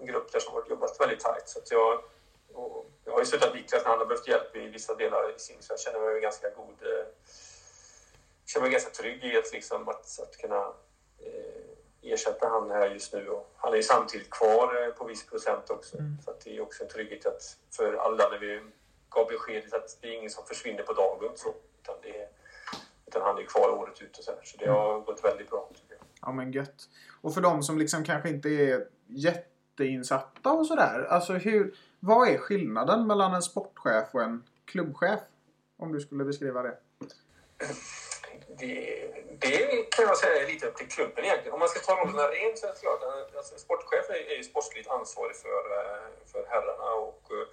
en 0.00 0.06
grupp 0.06 0.32
där 0.32 0.40
som 0.40 0.54
har 0.54 0.64
jobbat 0.68 1.00
väldigt 1.00 1.20
tajt. 1.20 1.48
Så 1.48 1.60
jag, 1.70 2.00
jag 3.04 3.12
har 3.12 3.20
ju 3.20 3.26
suttit 3.26 3.54
Niklas 3.54 3.82
när 3.84 3.90
han 3.90 3.98
har 3.98 4.06
behövt 4.06 4.28
hjälp 4.28 4.56
i 4.56 4.68
vissa 4.68 4.94
delar 4.94 5.36
i 5.36 5.38
sin, 5.38 5.62
så 5.62 5.72
jag 5.72 5.80
känner 5.80 6.00
mig 6.00 6.20
ganska 6.20 6.50
god 6.50 6.82
eh, 6.82 7.06
känner 8.46 8.62
mig 8.62 8.72
ganska 8.72 8.90
trygg 8.90 9.24
i 9.24 9.38
att, 9.38 9.52
liksom, 9.52 9.88
att, 9.88 10.20
att 10.22 10.36
kunna 10.36 10.72
eh, 11.18 12.12
ersätta 12.12 12.48
han 12.48 12.70
här 12.70 12.90
just 12.90 13.12
nu. 13.12 13.28
Och 13.28 13.52
han 13.56 13.72
är 13.72 13.76
ju 13.76 13.82
samtidigt 13.82 14.30
kvar 14.30 14.82
eh, 14.82 14.88
på 14.88 15.04
viss 15.04 15.26
procent 15.26 15.70
också. 15.70 15.98
Mm. 15.98 16.16
Så 16.24 16.34
det 16.44 16.56
är 16.56 16.60
också 16.60 16.82
en 16.82 16.88
trygghet 16.88 17.26
att, 17.26 17.56
för 17.76 17.94
alla 17.94 18.28
när 18.28 18.38
vi 18.38 18.60
gav 19.10 19.26
beskedet 19.28 19.72
att 19.72 19.98
det 20.00 20.08
är 20.08 20.12
ingen 20.12 20.30
som 20.30 20.46
försvinner 20.46 20.82
på 20.82 20.92
dagen. 20.92 21.32
Så, 21.36 21.54
utan, 21.82 21.96
det 22.02 22.28
utan 23.06 23.22
han 23.22 23.38
är 23.38 23.44
kvar 23.44 23.68
året 23.68 24.02
ut 24.02 24.18
och 24.18 24.24
så 24.24 24.30
här. 24.30 24.40
Så 24.44 24.56
det 24.56 24.66
har 24.66 24.92
mm. 24.92 25.04
gått 25.04 25.24
väldigt 25.24 25.50
bra. 25.50 25.68
Ja 26.26 26.32
men 26.32 26.52
gött. 26.52 26.88
Och 27.20 27.34
för 27.34 27.40
de 27.40 27.62
som 27.62 27.78
liksom 27.78 28.04
kanske 28.04 28.28
inte 28.28 28.48
är 28.48 28.86
jätteinsatta 29.06 30.52
och 30.52 30.66
sådär. 30.66 31.06
Alltså 31.10 31.32
hur, 31.32 31.74
vad 32.00 32.28
är 32.28 32.38
skillnaden 32.38 33.06
mellan 33.06 33.34
en 33.34 33.42
sportchef 33.42 34.08
och 34.12 34.22
en 34.22 34.42
klubbchef? 34.64 35.20
Om 35.76 35.92
du 35.92 36.00
skulle 36.00 36.24
beskriva 36.24 36.62
det 36.62 36.76
det, 38.58 39.10
det 39.40 39.90
kan 39.90 40.04
jag 40.04 40.16
säga 40.16 40.42
är 40.42 40.46
lite 40.46 40.66
upp 40.66 40.76
till 40.76 40.88
klubben 40.88 41.24
egentligen. 41.24 41.52
Om 41.52 41.60
man 41.60 41.68
ska 41.68 41.80
ta 41.80 42.00
rollerna 42.00 42.28
rent 42.28 42.58
så 42.58 42.66
är 42.66 42.72
det 42.72 42.80
klart 42.80 43.02
alltså, 43.36 43.58
sportchef 43.58 44.10
är, 44.10 44.32
är 44.32 44.36
ju 44.36 44.44
sportsligt 44.44 44.90
ansvarig 44.90 45.36
för, 45.36 45.62
eh, 45.78 46.08
för 46.32 46.46
herrarna 46.48 46.94
och 46.94 47.22
eh, 47.30 47.46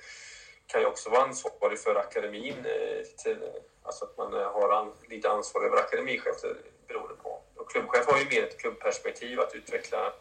kan 0.68 0.82
ju 0.82 0.88
också 0.88 1.10
vara 1.10 1.22
ansvarig 1.22 1.80
för 1.80 1.96
akademin. 1.96 2.66
Eh, 2.66 3.04
till, 3.24 3.38
alltså 3.84 4.06
att 4.06 4.18
man 4.18 4.34
har 4.34 4.70
an, 4.70 4.94
lite 5.10 5.30
ansvar 5.30 5.66
över 5.66 5.78
akademichef 5.78 6.42
beroende 6.88 7.16
på. 7.24 7.41
Och 7.62 7.71
klubbchef 7.71 8.06
har 8.06 8.19
ju 8.19 8.26
mer 8.26 8.43
ett 8.43 8.60
klubbperspektiv 8.60 9.39
att 9.39 9.56
utveckla 9.56 10.13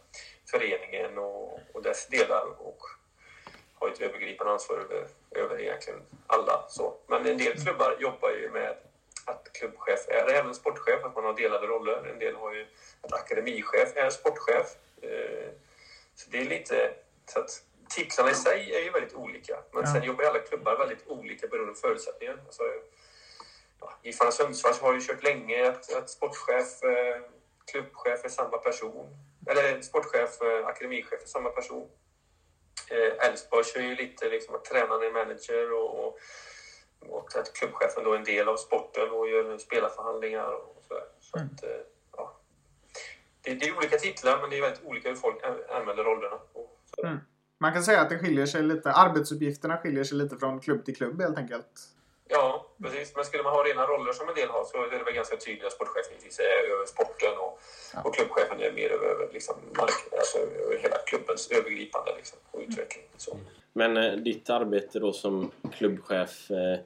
föreningen 0.51 1.19
och, 1.19 1.61
och 1.73 1.83
dess 1.83 2.07
delar 2.07 2.47
och 2.59 2.79
har 3.75 3.89
ett 3.89 4.01
övergripande 4.01 4.53
ansvar 4.53 4.77
över, 4.77 5.07
över 5.31 5.61
egentligen 5.61 6.01
alla. 6.27 6.65
Så. 6.69 6.97
Men 7.07 7.27
en 7.27 7.39
del 7.39 7.63
klubbar 7.65 7.97
jobbar 8.01 8.31
ju 8.31 8.51
med 8.51 8.77
att 9.25 9.53
klubbchef 9.53 10.09
är 10.09 10.33
även 10.33 10.55
sportchef, 10.55 11.05
att 11.05 11.15
man 11.15 11.25
har 11.25 11.35
delade 11.35 11.67
roller. 11.67 12.11
En 12.13 12.19
del 12.19 12.35
har 12.35 12.55
ju 12.55 12.67
att 13.01 13.13
akademichef 13.13 13.97
är 13.97 14.11
sportchef. 14.11 14.67
Eh, 15.03 15.49
så 16.15 16.31
det 16.31 16.39
är 16.39 16.45
lite... 16.45 16.95
Så 17.27 17.41
att 17.41 17.63
titlarna 17.89 18.31
i 18.31 18.35
sig 18.35 18.75
är 18.75 18.81
ju 18.81 18.91
väldigt 18.91 19.15
olika, 19.15 19.59
men 19.73 19.83
ja. 19.85 19.93
sen 19.93 20.03
jobbar 20.03 20.25
alla 20.25 20.39
klubbar 20.39 20.77
väldigt 20.79 21.07
olika 21.07 21.47
beroende 21.47 21.73
på 21.73 21.79
förutsättningar. 21.79 22.39
Alltså, 22.47 22.63
ja, 23.81 23.99
Giffarna 24.03 24.31
Sundsvall 24.31 24.75
har 24.81 24.95
ju 24.95 25.01
kört 25.01 25.23
länge 25.23 25.69
att, 25.69 25.93
att 25.95 26.11
sportchef, 26.11 26.83
eh, 26.83 27.23
klubbchef 27.73 28.25
är 28.25 28.29
samma 28.29 28.59
person. 28.59 29.17
Eller 29.47 29.83
sportchef, 29.83 30.43
eh, 30.43 30.67
akademichef 30.67 31.23
är 31.23 31.27
samma 31.27 31.51
person. 31.51 31.89
Elfsborg 33.27 33.65
kör 33.65 33.81
ju 33.81 33.95
lite 33.95 34.29
liksom 34.29 34.55
att 34.55 34.65
tränaren 34.65 35.03
är 35.03 35.13
manager 35.13 35.73
och, 35.73 36.07
och 36.07 36.19
och 37.09 37.37
att 37.37 37.53
klubbchefen 37.53 38.05
då 38.05 38.13
är 38.13 38.19
en 38.19 38.25
del 38.25 38.49
av 38.49 38.57
sporten 38.57 39.11
och 39.11 39.29
gör 39.29 39.59
spelarförhandlingar 39.59 40.55
och 40.55 40.83
sådär. 40.89 41.05
Så 41.21 41.39
mm. 41.39 41.49
att, 41.55 41.65
eh, 41.65 41.71
ja. 42.17 42.41
det, 43.43 43.55
det, 43.55 43.69
är 43.69 43.77
olika 43.77 43.97
titlar 43.97 44.41
men 44.41 44.51
det 44.51 44.59
är 44.59 44.63
väldigt 44.63 44.85
olika 44.85 45.09
hur 45.09 45.17
folk 45.17 45.45
använder 45.71 46.05
rollerna. 46.05 46.39
Mm. 47.05 47.19
Man 47.61 47.73
kan 47.73 47.83
säga 47.83 48.01
att 48.01 48.11
det 48.11 48.19
skiljer 48.19 48.47
sig 48.47 48.63
lite, 48.63 48.93
arbetsuppgifterna 48.93 49.79
skiljer 49.79 50.05
sig 50.05 50.19
lite 50.19 50.37
från 50.37 50.61
klubb 50.61 50.85
till 50.85 50.97
klubb 50.97 51.21
helt 51.21 51.39
enkelt. 51.39 51.81
Ja, 52.29 52.70
precis. 52.83 53.17
Men 53.17 53.25
skulle 53.25 53.43
man 53.43 53.53
ha 53.53 53.65
rena 53.65 53.87
roller 53.87 54.13
som 54.13 54.29
en 54.29 54.35
del 54.35 54.49
har 54.49 54.65
så 54.65 54.85
är 54.85 54.91
det 54.91 55.05
väl 55.05 55.15
ganska 55.15 55.37
tydligt 55.37 55.65
att 55.65 55.73
sportchefen 55.73 56.17
är 56.39 56.71
över 56.73 56.87
sporten 56.87 57.35
och, 57.39 57.61
ja. 57.95 58.03
och 58.05 58.15
klubbchefen 58.15 58.61
är 58.61 58.73
mer 58.73 58.91
över, 58.91 59.33
liksom, 59.33 59.57
mark, 59.77 59.99
alltså, 60.19 60.39
över 60.39 60.79
hela 60.79 60.97
klubbens 61.07 61.51
övergripande 61.51 62.11
liksom, 62.17 62.39
och 62.51 62.61
utveckling. 62.69 63.05
Så. 63.17 63.39
Men 63.73 63.97
eh, 63.97 64.13
ditt 64.13 64.51
arbete 64.51 64.99
då 64.99 65.13
som 65.13 65.51
klubbchef 65.79 66.51
eh, 66.51 66.79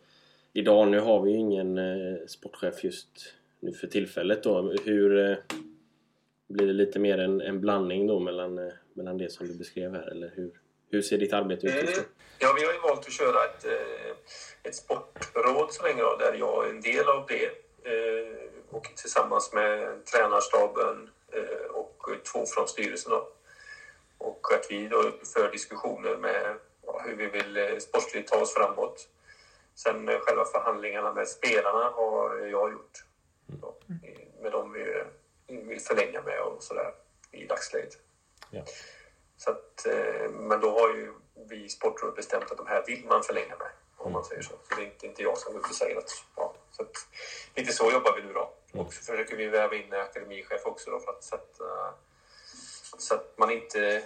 idag, 0.53 0.89
nu 0.89 1.01
har 1.01 1.21
vi 1.23 1.31
ju 1.31 1.37
ingen 1.37 1.79
eh, 1.79 2.27
sportchef 2.27 2.85
just 2.85 3.35
nu 3.61 3.73
för 3.73 3.87
tillfället 3.87 4.43
då. 4.43 4.75
Hur, 4.85 5.31
eh, 5.31 5.37
blir 6.49 6.67
det 6.67 6.73
lite 6.73 6.99
mer 6.99 7.19
en, 7.19 7.41
en 7.41 7.61
blandning 7.61 8.07
då 8.07 8.21
mellan, 8.21 8.59
eh, 8.59 8.73
mellan 8.93 9.19
det 9.19 9.33
som 9.33 9.49
du 9.49 9.55
beskrev 9.55 9.93
här? 9.93 10.11
Eller 10.11 10.33
hur, 10.35 10.51
hur 10.91 11.03
ser 11.03 11.19
ditt 11.19 11.33
arbete 11.33 11.67
ut? 11.67 11.73
Mm. 11.73 12.05
Ja, 12.39 12.55
vi 12.59 12.65
har 12.67 12.73
ju 12.73 12.79
valt 12.79 13.07
att 13.07 13.13
köra 13.13 13.45
ett, 13.45 13.65
eh, 13.65 14.17
ett 14.65 14.75
sportråd 14.75 15.73
så 15.73 15.83
länge 15.83 16.03
då, 16.03 16.17
där 16.17 16.33
jag 16.33 16.67
är 16.67 16.71
en 16.71 16.81
del 16.81 17.09
av 17.09 17.27
det. 17.27 17.47
Eh, 17.91 18.49
och 18.71 18.85
tillsammans 18.97 19.53
med 19.53 20.05
tränarstaben 20.05 21.11
eh, 21.33 21.67
och 21.71 22.09
två 22.33 22.47
från 22.47 22.69
styrelsen. 22.69 23.13
Då. 23.13 23.29
Och 24.19 24.53
att 24.53 24.67
vi 24.71 24.89
då 24.89 25.13
för 25.35 25.53
diskussioner 25.53 26.17
med 26.17 26.57
hur 27.05 27.17
vi 27.17 27.27
vill 27.27 27.57
eh, 27.57 27.79
sportsligt 27.79 28.29
ta 28.29 28.41
oss 28.41 28.55
framåt. 28.55 29.09
Sen 29.75 30.07
själva 30.21 30.45
förhandlingarna 30.45 31.13
med 31.13 31.29
spelarna 31.29 31.85
har 31.85 32.37
jag 32.37 32.73
gjort. 32.73 33.05
Då, 33.47 33.75
med 34.43 34.53
dem 34.53 34.73
vi 34.73 35.05
vi 35.47 35.63
vill 35.63 35.81
förlänga 35.81 36.23
med 36.23 36.41
och 36.41 36.63
sådär 36.63 36.95
i 37.31 37.47
dagsläget. 37.47 37.99
Ja. 38.51 38.65
Så 39.37 39.51
att, 39.51 39.87
men 40.31 40.61
då 40.61 40.71
har 40.71 40.89
ju 40.89 41.13
vi 41.49 41.65
i 41.65 41.69
Sportrådet 41.69 42.17
bestämt 42.17 42.51
att 42.51 42.57
de 42.57 42.67
här 42.67 42.85
vill 42.87 43.05
man 43.07 43.23
förlänga 43.23 43.57
med. 43.57 43.71
Om 44.05 44.13
man 44.13 44.25
säger 44.25 44.43
så. 44.43 44.55
Så 44.69 44.75
det 44.75 44.83
är 44.83 44.87
inte, 44.87 45.07
inte 45.07 45.23
jag 45.23 45.39
som 45.39 45.53
går 45.53 45.61
ut 45.61 45.71
och 45.71 45.77
säger 45.77 45.97
att... 45.97 46.11
Ja, 46.37 46.55
så 46.71 46.83
att, 46.83 46.97
lite 47.55 47.73
så 47.73 47.91
jobbar 47.91 48.17
vi 48.17 48.23
nu 48.23 48.33
då. 48.33 48.53
Och 48.73 48.95
så 48.95 49.03
försöker 49.03 49.37
vi 49.37 49.47
väva 49.47 49.75
in 49.75 49.93
akademichef 49.93 50.67
också 50.67 50.91
då 50.91 51.01
för 51.01 51.13
att 51.13 51.25
sätta... 51.25 51.95
Så 52.99 53.15
att 53.15 53.39
man 53.39 53.51
inte... 53.51 54.03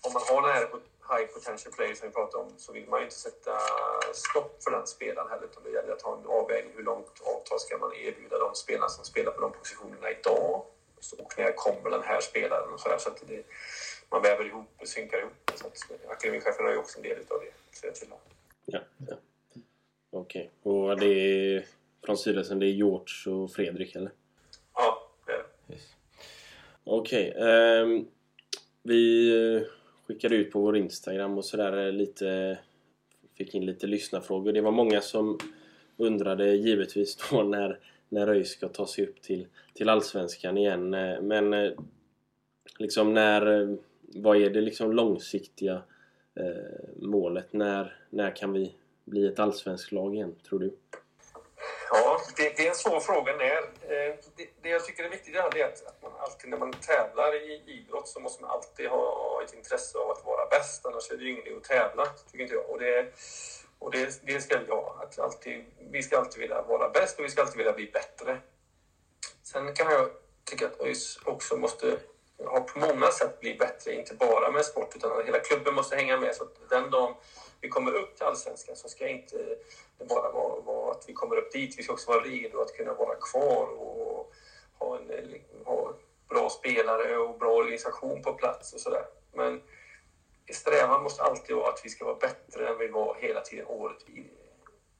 Om 0.00 0.12
man 0.12 0.22
har 0.28 0.42
den 0.42 0.50
här 0.50 0.68
high 1.16 1.26
potential 1.26 1.74
player 1.74 1.94
som 1.94 2.08
vi 2.08 2.14
pratade 2.14 2.44
om 2.44 2.52
så 2.58 2.72
vill 2.72 2.88
man 2.88 3.00
ju 3.00 3.04
inte 3.04 3.16
sätta 3.16 3.58
stopp 4.12 4.62
för 4.64 4.70
den 4.70 4.86
spelaren 4.86 5.30
heller. 5.30 5.44
Utan 5.44 5.62
det 5.62 5.70
gäller 5.70 5.92
att 5.92 6.02
ha 6.02 6.18
en 6.18 6.26
avvägning. 6.26 6.72
Hur 6.76 6.82
långt 6.82 7.20
avtal 7.20 7.60
ska 7.60 7.78
man 7.78 7.94
erbjuda 7.94 8.38
de 8.38 8.54
spelarna 8.54 8.88
som 8.88 9.04
spelar 9.04 9.32
på 9.32 9.40
de 9.40 9.52
positionerna 9.52 10.10
idag? 10.10 10.64
Och 11.18 11.34
när 11.36 11.52
kommer 11.52 11.90
den 11.90 12.02
här 12.02 12.20
spelaren? 12.20 12.72
Och 12.72 12.80
så 12.80 12.88
där, 12.88 12.98
så 12.98 13.08
att 13.08 13.22
det, 13.26 13.42
man 14.10 14.22
väver 14.22 14.44
ihop 14.44 14.68
och 14.80 14.88
synkar 14.88 15.18
ihop. 15.18 15.50
Så 15.54 15.66
att 15.66 16.10
akademichefen 16.10 16.64
har 16.64 16.72
ju 16.72 16.78
också 16.78 16.98
en 16.98 17.02
del 17.02 17.18
av 17.30 17.40
det. 17.40 17.52
Så 17.72 17.86
jag 17.86 17.94
till. 17.94 18.08
Ja, 18.64 18.80
ja. 19.08 19.16
Okej. 20.14 20.50
Och 20.62 21.00
det 21.00 21.06
är 21.06 21.64
från 22.06 22.16
styrelsen, 22.16 22.58
det 22.58 22.66
är 22.66 22.70
George 22.70 23.32
och 23.32 23.52
Fredrik 23.52 23.96
eller? 23.96 24.10
Ja, 24.74 25.10
det 25.26 25.32
är 25.32 25.38
det. 25.66 25.74
Yes. 25.74 25.94
Okej. 26.84 27.34
ehm, 27.36 28.06
vi 28.82 29.30
eh, 29.56 29.62
skickade 30.06 30.36
ut 30.36 30.50
på 30.50 30.60
vår 30.60 30.76
Instagram 30.76 31.38
och 31.38 31.44
sådär 31.44 31.86
eh, 31.86 31.92
lite... 31.92 32.58
Fick 33.34 33.54
in 33.54 33.66
lite 33.66 33.86
lyssnarfrågor. 33.86 34.52
Det 34.52 34.60
var 34.60 34.70
många 34.70 35.00
som 35.00 35.38
undrade 35.96 36.54
givetvis 36.54 37.16
då 37.30 37.42
när, 37.42 37.78
när 38.08 38.28
ÖIS 38.28 38.50
ska 38.50 38.68
ta 38.68 38.86
sig 38.86 39.04
upp 39.04 39.22
till, 39.22 39.46
till 39.74 39.88
Allsvenskan 39.88 40.58
igen. 40.58 40.94
Eh, 40.94 41.20
Men 41.22 41.74
liksom 42.78 43.14
när... 43.14 43.76
Vad 44.14 44.42
är 44.42 44.50
det 44.50 44.60
liksom 44.60 44.92
långsiktiga 44.92 45.82
eh, 46.34 46.88
målet? 46.96 47.52
När, 47.52 47.96
när 48.10 48.36
kan 48.36 48.52
vi 48.52 48.74
bli 49.04 49.26
ett 49.26 49.38
allsvenskt 49.38 49.92
lag 49.92 50.14
igen, 50.14 50.36
tror 50.48 50.58
du? 50.58 50.76
Ja, 51.90 52.20
det, 52.36 52.56
det 52.56 52.66
är 52.66 52.68
en 52.68 52.74
svår 52.74 53.00
fråga 53.00 53.36
när. 53.36 53.56
Eh, 53.56 54.14
det, 54.36 54.48
det 54.62 54.68
jag 54.68 54.84
tycker 54.84 55.04
är 55.04 55.08
viktigt 55.08 55.36
är 55.36 55.64
att, 55.64 56.02
man 56.02 56.12
alltid 56.18 56.50
när 56.50 56.58
man 56.58 56.72
tävlar 56.72 57.34
i 57.34 57.62
idrott 57.66 58.08
så 58.08 58.20
måste 58.20 58.42
man 58.42 58.50
alltid 58.50 58.88
ha 58.88 59.42
ett 59.44 59.54
intresse 59.54 59.98
av 59.98 60.10
att 60.10 60.24
vara 60.24 60.46
bäst. 60.46 60.86
Annars 60.86 61.10
är 61.10 61.16
det 61.16 61.24
ju 61.24 61.30
ingen 61.30 61.46
idé 61.46 61.56
att 61.56 61.64
tävla, 61.64 62.06
tycker 62.06 62.42
inte 62.42 62.54
jag. 62.54 62.70
Och 62.70 62.78
det, 62.78 63.12
och 63.78 63.90
det, 63.90 64.20
det 64.26 64.40
ska 64.40 64.58
jag. 64.68 64.98
Att 65.02 65.18
alltid, 65.18 65.64
vi 65.90 66.02
ska 66.02 66.18
alltid 66.18 66.40
vilja 66.40 66.62
vara 66.62 66.88
bäst 66.90 67.18
och 67.18 67.24
vi 67.24 67.28
ska 67.28 67.42
alltid 67.42 67.56
vilja 67.56 67.72
bli 67.72 67.90
bättre. 67.92 68.38
Sen 69.42 69.74
kan 69.74 69.92
jag 69.92 70.08
tycka 70.44 70.66
att 70.66 70.80
ÖIS 70.80 71.18
också 71.24 71.56
måste 71.56 71.98
ha 72.38 72.60
på 72.60 72.78
många 72.78 73.06
sätt 73.06 73.40
bli 73.40 73.54
bättre, 73.54 73.94
inte 73.94 74.14
bara 74.14 74.50
med 74.50 74.64
sport 74.64 74.96
utan 74.96 75.24
hela 75.26 75.38
klubben 75.38 75.74
måste 75.74 75.96
hänga 75.96 76.20
med. 76.20 76.34
Så 76.34 76.44
att 76.44 76.68
den 76.68 76.90
dagen 76.90 77.14
vi 77.62 77.68
kommer 77.68 77.92
upp 77.92 78.16
till 78.16 78.26
Allsvenskan 78.26 78.76
så 78.76 78.88
ska 78.88 79.08
inte 79.08 79.36
det 79.98 80.04
bara 80.08 80.32
vara, 80.32 80.60
vara 80.60 80.90
att 80.92 81.04
vi 81.08 81.12
kommer 81.12 81.36
upp 81.36 81.52
dit. 81.52 81.78
Vi 81.78 81.82
ska 81.82 81.92
också 81.92 82.10
vara 82.10 82.24
redo 82.24 82.60
att 82.60 82.76
kunna 82.76 82.94
vara 82.94 83.14
kvar 83.14 83.66
och 83.66 84.32
ha, 84.78 84.98
en, 84.98 85.40
ha 85.64 85.92
bra 86.28 86.50
spelare 86.50 87.16
och 87.16 87.38
bra 87.38 87.52
organisation 87.52 88.22
på 88.22 88.32
plats 88.32 88.72
och 88.72 88.80
sådär. 88.80 89.04
Men 89.32 89.62
strävan 90.52 91.02
måste 91.02 91.22
alltid 91.22 91.56
vara 91.56 91.68
att 91.68 91.80
vi 91.84 91.88
ska 91.88 92.04
vara 92.04 92.16
bättre 92.16 92.68
än 92.68 92.78
vi 92.78 92.88
var 92.88 93.16
hela 93.20 93.40
tiden 93.40 93.66
året 93.66 94.08
i 94.08 94.30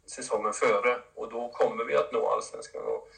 säsongen 0.06 0.52
före. 0.52 0.98
Och 1.14 1.30
då 1.30 1.48
kommer 1.48 1.84
vi 1.84 1.96
att 1.96 2.12
nå 2.12 2.28
Allsvenskan. 2.28 2.82
Och 2.82 3.08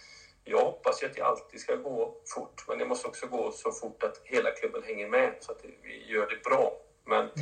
jag 0.45 0.65
hoppas 0.65 1.03
ju 1.03 1.07
att 1.07 1.15
det 1.15 1.23
alltid 1.23 1.61
ska 1.61 1.77
gå 1.77 2.15
fort, 2.35 2.65
men 2.69 2.79
det 2.79 2.85
måste 2.85 3.09
också 3.09 3.27
gå 3.27 3.53
så 3.53 3.73
fort 3.73 4.03
att 4.03 4.21
hela 4.25 4.51
klubben 4.51 4.83
hänger 4.83 5.09
med 5.09 5.35
så 5.41 5.53
att 5.53 5.65
vi 5.83 6.13
gör 6.13 6.27
det 6.27 6.51
bra. 6.51 6.73
Men 7.05 7.21
mm 7.21 7.33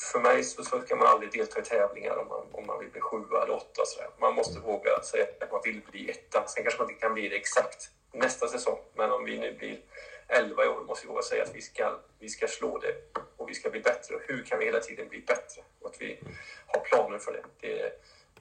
för 0.00 0.20
mig 0.20 0.44
så, 0.44 0.64
så 0.64 0.80
ska 0.80 0.96
man 0.96 1.06
aldrig 1.06 1.32
delta 1.32 1.60
i 1.60 1.62
tävlingar 1.62 2.16
om 2.16 2.28
man, 2.28 2.46
om 2.52 2.66
man 2.66 2.78
vill 2.78 2.90
bli 2.90 3.00
sjua 3.00 3.42
eller 3.42 3.54
åtta. 3.54 3.82
Så 3.86 4.00
där. 4.00 4.10
Man 4.20 4.34
måste 4.34 4.60
våga 4.60 5.02
säga 5.02 5.26
att 5.40 5.52
man 5.52 5.60
vill 5.64 5.80
bli 5.90 6.10
etta. 6.10 6.46
Sen 6.46 6.62
kanske 6.62 6.80
man 6.80 6.90
inte 6.90 7.00
kan 7.00 7.14
bli 7.14 7.28
det 7.28 7.36
exakt 7.36 7.90
nästa 8.12 8.48
säsong. 8.48 8.78
Men 8.94 9.12
om 9.12 9.24
vi 9.24 9.38
nu 9.38 9.54
blir 9.58 9.80
elva 10.28 10.64
i 10.64 10.68
år 10.68 10.84
måste 10.84 11.06
vi 11.06 11.12
våga 11.12 11.22
säga 11.22 11.42
att 11.42 11.54
vi 11.54 11.60
ska, 11.60 11.98
vi 12.18 12.28
ska 12.28 12.46
slå 12.46 12.78
det 12.78 12.94
och 13.36 13.50
vi 13.50 13.54
ska 13.54 13.70
bli 13.70 13.80
bättre. 13.80 14.14
Och 14.14 14.20
hur 14.28 14.44
kan 14.44 14.58
vi 14.58 14.64
hela 14.64 14.80
tiden 14.80 15.08
bli 15.08 15.20
bättre? 15.20 15.62
Och 15.80 15.90
att 15.90 15.96
vi 16.00 16.18
har 16.66 16.80
planer 16.80 17.18
för 17.18 17.32
det. 17.32 17.44
Det 17.60 17.80
är 17.80 17.92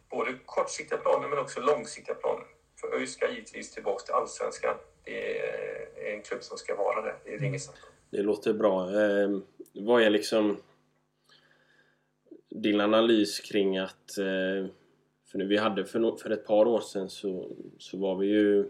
både 0.10 0.34
kortsiktiga 0.46 0.98
planer 0.98 1.28
men 1.28 1.40
också 1.40 1.60
långsiktiga 1.60 2.16
planer. 2.16 2.46
För 2.82 2.96
ÖIS 2.96 3.14
ska 3.14 3.30
givetvis 3.30 3.72
tillbaka 3.72 4.06
till 4.06 4.14
Allsvenskan. 4.14 4.76
Det 5.04 5.40
är 5.40 6.14
en 6.14 6.22
klubb 6.22 6.44
som 6.44 6.58
ska 6.58 6.76
vara 6.76 7.02
där. 7.02 7.16
Det 7.24 7.34
är 7.34 7.44
inget 7.44 7.64
snack. 7.64 7.78
Det 8.12 8.22
låter 8.22 8.54
bra. 8.54 8.84
Eh, 8.84 9.30
vad 9.74 10.02
är 10.02 10.10
liksom 10.10 10.58
din 12.50 12.82
analys 12.82 13.40
kring 13.40 13.78
att... 13.78 14.18
Eh, 14.18 14.68
för 15.32 15.38
nu, 15.38 15.46
vi 15.48 15.58
hade 15.58 15.86
för, 15.86 16.00
no- 16.00 16.18
för 16.18 16.30
ett 16.30 16.46
par 16.46 16.66
år 16.68 16.82
sedan 16.82 17.10
så, 17.10 17.52
så 17.78 17.98
var 17.98 18.16
vi 18.16 18.28
ju 18.28 18.70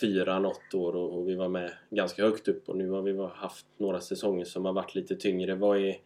fyra 0.00 0.38
något 0.38 0.74
år 0.74 0.96
och, 0.96 1.18
och 1.18 1.28
vi 1.28 1.34
var 1.34 1.48
med 1.48 1.72
ganska 1.90 2.22
högt 2.22 2.48
upp 2.48 2.68
och 2.68 2.76
nu 2.76 2.90
har 2.90 3.02
vi 3.02 3.18
haft 3.34 3.66
några 3.76 4.00
säsonger 4.00 4.44
som 4.44 4.64
har 4.64 4.72
varit 4.72 4.94
lite 4.94 5.16
tyngre. 5.16 5.54
Vad 5.54 5.78
är, 5.78 5.96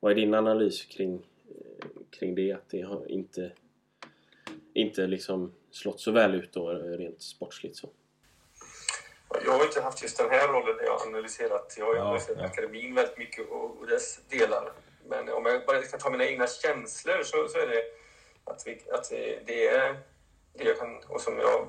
vad 0.00 0.12
är 0.12 0.16
din 0.16 0.34
analys 0.34 0.84
kring, 0.84 1.14
eh, 1.48 1.86
kring 2.10 2.34
det? 2.34 2.52
Att 2.52 2.68
det 2.70 2.80
har 2.82 3.10
inte, 3.10 3.52
inte 4.74 5.06
liksom 5.06 5.52
slått 5.70 6.00
så 6.00 6.10
väl 6.10 6.34
ut 6.34 6.52
då 6.52 6.68
rent 6.72 7.22
sportsligt 7.22 7.76
så. 7.76 7.88
Jag 9.44 9.52
har 9.52 9.64
inte 9.64 9.80
haft 9.80 10.02
just 10.02 10.18
den 10.18 10.30
här 10.30 10.48
rollen 10.48 10.76
när 10.76 10.84
jag 10.84 10.98
har 10.98 11.06
analyserat. 11.06 11.74
Jag 11.78 11.84
har 11.86 11.92
ju 11.92 11.98
Ja, 11.98 12.04
analyserat 12.04 12.38
ja. 12.40 12.44
akademin 12.46 12.94
väldigt 12.94 13.18
mycket 13.18 13.50
och 13.50 13.86
dess 13.86 14.20
delar. 14.30 14.72
Men 15.08 15.28
om 15.28 15.46
jag 15.46 15.66
bara 15.66 15.82
ska 15.82 15.98
ta 15.98 16.10
mina 16.10 16.24
egna 16.26 16.46
känslor 16.46 17.22
så, 17.22 17.48
så 17.48 17.58
är 17.58 17.66
det 17.66 17.82
att, 18.44 18.62
vi, 18.66 18.80
att 18.92 19.10
det- 19.46 19.66
är 19.68 20.00
det 20.54 20.64
jag 20.64 20.78
kan, 20.78 21.04
och 21.08 21.20
som 21.20 21.38
jag 21.38 21.68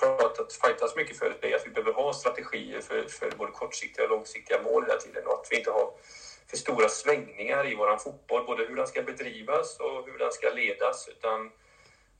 pratat, 0.00 0.52
fightas 0.52 0.96
mycket 0.96 1.18
för, 1.18 1.36
det 1.40 1.52
är 1.52 1.56
att 1.56 1.66
vi 1.66 1.70
behöver 1.70 1.92
ha 1.92 2.12
strategier 2.12 2.80
för, 2.80 3.02
för 3.02 3.30
både 3.30 3.52
kortsiktiga 3.52 4.04
och 4.04 4.10
långsiktiga 4.10 4.62
mål 4.62 4.82
hela 4.82 4.96
tiden 5.00 5.26
och 5.26 5.32
att 5.32 5.46
vi 5.50 5.56
inte 5.56 5.70
har 5.70 5.90
för 6.50 6.56
stora 6.56 6.88
svängningar 6.88 7.72
i 7.72 7.74
våran 7.74 7.98
fotboll, 7.98 8.46
både 8.46 8.64
hur 8.64 8.76
den 8.76 8.86
ska 8.86 9.02
bedrivas 9.02 9.80
och 9.80 10.06
hur 10.06 10.18
den 10.18 10.32
ska 10.32 10.50
ledas. 10.50 11.08
Utan 11.08 11.50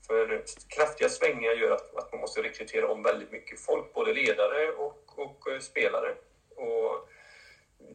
för 0.06 0.44
kraftiga 0.68 1.08
svängningar 1.08 1.52
gör 1.52 1.70
att, 1.70 1.96
att 1.96 2.12
man 2.12 2.20
måste 2.20 2.42
rekrytera 2.42 2.88
om 2.88 3.02
väldigt 3.02 3.30
mycket 3.30 3.60
folk, 3.60 3.92
både 3.94 4.12
ledare 4.12 4.72
och, 4.72 5.18
och 5.18 5.50
eh, 5.52 5.58
spelare. 5.60 6.14
Och 6.56 7.07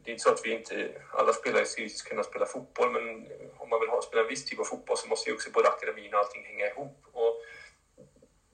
det 0.04 0.12
är 0.12 0.14
inte 0.14 0.24
så 0.24 0.32
att 0.32 0.46
vi 0.46 0.54
inte, 0.54 1.02
alla 1.12 1.34
spelare 1.34 1.66
ska 1.66 1.82
ju 1.82 1.90
kunna 1.90 2.24
spela 2.24 2.46
fotboll, 2.46 2.92
men 2.92 3.28
om 3.58 3.70
man 3.70 3.80
vill 3.80 3.90
ha, 3.90 4.02
spela 4.02 4.22
en 4.22 4.28
viss 4.28 4.46
typ 4.46 4.60
av 4.60 4.64
fotboll 4.64 4.98
så 4.98 5.08
måste 5.08 5.30
ju 5.30 5.36
också 5.36 5.52
både 5.52 5.70
akademin 5.70 6.14
och 6.14 6.20
allting 6.20 6.46
hänga 6.46 6.68
ihop. 6.68 6.98
Och 7.12 7.42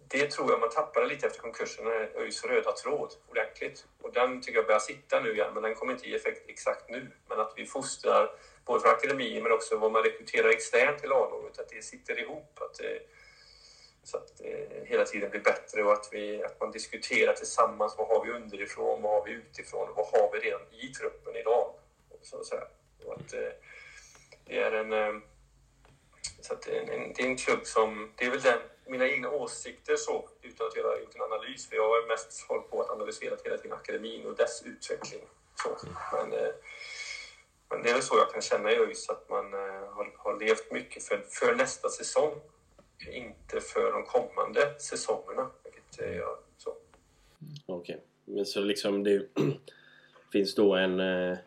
det 0.07 0.31
tror 0.31 0.51
jag 0.51 0.59
man 0.59 0.69
tappade 0.69 1.05
lite 1.05 1.27
efter 1.27 1.39
konkursen, 1.39 1.87
ÖIS 1.87 2.45
röda 2.45 2.71
tråd 2.71 3.13
ordentligt. 3.29 3.85
Och 4.01 4.13
den 4.13 4.41
tycker 4.41 4.57
jag 4.57 4.65
börjar 4.65 4.79
sitta 4.79 5.19
nu 5.19 5.33
igen, 5.33 5.53
men 5.53 5.63
den 5.63 5.75
kommer 5.75 5.93
inte 5.93 6.09
ge 6.09 6.15
effekt 6.15 6.49
exakt 6.49 6.89
nu. 6.89 7.11
Men 7.29 7.39
att 7.39 7.53
vi 7.55 7.65
fostrar, 7.65 8.31
både 8.65 8.79
för 8.79 8.89
akademin 8.89 9.43
men 9.43 9.51
också 9.51 9.77
vad 9.77 9.91
man 9.91 10.03
rekryterar 10.03 10.49
externt 10.49 10.99
till 10.99 11.11
A-laget, 11.11 11.59
att 11.59 11.69
det 11.69 11.83
sitter 11.83 12.19
ihop. 12.19 12.59
Att 12.61 12.77
det, 12.77 13.01
så 14.09 14.17
att 14.17 14.37
det 14.37 14.83
hela 14.85 15.05
tiden 15.05 15.29
blir 15.29 15.41
bättre 15.41 15.83
och 15.83 15.93
att, 15.93 16.09
vi, 16.11 16.43
att 16.43 16.59
man 16.59 16.71
diskuterar 16.71 17.33
tillsammans. 17.33 17.95
Vad 17.97 18.07
har 18.07 18.25
vi 18.25 18.31
underifrån? 18.31 19.01
Vad 19.01 19.11
har 19.11 19.25
vi 19.25 19.31
utifrån? 19.31 19.89
Och 19.89 19.95
vad 19.95 20.07
har 20.07 20.31
vi 20.33 20.39
redan 20.39 20.61
i 20.71 20.87
truppen 20.87 21.35
idag? 21.35 21.73
Så, 22.21 22.39
att 22.39 22.45
säga. 22.45 22.67
Och 23.05 23.13
att, 23.13 23.33
eh, 23.33 23.51
det 24.45 24.59
är 24.59 24.71
en... 24.71 24.93
Eh, 24.93 25.21
så 26.41 26.53
att 26.53 26.61
det, 26.61 26.77
är 26.77 26.81
en, 26.81 27.13
det 27.13 27.21
är 27.21 27.27
en 27.27 27.37
klubb 27.37 27.65
som... 27.65 28.13
Det 28.15 28.25
är 28.25 28.31
väl 28.31 28.41
den, 28.41 28.59
mina 28.85 29.07
egna 29.07 29.29
åsikter 29.29 29.95
så, 29.95 30.29
utan 30.41 30.67
att 30.67 30.75
jag 30.75 30.83
har 30.83 30.99
gjort 30.99 31.15
en 31.15 31.21
analys. 31.21 31.69
För 31.69 31.75
jag 31.75 31.89
har 31.89 32.07
mest 32.07 32.47
hållit 32.47 32.69
på 32.69 32.81
att 32.81 32.89
analysera 32.89 33.37
hela 33.43 33.57
tiden 33.57 33.77
akademin 33.77 34.25
och 34.25 34.35
dess 34.35 34.63
utveckling. 34.65 35.21
Så. 35.55 35.77
Men, 36.13 36.29
men 37.69 37.83
det 37.83 37.89
är 37.89 37.93
väl 37.93 38.03
så 38.03 38.17
jag 38.17 38.31
kan 38.31 38.41
känna 38.41 38.71
i 38.71 38.75
ÖIS, 38.75 39.09
att 39.09 39.29
man 39.29 39.53
har, 39.53 40.13
har 40.17 40.39
levt 40.39 40.71
mycket 40.71 41.03
för, 41.03 41.25
för 41.29 41.55
nästa 41.55 41.89
säsong. 41.89 42.41
Inte 43.07 43.59
för 43.61 43.91
de 43.91 44.03
kommande 44.03 44.79
säsongerna. 44.79 45.49
Vilket 45.63 46.15
jag, 46.15 46.37
så. 46.57 46.75
Okej. 47.65 48.03
Men 48.25 48.45
så 48.45 48.61
liksom 48.61 49.03
det 49.03 49.27
finns 50.31 50.55
då 50.55 50.75
en 50.75 50.99
eh, 50.99 51.37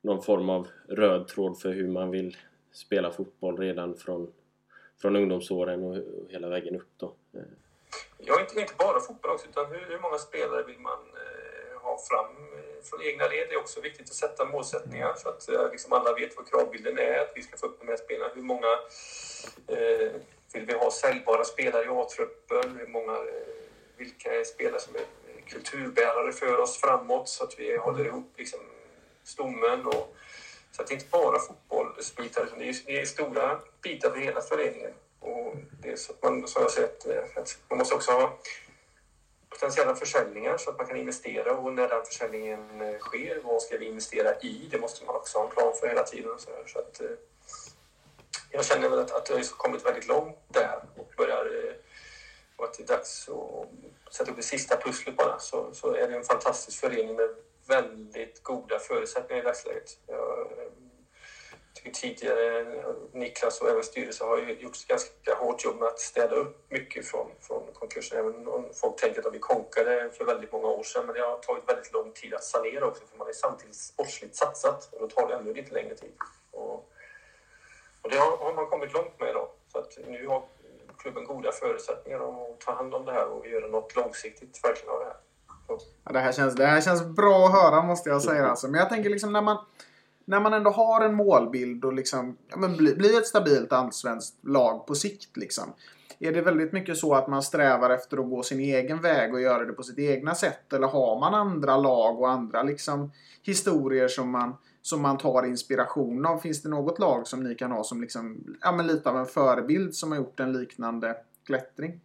någon 0.00 0.22
form 0.22 0.50
av 0.50 0.68
röd 0.88 1.28
tråd 1.28 1.60
för 1.60 1.72
hur 1.72 1.88
man 1.88 2.10
vill 2.10 2.36
spela 2.72 3.10
fotboll 3.10 3.58
redan 3.58 3.96
från, 3.96 4.32
från 5.00 5.16
ungdomsåren 5.16 5.84
och, 5.84 5.96
hela 6.30 6.48
vägen 6.48 6.76
upp 6.76 6.90
då. 6.96 7.14
Eh, 7.34 7.42
Ja, 8.24 8.40
inte, 8.40 8.60
inte 8.60 8.74
bara 8.78 9.00
fotboll 9.00 9.30
också, 9.30 9.48
utan 9.48 9.66
hur, 9.66 9.86
hur 9.88 9.98
många 9.98 10.18
spelare 10.18 10.62
vill 10.62 10.78
man 10.78 10.98
eh, 10.98 11.82
ha 11.82 11.98
fram 12.08 12.36
från 12.82 13.02
egna 13.02 13.24
led? 13.28 13.46
Det 13.48 13.54
är 13.54 13.58
också 13.58 13.80
viktigt 13.80 14.10
att 14.10 14.14
sätta 14.14 14.44
målsättningar 14.44 15.14
så 15.16 15.28
att 15.28 15.48
eh, 15.48 15.70
liksom 15.70 15.92
alla 15.92 16.14
vet 16.14 16.36
vad 16.36 16.48
kravbilden 16.50 16.98
är, 16.98 17.18
att 17.20 17.32
vi 17.34 17.42
ska 17.42 17.56
få 17.56 17.66
upp 17.66 17.80
de 17.80 17.88
här 17.88 17.96
spelarna. 17.96 18.34
Hur 18.34 18.42
många 18.42 18.72
eh, 19.66 20.12
vill 20.54 20.66
vi 20.66 20.72
ha 20.72 20.90
säljbara 20.90 21.44
spelare 21.44 21.84
i 21.84 21.88
A-truppen? 21.88 22.76
Hur 22.78 22.86
många, 22.86 23.12
eh, 23.12 23.22
vilka 23.96 24.34
är 24.40 24.44
spelare 24.44 24.80
som 24.80 24.94
är 24.94 25.00
eh, 25.00 25.44
kulturbärare 25.46 26.32
för 26.32 26.58
oss 26.58 26.76
framåt 26.76 27.28
så 27.28 27.44
att 27.44 27.58
vi 27.58 27.76
håller 27.76 28.04
ihop 28.04 28.32
liksom, 28.36 28.60
stommen? 29.24 29.86
Och, 29.86 30.16
så 30.72 30.82
att 30.82 30.88
det 30.88 30.94
inte 30.94 31.06
bara 31.10 31.38
fotbollsbitar, 31.38 32.44
utan 32.44 32.58
det 32.58 32.68
är, 32.68 32.76
det 32.86 33.00
är 33.00 33.04
stora 33.04 33.60
bitar 33.82 34.10
för 34.10 34.18
hela 34.18 34.40
föreningen. 34.40 34.92
Och 35.20 35.54
det 35.82 35.90
är 35.90 35.96
så 35.96 36.12
att 36.12 36.22
man, 36.22 36.48
som 36.48 36.62
jag 36.62 36.70
sett, 36.70 37.06
eh, 37.06 37.22
att 37.36 37.58
man 37.68 37.78
måste 37.78 37.94
också 37.94 38.10
ha 38.12 38.38
potentiella 39.50 39.94
försäljningar 39.94 40.56
så 40.56 40.70
att 40.70 40.78
man 40.78 40.86
kan 40.86 40.96
investera 40.96 41.56
och 41.56 41.72
när 41.72 41.88
den 41.88 42.04
försäljningen 42.04 42.98
sker, 43.00 43.40
vad 43.44 43.62
ska 43.62 43.78
vi 43.78 43.86
investera 43.86 44.40
i? 44.40 44.68
Det 44.70 44.78
måste 44.78 45.04
man 45.04 45.16
också 45.16 45.38
ha 45.38 45.44
en 45.44 45.50
plan 45.50 45.72
för 45.80 45.88
hela 45.88 46.02
tiden. 46.02 46.38
Så, 46.38 46.50
här. 46.50 46.64
så 46.66 46.78
att, 46.78 47.00
eh, 47.00 47.06
jag 48.52 48.64
känner 48.64 48.88
väl 48.88 48.98
att, 48.98 49.12
att 49.12 49.28
jag 49.28 49.36
har 49.36 49.42
kommit 49.56 49.86
väldigt 49.86 50.08
långt 50.08 50.38
där 50.48 50.82
och 50.96 51.12
börjar 51.16 51.46
eh, 51.46 51.74
och 52.56 52.64
att 52.64 52.74
det 52.74 52.82
är 52.82 52.86
dags 52.86 53.28
att 53.28 54.14
sätta 54.14 54.30
upp 54.30 54.36
det 54.36 54.42
sista 54.42 54.76
pusslet 54.76 55.16
bara 55.16 55.38
så, 55.38 55.74
så 55.74 55.94
är 55.94 56.08
det 56.08 56.16
en 56.16 56.24
fantastisk 56.24 56.80
förening 56.80 57.16
med 57.16 57.28
väldigt 57.66 58.42
goda 58.42 58.78
förutsättningar 58.78 59.42
i 59.42 59.44
dagsläget. 59.44 59.98
Jag 60.06 60.40
eh, 60.40 60.72
tycker 61.74 61.90
tidigare 61.90 62.66
Niklas 63.12 63.60
och 63.60 63.68
även 63.68 63.82
styrelsen 63.82 64.28
har 64.28 64.38
gjort 64.38 64.76
ett 64.76 64.86
ganska 64.86 65.34
hårt 65.34 65.64
jobb 65.64 65.78
med 65.78 65.88
att 65.88 66.00
städa 66.00 66.36
upp 66.36 66.70
mycket 66.70 67.06
från, 67.06 67.30
från 67.40 67.72
konkursen. 67.72 68.18
Även 68.18 68.48
om 68.48 68.70
folk 68.74 69.00
tänker 69.00 69.26
att 69.26 69.34
vi 69.34 69.38
konkade 69.38 70.10
för 70.10 70.24
väldigt 70.24 70.52
många 70.52 70.68
år 70.68 70.82
sedan 70.82 71.06
men 71.06 71.14
det 71.14 71.20
har 71.20 71.38
tagit 71.38 71.68
väldigt 71.68 71.92
lång 71.92 72.12
tid 72.12 72.34
att 72.34 72.44
sanera 72.44 72.86
också 72.86 73.04
för 73.10 73.18
man 73.18 73.28
är 73.28 73.32
samtidigt 73.32 73.76
sportsligt 73.76 74.36
satsat 74.36 74.92
och 74.92 75.00
då 75.00 75.08
tar 75.08 75.28
det 75.28 75.34
ännu 75.34 75.54
lite 75.54 75.74
längre 75.74 75.94
tid. 75.94 76.12
Och, 76.50 76.91
och 78.02 78.10
det 78.10 78.16
har, 78.16 78.36
har 78.36 78.54
man 78.54 78.66
kommit 78.66 78.92
långt 78.92 79.20
med 79.20 79.28
idag. 79.28 79.48
Så 79.72 79.78
att 79.78 79.98
nu 80.08 80.26
har 80.26 80.42
klubben 80.98 81.24
goda 81.24 81.52
förutsättningar 81.52 82.18
att 82.18 82.60
ta 82.60 82.72
hand 82.74 82.94
om 82.94 83.04
det 83.04 83.12
här 83.12 83.26
och 83.26 83.46
göra 83.46 83.66
något 83.66 83.96
långsiktigt 83.96 84.60
verkligen 84.64 84.94
av 84.94 84.98
det 84.98 85.04
här. 85.04 85.16
Ja, 86.04 86.12
det, 86.12 86.18
här 86.18 86.32
känns, 86.32 86.54
det 86.54 86.66
här 86.66 86.80
känns 86.80 87.04
bra 87.04 87.46
att 87.46 87.52
höra 87.52 87.82
måste 87.82 88.10
jag 88.10 88.22
säga. 88.22 88.46
Alltså. 88.46 88.68
Men 88.68 88.80
jag 88.80 88.88
tänker 88.88 89.10
liksom 89.10 89.32
när 89.32 89.42
man, 89.42 89.64
när 90.24 90.40
man 90.40 90.52
ändå 90.52 90.70
har 90.70 91.00
en 91.00 91.14
målbild 91.14 91.84
och 91.84 91.92
liksom, 91.92 92.36
ja, 92.48 92.56
men 92.56 92.76
bli, 92.76 92.94
bli 92.94 93.16
ett 93.16 93.26
stabilt 93.26 93.72
allsvenskt 93.72 94.44
lag 94.44 94.86
på 94.86 94.94
sikt. 94.94 95.36
Liksom. 95.36 95.72
Är 96.18 96.32
det 96.32 96.40
väldigt 96.40 96.72
mycket 96.72 96.96
så 96.96 97.14
att 97.14 97.28
man 97.28 97.42
strävar 97.42 97.90
efter 97.90 98.18
att 98.18 98.30
gå 98.30 98.42
sin 98.42 98.60
egen 98.60 99.00
väg 99.00 99.34
och 99.34 99.40
göra 99.40 99.64
det 99.64 99.72
på 99.72 99.82
sitt 99.82 99.98
egna 99.98 100.34
sätt? 100.34 100.72
Eller 100.72 100.86
har 100.86 101.20
man 101.20 101.34
andra 101.34 101.76
lag 101.76 102.20
och 102.20 102.30
andra 102.30 102.62
liksom, 102.62 103.12
historier 103.42 104.08
som 104.08 104.30
man, 104.30 104.56
som 104.82 105.02
man 105.02 105.18
tar 105.18 105.46
inspiration 105.46 106.26
av? 106.26 106.38
Finns 106.38 106.62
det 106.62 106.68
något 106.68 106.98
lag 106.98 107.26
som 107.26 107.42
ni 107.42 107.54
kan 107.54 107.72
ha 107.72 107.84
som 107.84 108.00
liksom, 108.00 108.56
ja, 108.60 108.72
men 108.72 108.86
lite 108.86 109.10
av 109.10 109.16
en 109.16 109.26
förebild 109.26 109.94
som 109.94 110.12
har 110.12 110.18
gjort 110.18 110.40
en 110.40 110.52
liknande 110.52 111.16
klättring? 111.46 112.00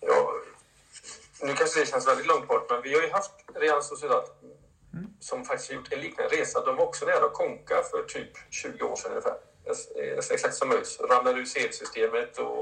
Ja, 0.00 0.32
nu 1.42 1.52
kanske 1.52 1.80
det 1.80 1.86
känns 1.86 2.08
väldigt 2.08 2.26
långt 2.26 2.48
bort, 2.48 2.70
men 2.70 2.82
vi 2.82 2.94
har 2.94 3.02
ju 3.02 3.10
haft 3.10 3.32
Real 3.54 3.82
Sociedad 3.82 4.24
som 5.20 5.44
faktiskt 5.44 5.72
gjort 5.72 5.92
en 5.92 6.00
liknande 6.00 6.36
resa. 6.36 6.64
De 6.64 6.76
var 6.76 6.84
också 6.84 7.06
nära 7.06 7.24
att 7.24 7.32
konka 7.32 7.82
för 7.90 8.02
typ 8.02 8.30
20 8.50 8.84
år 8.84 8.96
sedan 8.96 9.10
ungefär. 9.10 9.36
Exakt 10.34 10.54
som 10.54 10.72
ÖIS. 10.72 11.00
Ramlade 11.00 11.40
ur 11.40 11.44
CL-systemet 11.44 12.38
och, 12.38 12.60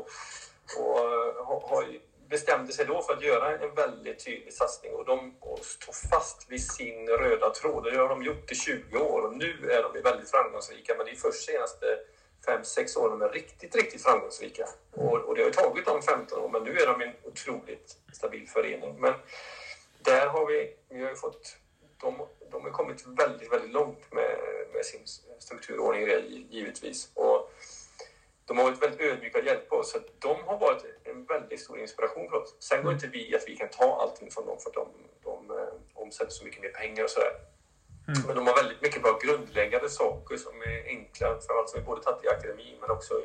och 0.79 0.99
har, 1.47 1.69
har 1.69 1.99
bestämde 2.29 2.73
sig 2.73 2.87
då 2.87 3.03
för 3.03 3.13
att 3.13 3.23
göra 3.23 3.59
en 3.59 3.75
väldigt 3.75 4.25
tydlig 4.25 4.53
satsning 4.53 4.93
och 4.93 5.05
de 5.05 5.35
stod 5.63 5.95
fast 6.11 6.47
vid 6.51 6.67
sin 6.73 7.09
röda 7.09 7.51
tråd. 7.51 7.85
Det 7.85 7.97
har 7.97 8.09
de 8.09 8.23
gjort 8.23 8.53
i 8.53 8.55
20 8.55 8.99
år 8.99 9.21
och 9.23 9.37
nu 9.37 9.71
är 9.71 9.83
de 9.83 10.03
väldigt 10.03 10.31
framgångsrika. 10.31 10.95
Men 10.97 11.07
det 11.07 11.13
är 11.13 11.17
först 11.17 11.45
senaste 11.45 11.87
5-6 12.47 12.99
åren 12.99 13.19
de 13.19 13.23
är 13.23 13.33
riktigt, 13.33 13.77
riktigt 13.77 14.03
framgångsrika. 14.03 14.69
Och, 14.91 15.15
och 15.15 15.35
det 15.35 15.43
har 15.43 15.51
tagit 15.51 15.87
dem 15.87 16.03
15 16.03 16.39
år, 16.39 16.49
men 16.49 16.63
nu 16.63 16.79
är 16.79 16.87
de 16.87 17.01
en 17.01 17.13
otroligt 17.23 17.97
stabil 18.13 18.49
förening. 18.49 19.01
Men 19.01 19.15
där 19.99 20.27
har 20.27 20.47
vi, 20.47 20.77
vi 20.89 21.03
har 21.03 21.11
ju 21.11 21.17
fått, 21.17 21.57
de, 22.01 22.27
de 22.51 22.63
har 22.63 22.71
kommit 22.71 23.07
väldigt, 23.07 23.53
väldigt 23.53 23.73
långt 23.73 24.13
med, 24.13 24.37
med 24.75 24.85
sin 24.85 25.01
strukturordning 25.39 26.07
givetvis. 26.51 27.11
Och 27.15 27.34
de 28.47 28.59
har 28.59 28.65
varit 28.65 28.83
väldigt 28.83 29.01
ödmjuka 29.01 29.39
att 29.39 29.47
hjälpa 29.47 29.77
oss. 29.77 29.91
Så 29.91 29.99
de 30.19 30.37
har 30.47 30.59
varit 30.59 30.85
en 31.05 31.25
väldigt 31.25 31.61
stor 31.61 31.79
inspiration 31.79 32.31
för 32.31 32.37
oss. 32.37 32.57
Sen 32.59 32.85
går 32.85 32.93
inte 32.93 33.07
vi 33.07 33.37
att 33.37 33.49
vi 33.49 33.57
kan 33.57 33.69
ta 33.69 34.01
allting 34.03 34.31
från 34.31 34.47
dem 34.47 34.59
för 34.61 34.71
att 34.71 34.75
de, 34.75 34.89
de 35.25 35.59
eh, 35.59 35.75
omsätter 35.95 36.31
så 36.31 36.45
mycket 36.45 36.63
mer 36.63 36.69
pengar 36.69 37.05
och 37.05 37.11
sådär. 37.11 37.33
Mm. 38.09 38.23
Men 38.27 38.37
de 38.37 38.47
har 38.47 38.57
väldigt 38.63 38.83
mycket 38.83 39.03
bra 39.03 39.19
grundläggande 39.23 39.89
saker 39.89 40.37
som 40.37 40.63
är 40.63 40.85
enkla, 40.87 41.27
framförallt 41.29 41.69
som 41.69 41.81
vi 41.81 41.87
både 41.87 42.03
tagit 42.03 42.25
i 42.25 42.29
akademin 42.29 42.77
men 42.81 42.91
också 42.91 43.15
i, 43.15 43.25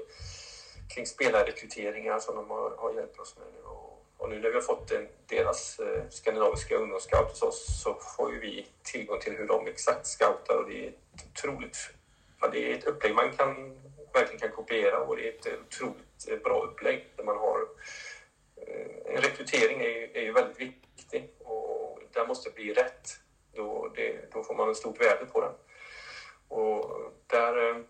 kring 0.94 1.06
spelarrekryteringar 1.06 2.20
som 2.20 2.36
de 2.36 2.50
har, 2.50 2.76
har 2.78 2.94
hjälpt 2.94 3.20
oss 3.20 3.38
med 3.38 3.48
nu. 3.54 3.62
Och, 3.64 4.06
och, 4.18 4.30
nu 4.30 4.40
när 4.40 4.50
vi 4.50 4.56
har 4.56 4.62
fått 4.62 4.92
en, 4.92 5.08
deras 5.26 5.80
eh, 5.80 6.04
skandinaviska 6.10 6.76
ungdomsscout 6.76 7.30
hos 7.30 7.42
oss 7.42 7.82
så 7.84 7.94
får 8.18 8.34
ju 8.34 8.40
vi 8.40 8.68
tillgång 8.84 9.20
till 9.20 9.34
hur 9.34 9.48
de 9.48 9.68
exakt 9.68 10.08
scoutar 10.08 10.56
och 10.56 10.70
det 10.70 10.86
är 10.86 10.90
ett 10.90 11.26
otroligt, 11.32 11.78
ja, 12.42 12.48
det 12.48 12.72
är 12.72 12.78
ett 12.78 12.88
upplägg 12.88 13.16
man 13.16 13.32
kan 13.32 13.76
verkligen 14.14 14.40
kan 14.40 14.52
kopiera 14.52 15.00
och 15.00 15.16
det 15.16 15.28
är 15.28 15.34
ett 15.34 15.60
otroligt 15.68 16.44
bra 16.44 16.64
upplägg 16.64 17.14
där 17.16 17.24
man 17.24 17.38
har 17.38 17.60
eh, 18.56 19.16
en 19.16 19.22
rekrytering 19.22 19.82
är 19.82 19.90
ju, 19.90 20.12
är 20.14 20.22
ju 20.22 20.32
väldigt 20.32 20.60
viktig 20.60 21.30
och 21.40 22.00
den 22.12 22.28
måste 22.28 22.50
bli 22.50 22.74
rätt. 22.74 23.20
Då, 23.54 23.92
det, 23.96 24.32
då 24.34 24.44
får 24.44 24.56
man 24.56 24.70
ett 24.70 24.78
stort 24.78 25.02
värde 25.02 25.26
på 25.26 25.42
den. 25.42 25.54
Och 26.48 27.12
där, 27.28 27.70
eh, 27.70 27.82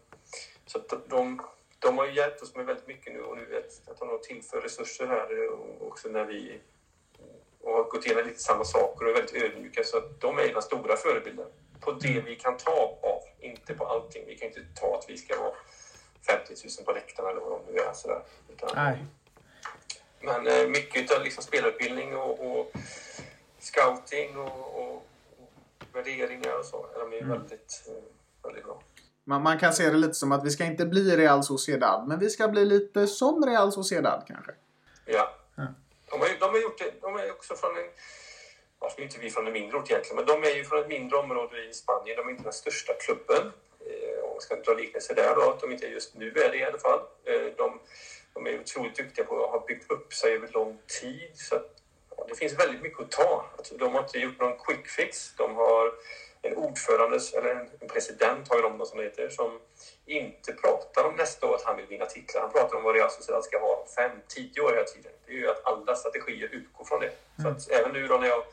så 0.65 0.79
de, 1.07 1.41
de 1.79 1.97
har 1.97 2.05
ju 2.05 2.13
hjälpt 2.13 2.41
oss 2.41 2.55
med 2.55 2.65
väldigt 2.65 2.87
mycket 2.87 3.13
nu 3.13 3.21
och 3.21 3.37
nu 3.37 3.45
vet 3.45 3.89
att 3.89 3.99
de 3.99 4.19
tillför 4.23 4.61
resurser 4.61 5.07
här 5.07 5.49
och 5.49 5.87
också 5.87 6.09
när 6.09 6.25
vi 6.25 6.59
och 7.61 7.73
har 7.73 7.83
gått 7.83 8.05
igenom 8.05 8.27
lite 8.27 8.39
samma 8.39 8.63
saker 8.63 9.05
och 9.05 9.11
är 9.11 9.15
väldigt 9.15 9.43
ödmjuka 9.43 9.83
så 9.83 9.97
att 9.97 10.21
de 10.21 10.37
är 10.37 10.53
den 10.53 10.61
stora 10.61 10.97
förebilden 10.97 11.47
på 11.79 11.91
det 11.91 12.21
vi 12.25 12.35
kan 12.35 12.57
ta 12.57 12.99
av, 13.01 13.23
inte 13.39 13.73
på 13.73 13.85
allting. 13.85 14.23
Vi 14.27 14.35
kan 14.35 14.47
inte 14.47 14.65
ta 14.75 14.95
att 14.97 15.09
vi 15.09 15.17
ska 15.17 15.41
vara 15.41 15.53
50 16.27 16.53
000 16.77 16.85
på 16.85 16.91
läktarna 16.91 17.29
är. 17.89 17.93
Sådär. 17.93 18.21
Utan, 18.49 18.69
Nej. 18.75 19.05
Men 20.21 20.47
eh, 20.47 20.67
mycket 20.67 21.11
av 21.11 21.23
liksom 21.23 21.43
spelarutbildning 21.43 22.15
och, 22.15 22.59
och 22.59 22.71
scouting 23.59 24.37
och, 24.37 24.89
och, 24.89 25.05
värderingar 25.93 26.59
och 26.59 26.65
så 26.65 26.85
är 26.95 26.99
de 26.99 27.13
är 27.13 27.21
mm. 27.21 27.29
väldigt, 27.29 27.83
eh, 27.87 28.03
väldigt 28.43 28.63
bra. 28.63 28.81
Man, 29.23 29.43
man 29.43 29.59
kan 29.59 29.73
se 29.73 29.89
det 29.89 29.97
lite 29.97 30.13
som 30.13 30.31
att 30.31 30.45
vi 30.45 30.49
ska 30.49 30.65
inte 30.65 30.85
bli 30.85 31.17
Real 31.17 31.43
Sociedad, 31.43 32.07
men 32.07 32.19
vi 32.19 32.29
ska 32.29 32.47
bli 32.47 32.65
lite 32.65 33.07
som 33.07 33.45
Real 33.45 33.71
Sociedad 33.71 34.23
kanske. 34.27 34.51
Ja. 35.05 35.35
ja. 35.55 35.67
De, 36.09 36.19
har, 36.19 36.39
de 36.39 36.49
har 36.49 36.59
gjort 36.59 36.77
det. 36.77 36.93
De 37.01 37.15
är 37.15 37.31
också 37.31 37.55
från 37.55 37.77
en 37.77 37.89
varför 38.79 39.01
inte 39.01 39.19
vi 39.19 39.29
från 39.29 39.47
en 39.47 39.53
mindre 39.53 39.77
ort 39.77 39.91
egentligen, 39.91 40.15
men 40.15 40.25
de 40.25 40.49
är 40.49 40.55
ju 40.55 40.63
från 40.63 40.79
ett 40.79 40.87
mindre 40.87 41.17
område 41.17 41.69
i 41.69 41.73
Spanien. 41.73 42.17
De 42.17 42.27
är 42.27 42.31
inte 42.31 42.43
den 42.43 42.53
största 42.53 42.93
klubben 42.93 43.51
man 44.39 44.61
ska 44.61 44.71
dra 44.71 44.79
liknelser 44.79 45.15
där 45.15 45.35
då, 45.35 45.41
att 45.41 45.59
de 45.59 45.71
inte 45.71 45.87
just 45.87 46.15
nu 46.15 46.27
är 46.29 46.51
det 46.51 46.57
i 46.57 46.63
alla 46.63 46.77
fall. 46.77 46.99
Eh, 47.25 47.53
de, 47.57 47.79
de 48.33 48.47
är 48.47 48.59
otroligt 48.59 48.95
duktiga 48.95 49.25
på 49.25 49.43
att 49.43 49.51
ha 49.51 49.65
byggt 49.67 49.91
upp 49.91 50.13
sig 50.13 50.33
över 50.33 50.47
lång 50.47 50.77
tid. 51.01 51.31
Så 51.33 51.55
att, 51.55 51.71
ja, 52.17 52.25
det 52.29 52.35
finns 52.35 52.59
väldigt 52.59 52.81
mycket 52.81 52.99
att 52.99 53.11
ta. 53.11 53.45
Alltså, 53.57 53.77
de 53.77 53.93
har 53.93 54.03
inte 54.03 54.19
gjort 54.19 54.39
någon 54.39 54.57
quick 54.57 54.87
fix. 54.87 55.35
De 55.35 55.55
har 55.55 55.93
en 56.41 56.55
ordförande, 56.57 57.19
eller 57.37 57.69
en 57.79 57.87
president 57.87 58.49
har 58.49 58.55
ju 58.55 58.61
de 58.61 58.85
som 58.85 58.99
heter, 58.99 59.29
som 59.29 59.59
inte 60.05 60.53
pratar 60.53 61.03
om 61.03 61.15
nästa 61.15 61.47
år 61.47 61.55
att 61.55 61.63
han 61.63 61.77
vill 61.77 61.85
vinna 61.85 62.05
titlar. 62.05 62.41
Han 62.41 62.51
pratar 62.51 62.77
om 62.77 62.83
vad 62.83 62.95
Real 62.95 63.11
Sociedad 63.11 63.43
ska 63.43 63.59
vara 63.59 63.85
fem, 63.85 64.11
tio 64.27 64.61
år 64.61 64.71
hela 64.73 64.83
tiden. 64.83 65.11
Det 65.25 65.31
är 65.31 65.37
ju 65.37 65.49
att 65.49 65.65
alla 65.65 65.95
strategier 65.95 66.49
utgår 66.51 66.85
från 66.85 66.99
det. 66.99 67.05
Mm. 67.07 67.15
Så 67.37 67.47
att 67.47 67.79
även 67.79 67.91
nu 67.91 68.07
då 68.07 68.17
när 68.17 68.27
jag, 68.27 68.43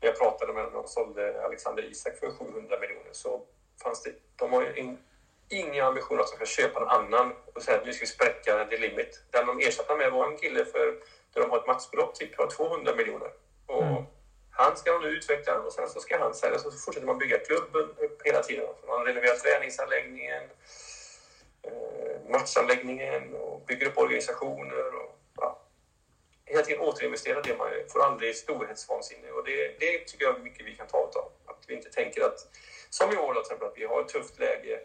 när 0.00 0.08
jag 0.08 0.18
pratade 0.18 0.52
med 0.52 0.64
dem 0.64 0.74
och 0.74 0.88
sålde 0.88 1.44
Alexander 1.44 1.82
Isak 1.82 2.16
för 2.16 2.30
700 2.30 2.78
miljoner 2.80 3.12
så 3.12 3.40
fanns 3.82 4.02
det, 4.02 4.12
de 4.36 4.52
har 4.52 4.62
ju 4.62 4.76
ingen 5.52 5.84
ambition 5.84 6.20
att 6.20 6.26
de 6.26 6.36
ska 6.36 6.46
köpa 6.46 6.80
någon 6.80 6.88
annan 6.88 7.32
och 7.54 7.62
säga 7.62 7.78
att 7.78 7.86
nu 7.86 7.92
ska 7.92 8.02
vi 8.02 8.06
spräcka 8.06 8.64
the 8.64 8.78
limit. 8.78 9.20
Den 9.30 9.46
de 9.46 9.60
ersatte 9.60 9.94
med 9.94 10.12
var 10.12 10.26
en 10.26 10.36
kille 10.36 10.64
för 10.64 10.86
där 11.34 11.40
de 11.40 11.50
har 11.50 11.58
ett 11.58 11.66
maxbelopp 11.66 12.14
typ 12.14 12.36
på 12.36 12.46
200 12.46 12.94
miljoner. 12.94 13.30
Och 13.66 13.82
mm. 13.82 14.04
Han 14.54 14.76
ska 14.76 14.98
nu 14.98 15.08
utveckla 15.08 15.58
och 15.58 15.72
sen 15.72 15.88
så 15.88 16.00
ska 16.00 16.18
han 16.18 16.34
sälja 16.34 16.58
så 16.58 16.70
fortsätter 16.70 17.06
man 17.06 17.18
bygga 17.18 17.38
klubben 17.38 17.82
upp 17.82 18.22
hela 18.24 18.42
tiden. 18.42 18.66
Man 18.86 18.98
har 18.98 19.04
renoverat 19.04 19.38
träningsanläggningen, 19.38 20.42
eh, 21.62 22.30
matchanläggningen 22.30 23.34
och 23.34 23.64
bygger 23.66 23.86
upp 23.86 23.98
organisationer. 23.98 24.94
Och, 24.94 25.18
ja. 25.36 25.62
hela 26.44 26.62
tiden 26.62 26.80
återinvestera 26.80 27.40
det 27.40 27.58
man 27.58 27.70
får 27.88 28.02
aldrig 28.02 28.36
storhetsvansinne. 28.36 29.30
Och 29.30 29.44
det, 29.44 29.80
det 29.80 29.98
tycker 29.98 30.24
jag 30.24 30.42
mycket 30.42 30.66
vi 30.66 30.76
kan 30.76 30.86
ta 30.86 30.98
av. 30.98 31.32
Att 31.46 31.64
vi 31.66 31.74
inte 31.74 31.90
tänker 31.90 32.22
att, 32.22 32.38
som 32.90 33.12
i 33.12 33.16
år 33.16 33.34
då, 33.34 33.40
till 33.40 33.40
exempel, 33.40 33.68
att 33.68 33.78
vi 33.78 33.84
har 33.84 34.00
ett 34.00 34.08
tufft 34.08 34.38
läge 34.38 34.80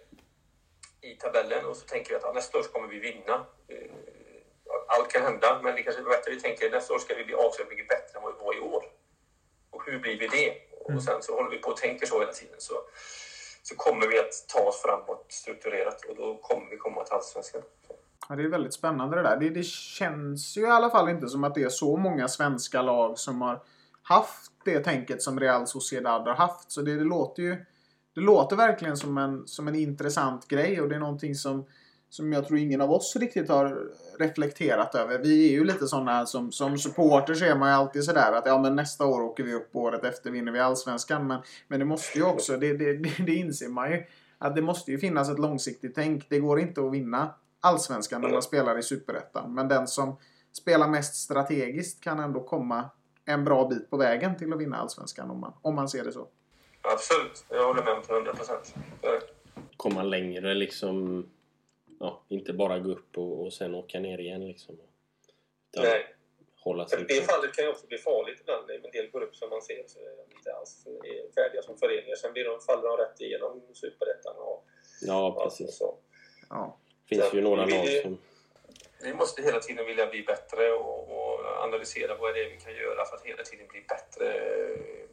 i 1.01 1.15
tabellen 1.15 1.65
och 1.65 1.77
så 1.77 1.85
tänker 1.85 2.09
vi 2.09 2.15
att 2.15 2.21
ja, 2.23 2.31
nästa 2.33 2.57
år 2.57 2.63
så 2.63 2.69
kommer 2.69 2.87
vi 2.87 2.99
vinna. 2.99 3.45
Eh, 3.67 3.91
Allt 4.87 5.11
kan 5.11 5.21
hända, 5.23 5.59
men 5.63 5.75
det 5.75 5.83
kanske 5.83 6.01
är 6.01 6.05
bättre 6.05 6.31
vi 6.31 6.41
tänker 6.41 6.71
nästa 6.71 6.93
år 6.93 6.99
ska 6.99 7.15
vi 7.15 7.25
bli 7.25 7.33
avsevärt 7.33 7.69
mycket 7.69 7.87
bättre 7.87 8.17
än 8.17 8.23
vad 8.23 8.33
vi 8.33 8.39
var 8.43 8.55
i 8.57 8.59
år. 8.59 8.83
Och 9.69 9.85
hur 9.85 9.99
blir 9.99 10.19
vi 10.19 10.27
det? 10.27 10.53
Och 10.93 11.03
sen 11.03 11.21
så 11.21 11.35
håller 11.35 11.49
vi 11.49 11.57
på 11.57 11.69
och 11.69 11.77
tänker 11.77 12.05
så 12.05 12.19
hela 12.19 12.31
tiden. 12.33 12.55
Så, 12.57 12.73
så 13.63 13.75
kommer 13.75 14.07
vi 14.07 14.19
att 14.19 14.45
ta 14.47 14.59
oss 14.59 14.81
framåt 14.81 15.25
strukturerat 15.29 16.05
och 16.05 16.15
då 16.15 16.37
kommer 16.37 16.69
vi 16.69 16.77
komma 16.77 17.03
till 17.03 17.13
Allsvenskan. 17.13 17.61
Ja, 18.29 18.35
det 18.35 18.43
är 18.43 18.47
väldigt 18.47 18.73
spännande 18.73 19.17
det 19.17 19.23
där. 19.23 19.37
Det, 19.37 19.49
det 19.49 19.65
känns 19.65 20.57
ju 20.57 20.61
i 20.61 20.65
alla 20.65 20.89
fall 20.89 21.09
inte 21.09 21.27
som 21.27 21.43
att 21.43 21.55
det 21.55 21.63
är 21.63 21.69
så 21.69 21.97
många 21.97 22.27
svenska 22.27 22.81
lag 22.81 23.17
som 23.17 23.41
har 23.41 23.63
haft 24.01 24.51
det 24.65 24.79
tänket 24.79 25.21
som 25.21 25.39
Real 25.39 25.67
Sociedad 25.67 26.27
har 26.27 26.35
haft. 26.35 26.71
Så 26.71 26.81
det, 26.81 26.95
det 26.95 27.03
låter 27.03 27.43
ju 27.43 27.65
det 28.17 28.23
låter 28.23 28.55
verkligen 28.55 28.97
som 28.97 29.17
en, 29.17 29.47
som 29.47 29.67
en 29.67 29.75
intressant 29.75 30.47
grej 30.47 30.81
och 30.81 30.89
det 30.89 30.95
är 30.95 30.99
någonting 30.99 31.35
som, 31.35 31.65
som 32.09 32.33
jag 32.33 32.47
tror 32.47 32.59
ingen 32.59 32.81
av 32.81 32.91
oss 32.91 33.15
riktigt 33.15 33.49
har 33.49 33.91
reflekterat 34.19 34.95
över. 34.95 35.19
Vi 35.19 35.47
är 35.47 35.51
ju 35.51 35.63
lite 35.63 35.87
sådana 35.87 36.25
som, 36.25 36.51
som 36.51 36.77
supporter 36.77 37.33
så 37.33 37.45
är 37.45 37.55
man 37.55 37.69
ju 37.69 37.75
alltid 37.75 38.03
sådär 38.03 38.31
att 38.31 38.45
ja 38.45 38.61
men 38.61 38.75
nästa 38.75 39.05
år 39.05 39.21
åker 39.21 39.43
vi 39.43 39.53
upp 39.53 39.75
året 39.75 40.03
efter 40.03 40.31
vinner 40.31 40.51
vi 40.51 40.59
Allsvenskan. 40.59 41.27
Men, 41.27 41.41
men 41.67 41.79
det 41.79 41.85
måste 41.85 42.17
ju 42.17 42.25
också, 42.25 42.57
det, 42.57 42.73
det, 42.73 42.93
det, 42.93 43.23
det 43.25 43.35
inser 43.35 43.69
man 43.69 43.91
ju, 43.91 44.03
att 44.37 44.55
det 44.55 44.61
måste 44.61 44.91
ju 44.91 44.97
finnas 44.97 45.29
ett 45.29 45.39
långsiktigt 45.39 45.95
tänk. 45.95 46.29
Det 46.29 46.39
går 46.39 46.59
inte 46.59 46.81
att 46.81 46.93
vinna 46.93 47.33
Allsvenskan 47.61 48.21
när 48.21 48.29
man 48.29 48.41
spelar 48.41 48.77
i 48.77 48.83
Superettan. 48.83 49.53
Men 49.53 49.67
den 49.67 49.87
som 49.87 50.17
spelar 50.53 50.87
mest 50.87 51.15
strategiskt 51.15 52.03
kan 52.03 52.19
ändå 52.19 52.43
komma 52.43 52.89
en 53.25 53.43
bra 53.43 53.67
bit 53.67 53.89
på 53.89 53.97
vägen 53.97 54.37
till 54.37 54.53
att 54.53 54.59
vinna 54.59 54.77
Allsvenskan 54.77 55.31
om 55.31 55.39
man, 55.39 55.53
om 55.61 55.75
man 55.75 55.89
ser 55.89 56.03
det 56.03 56.11
så. 56.11 56.27
Absolut, 56.91 57.45
jag 57.49 57.67
håller 57.67 57.83
med 57.83 57.93
om 57.93 58.01
till 58.01 58.13
100 58.13 58.33
procent. 58.33 58.73
Komma 59.77 60.03
längre 60.03 60.53
liksom. 60.53 61.29
Ja, 61.99 62.23
inte 62.27 62.53
bara 62.53 62.79
gå 62.79 62.91
upp 62.91 63.17
och, 63.17 63.45
och 63.45 63.53
sen 63.53 63.75
åka 63.75 63.99
ner 63.99 64.17
igen 64.17 64.47
liksom. 64.47 64.77
Utan 65.71 65.83
Nej. 65.83 66.13
Hålla 66.59 66.85
sig 66.87 67.05
Det 67.07 67.21
fallet 67.21 67.53
kan 67.55 67.65
ju 67.65 67.71
också 67.71 67.87
bli 67.87 67.97
farligt 67.97 68.37
ibland. 68.41 68.69
En 68.69 68.81
del 68.91 69.09
går 69.11 69.21
upp 69.23 69.35
som 69.35 69.49
man 69.49 69.61
ser 69.61 69.83
så 69.87 69.99
är 69.99 70.35
inte 70.37 70.53
alls 70.53 70.87
är 70.87 71.33
färdiga 71.41 71.61
som 71.61 71.77
föreningar. 71.77 72.15
Sen 72.15 72.33
blir 72.33 72.43
de, 72.45 72.59
faller 72.61 72.87
de 72.87 72.97
rätt 72.97 73.21
igenom 73.21 73.61
Superettan 73.73 74.35
och 74.37 74.65
Ja, 75.01 75.27
och 75.27 75.43
precis. 75.43 75.77
så. 75.77 75.97
Ja. 76.49 76.77
finns 77.09 77.33
ju 77.33 77.41
några 77.41 77.65
Vi- 77.65 77.71
lag 77.77 77.83
vi- 77.85 78.01
som... 78.01 78.17
Vi 79.03 79.13
måste 79.13 79.41
hela 79.41 79.59
tiden 79.59 79.85
vilja 79.85 80.07
bli 80.07 80.23
bättre 80.23 80.71
och, 80.71 81.11
och 81.11 81.45
analysera 81.63 82.15
vad 82.17 82.33
det 82.35 82.43
är 82.45 82.49
vi 82.49 82.57
kan 82.59 82.73
göra 82.75 83.05
för 83.05 83.15
att 83.15 83.23
hela 83.25 83.43
tiden 83.43 83.67
bli 83.67 83.81
bättre. 83.89 84.33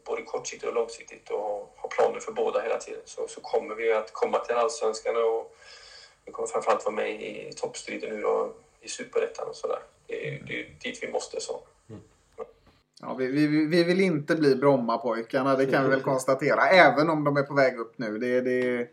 Både 0.07 0.23
kortsiktigt 0.23 0.69
och 0.69 0.75
långsiktigt 0.75 1.31
och 1.31 1.75
ha 1.77 1.89
planer 1.91 2.21
för 2.21 2.33
båda 2.33 2.61
hela 2.63 2.79
tiden. 2.79 3.01
Så, 3.05 3.29
så 3.29 3.41
kommer 3.41 3.75
vi 3.75 3.93
att 3.93 4.13
komma 4.13 4.39
till 4.39 4.55
Allsvenskan 4.55 5.17
och 5.17 5.57
vi 6.25 6.33
kommer 6.33 6.49
framförallt 6.49 6.85
vara 6.85 6.95
med 6.95 7.23
i 7.23 7.53
toppstriden 7.57 8.11
nu 8.17 8.23
då, 8.23 8.53
i 8.81 8.89
Superettan 8.89 9.49
och 9.49 9.57
sådär. 9.57 9.79
Det, 10.07 10.29
är- 10.29 10.43
det 10.47 10.61
är 10.61 10.67
dit 10.83 10.99
vi 11.03 11.13
måste. 11.13 11.41
så. 11.41 11.61
Ja, 13.01 13.15
vi, 13.15 13.27
vi, 13.27 13.47
vi 13.67 13.85
vill 13.85 14.01
inte 14.01 14.35
bli 14.37 14.57
Brommapojkarna, 14.57 15.57
det 15.57 15.67
kan 15.67 15.85
vi 15.85 15.91
väl 15.91 16.03
konstatera. 16.13 16.61
Även 16.69 17.11
om 17.11 17.25
de 17.25 17.37
är 17.37 17.43
på 17.43 17.55
väg 17.55 17.79
upp 17.79 17.99
nu. 17.99 18.19
Det, 18.19 18.41
det, 18.41 18.89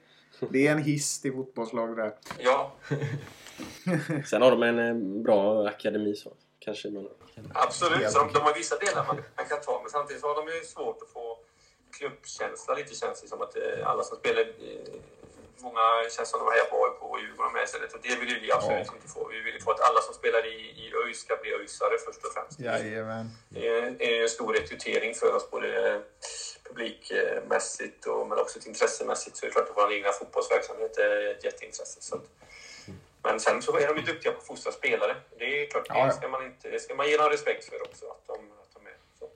det 0.50 0.68
är 0.68 0.72
en 0.72 0.84
hiss 0.84 1.22
till 1.22 1.34
fotbollslag 1.34 1.96
där. 1.96 2.14
Ja, 2.40 2.72
Sen 4.26 4.42
har 4.42 4.52
de 4.52 4.64
en 4.64 4.80
eh, 4.80 5.22
bra 5.24 5.68
akademi 5.68 6.16
så. 6.16 6.34
Kanske 6.66 6.90
man... 6.90 7.08
Absolut, 7.54 8.12
så 8.12 8.20
de, 8.20 8.34
de 8.34 8.40
har 8.40 8.54
vissa 8.54 8.78
delar 8.78 9.06
man, 9.08 9.24
man 9.36 9.46
kan 9.46 9.62
ta, 9.62 9.80
men 9.82 9.92
samtidigt 9.92 10.22
så 10.22 10.28
har 10.28 10.46
de 10.46 10.52
ju 10.52 10.64
svårt 10.64 11.02
att 11.02 11.10
få 11.10 11.40
klubbkänsla. 11.98 12.76
Lite 12.76 12.96
känns 12.96 13.22
det 13.22 13.28
som 13.28 13.42
att 13.42 13.56
eh, 13.56 13.90
alla 13.90 14.04
som 14.04 14.18
spelar... 14.18 14.42
Eh, 14.42 15.02
många 15.68 16.10
känns 16.16 16.30
som 16.30 16.40
de 16.40 16.52
hejar 16.52 16.66
på 16.66 16.86
AIK 16.86 17.02
och 17.02 17.20
Djurgården 17.22 17.54
med 17.54 17.64
istället. 17.64 17.94
Och 17.94 18.00
det 18.04 18.16
vill 18.20 18.30
ju 18.30 18.40
vi 18.40 18.52
absolut 18.52 18.94
inte 18.96 19.08
få. 19.08 19.28
Vi 19.28 19.42
vill 19.42 19.54
ju 19.54 19.62
få 19.62 19.72
att 19.72 19.80
alla 19.90 20.02
som 20.02 20.14
spelar 20.14 20.46
i, 20.46 20.56
i 20.82 20.94
ÖIS 21.04 21.20
ska 21.20 21.36
bli 21.36 21.54
ÖISare 21.54 21.98
först 22.06 22.26
och 22.26 22.34
främst. 22.34 22.60
Jajamän. 22.60 23.30
Det 23.50 23.68
är, 23.68 24.02
är 24.02 24.22
en 24.22 24.30
stor 24.30 24.54
rekrytering 24.54 25.14
för 25.16 25.36
oss, 25.36 25.50
både 25.52 26.02
publikmässigt 26.68 28.06
och, 28.06 28.28
men 28.28 28.40
också 28.40 28.60
intressemässigt. 28.66 29.38
Så 29.38 29.46
det 29.46 29.50
är 29.50 29.52
klart 29.52 29.70
att 29.70 29.78
vår 29.78 29.94
egna 29.94 30.12
fotbollsverksamhet 30.12 30.98
är 30.98 31.32
ett 31.32 31.44
jätteintresse. 31.44 32.02
Så 32.02 32.16
att, 32.16 32.26
men 33.24 33.40
sen 33.40 33.62
så 33.62 33.78
är 33.78 33.88
de 33.88 33.98
ju 33.98 34.06
duktiga 34.06 34.32
på 34.32 34.38
att 34.38 34.48
fostra 34.48 34.72
spelare. 34.72 35.16
Det 35.40 35.62
är 35.62 35.66
klart, 35.70 35.86
Ja, 35.90 35.98
ja. 36.00 36.06
det 36.06 36.12
ska 36.14 36.28
man, 36.28 36.46
inte, 36.46 36.70
det 36.70 36.80
ska 36.80 36.96
man 36.96 37.10
ge 37.10 37.18
dem 37.18 37.30
respekt 37.30 37.66
för 37.66 37.82
också. 37.82 38.06
Att 38.06 38.28
de, 38.28 38.34
att 38.34 38.74
de 38.74 38.88
är 38.88 38.96
så. 39.20 39.30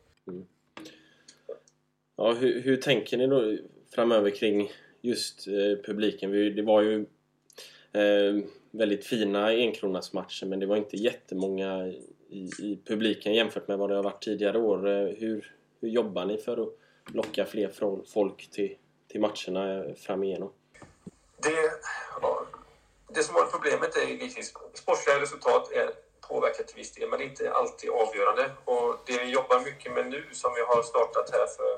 Ja, 2.16 2.34
hur, 2.34 2.62
hur 2.62 2.78
tänker 2.78 3.18
ni 3.18 3.28
då 3.28 3.58
framöver 3.96 4.30
kring 4.30 4.72
just 5.02 5.48
eh, 5.48 5.54
publiken? 5.86 6.32
Vi, 6.32 6.50
det 6.50 6.62
var 6.62 6.82
ju 6.82 7.06
eh, 7.94 8.44
väldigt 8.72 9.06
fina 9.06 9.48
enkronasmatcher 9.48 10.46
men 10.46 10.60
det 10.60 10.66
var 10.66 10.76
inte 10.78 10.98
jättemånga 10.98 11.88
i, 12.30 12.50
i 12.60 12.80
publiken 12.86 13.34
jämfört 13.34 13.68
med 13.68 13.78
vad 13.78 13.90
det 13.90 13.96
har 13.96 14.04
varit 14.04 14.24
tidigare 14.24 14.58
år. 14.58 14.88
Eh, 14.90 15.08
hur, 15.08 15.54
hur 15.82 15.90
jobbar 15.90 16.26
ni 16.26 16.38
för 16.38 16.64
att 16.64 16.70
locka 17.16 17.46
fler 17.46 17.70
fro- 17.70 18.06
folk 18.14 18.50
till, 18.52 18.76
till 19.08 19.22
matcherna 19.22 19.84
eh, 19.86 19.94
fram 19.96 20.24
igenom? 20.24 20.52
Det, 21.38 21.50
ja, 22.22 22.45
det 23.16 23.24
som 23.24 23.36
var 23.36 23.46
problemet 23.46 23.98
är 23.98 24.02
givetvis 24.02 24.54
sportsliga 24.74 25.20
resultat 25.20 25.72
är 25.72 25.92
påverkat 26.28 26.68
till 26.68 26.78
viss 26.78 26.94
del, 26.94 27.10
men 27.10 27.22
inte 27.22 27.54
alltid 27.54 27.90
avgörande. 27.90 28.52
Och 28.66 29.00
det 29.06 29.18
vi 29.18 29.30
jobbar 29.30 29.60
mycket 29.60 29.94
med 29.94 30.10
nu, 30.10 30.30
som 30.32 30.54
vi 30.54 30.62
har 30.62 30.84
startat 30.84 31.30
här 31.32 31.48
för 31.48 31.74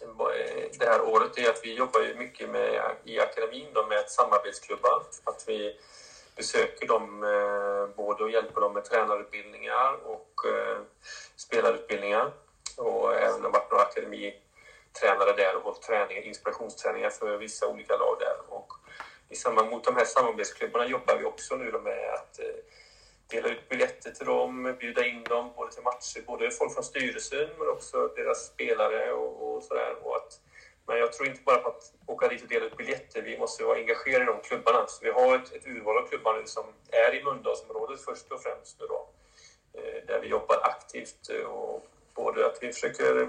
eh, 0.00 0.70
det 0.78 0.86
här 0.86 1.02
året, 1.02 1.38
är 1.38 1.50
att 1.50 1.60
vi 1.64 1.74
jobbar 1.74 2.00
ju 2.00 2.14
mycket 2.14 2.50
med, 2.50 2.96
i 3.04 3.20
akademin 3.20 3.68
då, 3.74 3.86
med 3.86 4.10
samarbetsklubbar. 4.10 5.02
Att 5.24 5.44
vi 5.46 5.76
besöker 6.36 6.86
dem 6.86 7.24
eh, 7.24 7.96
både 7.96 8.24
och 8.24 8.30
hjälper 8.30 8.60
dem 8.60 8.72
med 8.72 8.84
tränarutbildningar 8.84 9.92
och 10.04 10.46
eh, 10.46 10.78
spelarutbildningar. 11.36 12.32
Och 12.76 13.14
även 13.14 13.42
har 13.42 13.50
varit 13.50 13.70
några 13.70 13.84
akademitränare 13.84 15.32
där 15.36 15.56
och 15.56 15.62
hållit 15.62 15.82
träningar, 15.82 16.22
inspirationsträningar 16.22 17.10
för 17.10 17.36
vissa 17.36 17.68
olika 17.68 17.96
lag 17.96 18.16
där. 18.20 18.36
Och 18.48 18.72
i 19.30 19.36
samband 19.36 19.70
mot 19.70 19.84
de 19.84 19.96
här 19.96 20.04
samarbetsklubbarna 20.04 20.86
jobbar 20.86 21.16
vi 21.18 21.24
också 21.24 21.56
nu 21.56 21.72
med 21.72 22.14
att 22.14 22.38
eh, 22.38 22.46
dela 23.26 23.48
ut 23.48 23.68
biljetter 23.68 24.10
till 24.10 24.26
dem, 24.26 24.76
bjuda 24.80 25.06
in 25.06 25.24
dem 25.24 25.52
både 25.56 25.72
till 25.72 25.82
matcher, 25.82 26.22
både 26.26 26.50
folk 26.50 26.72
från 26.74 26.84
styrelsen 26.84 27.48
men 27.58 27.68
också 27.68 28.08
deras 28.16 28.46
spelare 28.46 29.12
och, 29.12 29.56
och 29.56 29.62
sådär. 29.62 29.94
Och 30.02 30.16
att, 30.16 30.40
men 30.86 30.98
jag 30.98 31.12
tror 31.12 31.28
inte 31.28 31.42
bara 31.42 31.56
på 31.56 31.68
att 31.68 31.92
åka 32.06 32.28
dit 32.28 32.42
och 32.42 32.48
dela 32.48 32.64
ut 32.66 32.76
biljetter, 32.76 33.22
vi 33.22 33.38
måste 33.38 33.64
vara 33.64 33.78
engagerade 33.78 34.24
i 34.24 34.26
de 34.26 34.40
klubbarna. 34.40 34.86
Så 34.86 35.04
vi 35.04 35.10
har 35.10 35.36
ett, 35.36 35.52
ett 35.52 35.66
urval 35.66 35.98
av 35.98 36.08
klubbar 36.08 36.38
nu 36.40 36.46
som 36.46 36.64
är 36.90 37.14
i 37.14 37.24
Mölndalsområdet 37.24 38.00
först 38.00 38.32
och 38.32 38.42
främst 38.42 38.80
nu 38.80 38.86
då. 38.86 39.08
Eh, 39.74 40.06
där 40.06 40.20
vi 40.20 40.28
jobbar 40.28 40.60
aktivt 40.62 41.28
och 41.28 41.86
både 42.14 42.46
att 42.46 42.58
vi 42.60 42.72
försöker 42.72 43.28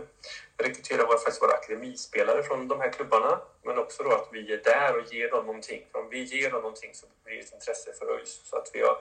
rekrytera 0.57 1.05
våra, 1.05 1.17
faktiskt 1.17 1.41
våra 1.41 1.53
akademispelare 1.53 2.43
från 2.43 2.67
de 2.67 2.79
här 2.79 2.91
klubbarna 2.91 3.39
men 3.63 3.77
också 3.77 4.03
då 4.03 4.11
att 4.11 4.29
vi 4.31 4.53
är 4.53 4.61
där 4.63 4.97
och 4.97 5.13
ger 5.13 5.29
dem 5.29 5.45
någonting. 5.45 5.85
För 5.91 5.99
om 5.99 6.09
vi 6.09 6.23
ger 6.23 6.51
dem 6.51 6.61
någonting 6.61 6.89
så 6.93 7.05
blir 7.23 7.35
det 7.35 7.41
ett 7.41 7.53
intresse 7.53 7.93
för 7.93 8.05
ÖIS. 8.05 8.41
Så 8.43 8.57
att 8.57 8.69
vi 8.73 8.81
har 8.81 8.97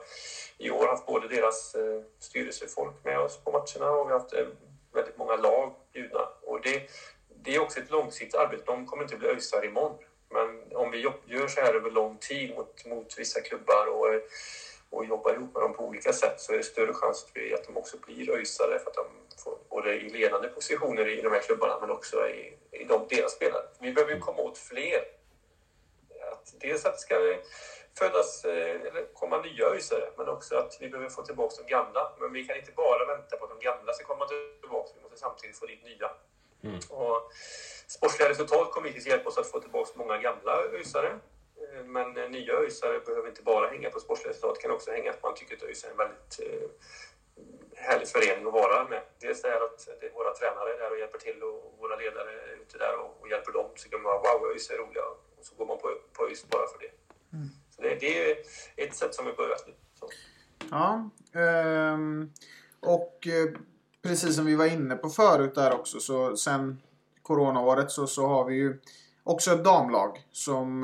i 0.57 0.69
år 0.71 0.87
haft 0.87 1.05
både 1.05 1.27
deras 1.27 1.75
eh, 1.75 2.01
styrelsefolk 2.19 2.93
med 3.03 3.19
oss 3.19 3.37
på 3.43 3.51
matcherna 3.51 3.91
och 3.91 4.07
vi 4.07 4.11
har 4.11 4.19
haft 4.19 4.33
eh, 4.33 4.47
väldigt 4.93 5.17
många 5.17 5.35
lag 5.35 5.75
bjudna. 5.93 6.29
Och 6.41 6.61
det, 6.61 6.81
det 7.43 7.55
är 7.55 7.59
också 7.59 7.79
ett 7.79 7.91
långsiktigt 7.91 8.35
arbete. 8.35 8.63
De 8.65 8.85
kommer 8.85 9.03
inte 9.03 9.17
bli 9.17 9.27
ÖISare 9.27 9.65
imorgon. 9.65 9.97
Men 10.29 10.75
om 10.75 10.91
vi 10.91 11.01
gör 11.25 11.47
så 11.47 11.61
här 11.61 11.73
över 11.73 11.91
lång 11.91 12.17
tid 12.17 12.55
mot, 12.55 12.85
mot 12.85 13.19
vissa 13.19 13.41
klubbar 13.41 13.87
och, 13.87 14.13
eh, 14.13 14.21
och 14.91 15.05
jobbar 15.05 15.33
ihop 15.33 15.53
med 15.53 15.63
dem 15.63 15.73
på 15.73 15.83
olika 15.83 16.13
sätt 16.13 16.41
så 16.41 16.53
är 16.53 16.57
det 16.57 16.63
större 16.63 16.93
chans 16.93 17.23
att, 17.23 17.31
vi, 17.33 17.53
att 17.53 17.63
de 17.63 17.77
också 17.77 17.97
blir 17.97 18.29
ÖISare 18.29 18.79
för 18.79 18.89
att 18.89 18.95
de 18.95 19.05
får 19.43 19.57
både 19.69 19.93
i 19.93 20.09
ledande 20.09 20.47
positioner 20.47 21.07
i 21.07 21.21
de 21.21 21.31
här 21.31 21.41
klubbarna 21.41 21.79
men 21.81 21.89
också 21.91 22.27
i, 22.27 22.57
i 22.71 22.83
de, 22.83 23.07
deras 23.09 23.31
spelare. 23.31 23.63
Vi 23.79 23.93
behöver 23.93 24.13
ju 24.13 24.19
komma 24.19 24.41
åt 24.41 24.57
fler. 24.57 25.01
Att 26.31 26.53
dels 26.59 26.85
att 26.85 26.93
det 26.93 26.99
ska 26.99 27.15
födas 27.97 28.45
eh, 28.45 28.81
eller 28.81 29.13
komma 29.13 29.41
nya 29.41 29.65
ÖISare 29.65 30.09
men 30.17 30.29
också 30.29 30.55
att 30.55 30.77
vi 30.79 30.89
behöver 30.89 31.09
få 31.09 31.21
tillbaka 31.21 31.55
de 31.63 31.71
gamla. 31.71 32.11
Men 32.19 32.33
vi 32.33 32.43
kan 32.43 32.57
inte 32.57 32.71
bara 32.71 33.05
vänta 33.05 33.37
på 33.37 33.45
att 33.45 33.59
de 33.59 33.65
gamla 33.65 33.93
ska 33.93 34.05
komma 34.05 34.25
tillbaka. 34.27 34.89
Vi 34.95 35.01
måste 35.03 35.17
samtidigt 35.17 35.59
få 35.59 35.65
dit 35.65 35.83
nya. 35.83 36.11
Och 36.89 37.31
sportsliga 37.87 38.29
resultat 38.29 38.71
kommer 38.71 38.87
hittills 38.87 39.07
hjälpa 39.07 39.29
oss 39.29 39.37
att 39.37 39.47
få 39.47 39.59
tillbaka 39.59 39.91
många 39.95 40.17
gamla 40.17 40.63
ÖISare. 40.63 41.19
Men 41.85 42.17
eh, 42.17 42.29
nya 42.29 42.53
ÖISare 42.53 42.99
behöver 42.99 43.29
inte 43.29 43.43
bara 43.43 43.67
hänga 43.67 43.89
på 43.89 43.99
sportsliga 43.99 44.29
resultat, 44.29 44.59
kan 44.61 44.71
också 44.71 44.91
hänga 44.91 45.11
att 45.11 45.23
man 45.23 45.35
tycker 45.35 45.55
att 45.55 45.63
ÖIS 45.63 45.83
är 45.83 45.91
en 45.91 45.97
väldigt 45.97 46.39
eh, 46.39 46.69
härlig 47.75 48.07
förening 48.07 48.47
att 48.47 48.53
vara 48.53 48.89
med. 48.89 49.01
Dels 49.19 49.43
är 49.43 49.65
att 49.65 49.87
det 49.99 50.05
är 50.05 50.13
våra 50.13 50.33
tränare 50.33 50.77
där 50.77 50.91
och 50.91 50.99
hjälper 50.99 51.19
till 51.19 51.43
och 51.43 51.75
våra 51.79 51.95
ledare 51.95 52.31
är 52.31 52.61
ute 52.61 52.77
där 52.77 52.95
och, 52.99 53.29
hjälper 53.29 53.51
dem. 53.51 53.69
Så 53.75 53.89
kan 53.89 54.01
man 54.01 54.11
wow, 54.11 54.51
ÖIS 54.51 54.69
är 54.69 54.77
roliga 54.77 55.05
och 55.37 55.45
så 55.45 55.55
går 55.55 55.65
man 55.65 55.77
på, 55.77 55.87
på 56.13 56.27
ÖIS 56.27 56.49
bara 56.49 56.67
för 56.67 56.79
det. 56.79 56.91
Så 57.75 57.81
det, 57.81 57.95
det 57.95 58.31
är 58.31 58.37
ett 58.75 58.95
sätt 58.95 59.15
som 59.15 59.25
vi 59.25 59.33
börjat 59.33 59.67
nu. 59.67 59.73
Så. 59.99 60.09
Ja. 60.71 61.09
ehm, 61.41 62.31
Och 62.79 63.27
eh, 63.27 63.59
precis 64.01 64.35
som 64.35 64.45
vi 64.45 64.55
var 64.55 64.65
inne 64.65 64.95
på 64.95 65.09
förut 65.09 65.55
där 65.55 65.73
också 65.73 65.99
så 65.99 66.37
sen 66.37 66.81
coronaåret 67.21 67.91
så, 67.91 68.07
så 68.07 68.27
har 68.27 68.45
vi 68.45 68.55
ju 68.55 68.79
också 69.23 69.51
ett 69.51 69.63
damlag 69.63 70.27
som 70.31 70.83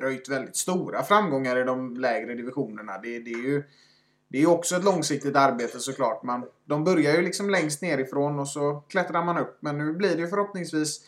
röjt 0.00 0.28
väldigt 0.28 0.56
stora 0.56 1.02
framgångar 1.02 1.60
i 1.60 1.64
de 1.64 1.96
lägre 1.96 2.34
divisionerna. 2.34 2.98
Det, 2.98 3.18
det 3.18 3.30
är 3.30 3.42
ju 3.42 3.62
det 4.28 4.42
är 4.42 4.50
också 4.50 4.76
ett 4.76 4.84
långsiktigt 4.84 5.36
arbete 5.36 5.80
såklart. 5.80 6.22
Man, 6.22 6.44
de 6.64 6.84
börjar 6.84 7.14
ju 7.14 7.22
liksom 7.22 7.50
längst 7.50 7.82
nerifrån 7.82 8.38
och 8.38 8.48
så 8.48 8.82
klättrar 8.88 9.24
man 9.24 9.38
upp. 9.38 9.58
Men 9.60 9.78
nu 9.78 9.92
blir 9.92 10.16
det 10.16 10.22
ju 10.22 10.28
förhoppningsvis 10.28 11.00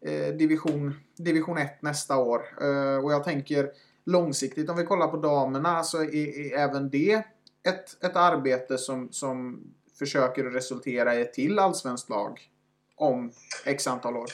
eh, 0.00 0.34
division, 0.34 0.94
division 1.16 1.58
1 1.58 1.82
nästa 1.82 2.16
år. 2.16 2.42
Eh, 2.60 3.04
och 3.04 3.12
jag 3.12 3.24
tänker 3.24 3.70
långsiktigt, 4.04 4.70
om 4.70 4.76
vi 4.76 4.84
kollar 4.84 5.08
på 5.08 5.16
damerna, 5.16 5.82
så 5.82 6.02
är, 6.02 6.14
är 6.14 6.58
även 6.58 6.90
det 6.90 7.22
ett, 7.68 8.04
ett 8.04 8.16
arbete 8.16 8.78
som, 8.78 9.08
som 9.12 9.64
försöker 9.98 10.44
resultera 10.44 11.14
i 11.14 11.20
ett 11.20 11.32
till 11.32 11.58
allsvenskt 11.58 12.10
lag 12.10 12.40
om 12.96 13.32
x 13.64 13.86
antal 13.86 14.16
år. 14.16 14.30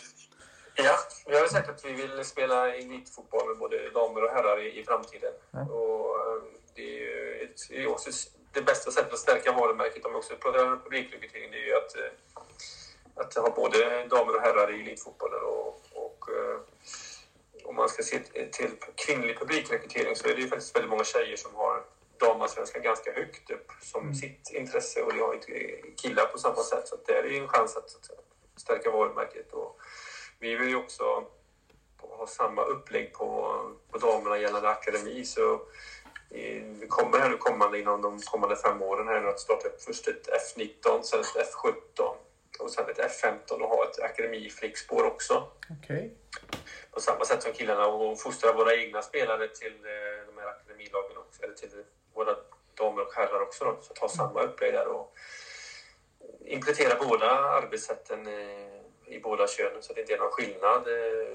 Ja, 0.75 0.99
vi 1.27 1.35
har 1.35 1.43
ju 1.43 1.49
sagt 1.49 1.69
att 1.69 1.85
vi 1.85 1.93
vill 1.93 2.25
spela 2.25 2.75
elitfotboll 2.75 3.49
med 3.49 3.59
både 3.59 3.91
damer 3.91 4.25
och 4.25 4.31
herrar 4.31 4.61
i, 4.61 4.81
i 4.81 4.85
framtiden. 4.85 5.33
Ja. 5.51 5.61
Och, 5.61 6.17
eh, 6.27 6.43
det 6.75 6.83
är 6.83 7.01
ju 7.01 7.41
ett, 7.45 7.69
det, 7.69 7.83
är 7.83 7.91
också 7.91 8.11
det 8.53 8.63
bästa 8.63 8.91
sättet 8.91 9.13
att 9.13 9.19
stärka 9.19 9.53
varumärket, 9.53 10.05
om 10.05 10.13
vi 10.13 10.19
också 10.19 10.37
pratar 10.37 10.77
publikrekrytering, 10.77 11.51
det 11.51 11.57
är 11.57 11.67
ju 11.67 11.77
att, 11.77 11.97
eh, 11.97 12.13
att 13.15 13.35
ha 13.35 13.51
både 13.51 14.05
damer 14.05 14.37
och 14.37 14.43
herrar 14.43 14.73
i 14.73 14.81
elitfotbollen. 14.81 15.43
Och, 15.43 15.81
och, 15.93 16.29
eh, 16.31 16.61
om 17.65 17.77
man 17.77 17.89
ska 17.89 18.03
se 18.03 18.19
till 18.19 18.71
kvinnlig 19.07 19.39
publikrekrytering 19.39 20.17
så 20.17 20.29
är 20.29 20.35
det 20.35 20.41
ju 20.41 20.49
faktiskt 20.49 20.77
väldigt 20.77 20.91
många 20.91 21.05
tjejer 21.05 21.37
som 21.37 21.55
har 21.55 21.85
damallsvenskan 22.19 22.83
ganska 22.83 23.13
högt 23.13 23.51
upp 23.51 23.73
som 23.83 24.03
Mm. 24.03 24.15
sitt 24.15 24.51
intresse 24.51 25.03
och 25.03 25.13
det 25.13 25.21
har 25.21 25.35
inte 25.35 25.53
killar 26.03 26.27
på 26.27 26.39
samma 26.39 26.63
sätt. 26.63 26.89
Så 26.89 26.97
det 27.07 27.13
är 27.13 27.25
ju 27.25 27.37
en 27.37 27.49
chans 27.49 27.77
att, 27.77 27.85
att 27.85 28.61
stärka 28.61 28.91
varumärket. 28.91 29.53
Och 29.53 29.81
vi 30.43 30.57
vill 30.57 30.69
ju 30.69 30.77
också 30.77 31.25
ha 32.01 32.27
samma 32.27 32.65
upplägg 32.65 33.13
på, 33.13 33.59
på 33.91 33.99
damerna 33.99 34.39
gällande 34.39 34.69
akademi. 34.69 35.25
Så 35.25 35.61
vi 36.81 36.87
kommer 36.89 37.19
här 37.19 37.31
nu 37.31 37.37
kommande 37.37 37.79
inom 37.79 38.03
de 38.03 38.21
kommande 38.21 38.57
fem 38.57 38.83
åren 38.83 39.09
här 39.09 39.21
nu 39.21 39.29
att 39.29 39.41
starta 39.41 39.69
upp 39.69 39.83
först 39.83 40.09
ett 40.09 40.29
F19, 40.29 41.03
sen 41.03 41.21
ett 41.21 41.27
F17 41.55 42.17
och 42.59 42.71
sen 42.71 42.89
ett 42.91 42.99
F15 42.99 43.53
och 43.53 43.69
ha 43.69 43.85
ett 43.85 44.01
akademiflickspår 44.01 45.05
också 45.05 45.49
Okej. 45.71 46.15
på 46.91 47.01
samma 47.01 47.25
sätt 47.25 47.43
som 47.43 47.53
killarna 47.53 47.87
och 47.87 48.21
fostra 48.21 48.53
våra 48.53 48.75
egna 48.75 49.03
spelare 49.03 49.49
till 49.49 49.73
eh, 49.85 50.27
de 50.27 50.41
här 50.41 50.49
akademilagen 50.49 51.17
också, 51.17 51.43
eller 51.43 51.55
till 51.55 51.85
våra 52.15 52.37
damer 52.75 53.03
och 53.03 53.15
herrar 53.15 53.41
också 53.41 53.65
då, 53.65 53.79
så 53.81 54.01
ha 54.01 54.09
samma 54.09 54.43
upplägg 54.43 54.73
där 54.73 54.87
och 54.87 55.15
implementera 56.45 57.05
båda 57.05 57.31
arbetssätten 57.31 58.27
i 59.15 59.21
båda 59.21 59.49
könen 59.49 59.83
så 59.83 59.93
det 59.93 60.01
inte 60.01 60.15
är 60.15 60.19
någon 60.19 60.31
skillnad 60.31 60.89
eh, 60.89 61.33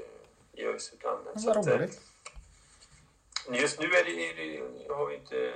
i 0.53 0.79
så 0.79 0.95
Vad 1.47 1.57
att, 1.57 1.67
eh, 1.67 1.77
roligt. 1.77 2.01
Just 3.51 3.79
nu 3.79 3.85
är 3.85 4.03
det, 4.03 4.93
har 4.93 5.05
vi 5.05 5.15
inte... 5.15 5.53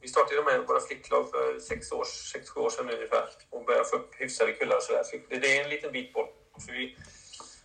Vi 0.00 0.08
startade 0.08 0.42
med 0.42 0.66
våra 0.66 0.80
flicklag 0.80 1.30
för 1.30 1.58
sex 1.60 1.92
år, 1.92 2.04
sex, 2.04 2.50
sju 2.50 2.60
år 2.60 2.70
sedan 2.70 2.90
ungefär 2.90 3.28
och 3.50 3.64
började 3.64 3.84
få 3.84 3.96
upp 3.96 4.14
hyfsade 4.14 4.52
kullar 4.52 4.76
och 4.76 4.82
sådär. 4.82 5.02
Så 5.04 5.16
det, 5.28 5.58
är 5.58 5.64
en 5.64 5.70
liten 5.70 5.92
bit 5.92 6.12
bort. 6.12 6.34
För 6.66 6.72
vi, 6.72 6.96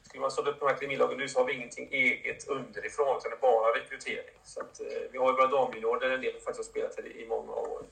skulle 0.04 0.22
man 0.22 0.32
starta 0.32 0.50
upp 0.50 0.60
de 0.60 0.66
här 0.66 0.76
akademilagen 0.76 1.18
nu 1.18 1.30
så 1.30 1.39
har 1.39 1.45
vi 1.45 1.54
ingenting 1.54 1.88
eget 1.91 2.47
underifrån 2.47 3.18
utan 3.18 3.32
det 3.32 3.38
är 3.38 3.41
bara 3.41 3.80
rekrytering. 3.80 4.36
Så 4.43 4.60
att, 4.60 4.82
eh, 4.82 4.88
vi 5.12 5.18
har 5.18 5.32
ju 5.32 5.36
våra 5.36 5.47
damjunior 5.47 6.00
där 6.00 6.10
en 6.10 6.22
del 6.22 6.34
faktiskt 6.34 6.58
har 6.58 6.64
spelat 6.64 7.00
i 7.00 7.26
många 7.30 7.52
år. 7.52 7.84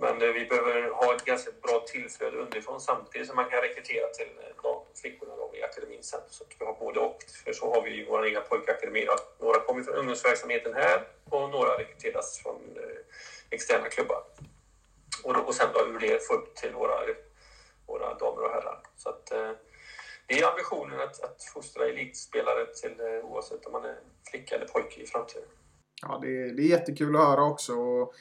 Men 0.00 0.22
eh, 0.22 0.28
vi 0.28 0.44
behöver 0.46 0.90
ha 0.90 1.14
ett 1.14 1.24
ganska 1.24 1.50
bra 1.62 1.84
tillflöde 1.88 2.36
underifrån 2.36 2.80
samtidigt 2.80 3.26
som 3.26 3.36
man 3.36 3.50
kan 3.50 3.60
rekrytera 3.60 4.08
till 4.08 4.28
eh, 4.38 4.62
de 4.62 4.82
flickorna 5.00 5.36
då 5.36 5.50
i 5.54 5.62
akademin 5.62 6.02
sen. 6.02 6.20
Så 6.28 6.44
att 6.44 6.50
vi 6.58 6.64
har 6.66 6.74
både 6.80 7.00
och. 7.00 7.18
För 7.44 7.52
så 7.52 7.74
har 7.74 7.82
vi 7.82 7.90
ju 7.90 8.04
vår 8.06 8.26
egna 8.26 8.40
pojkakademi. 8.40 9.04
då. 9.04 9.16
Några 9.46 9.60
kommer 9.60 9.82
från 9.82 9.94
ungdomsverksamheten 9.94 10.74
här 10.74 11.06
och 11.30 11.50
några 11.50 11.78
rekryteras 11.78 12.38
från 12.42 12.56
eh, 12.76 12.98
externa 13.50 13.88
klubbar. 13.88 14.22
Och, 15.24 15.34
då, 15.34 15.40
och 15.40 15.54
sen 15.54 15.68
då 15.74 15.80
ur 15.86 15.98
det 15.98 16.26
få 16.26 16.34
upp 16.34 16.54
till 16.54 16.72
våra, 16.72 16.98
våra 17.86 18.14
damer 18.14 18.42
och 18.44 18.50
herrar. 18.50 18.80
Så 18.96 19.08
att, 19.08 19.26
det 20.26 20.34
är 20.40 20.48
ambitionen 20.50 21.00
att, 21.00 21.24
att 21.24 21.44
fostra 21.54 21.86
elitspelare 21.88 22.66
till 22.66 23.00
oavsett 23.22 23.66
om 23.66 23.72
man 23.72 23.84
är 23.84 23.96
flicka 24.30 24.54
eller 24.54 24.66
pojke 24.66 25.00
i 25.00 25.06
framtiden. 25.06 25.48
Ja, 26.02 26.18
det, 26.22 26.28
är- 26.28 26.52
det 26.54 26.62
är 26.62 26.66
jättekul 26.66 27.16
att 27.16 27.22
höra 27.26 27.44
också. 27.44 27.72
Och 27.74 28.14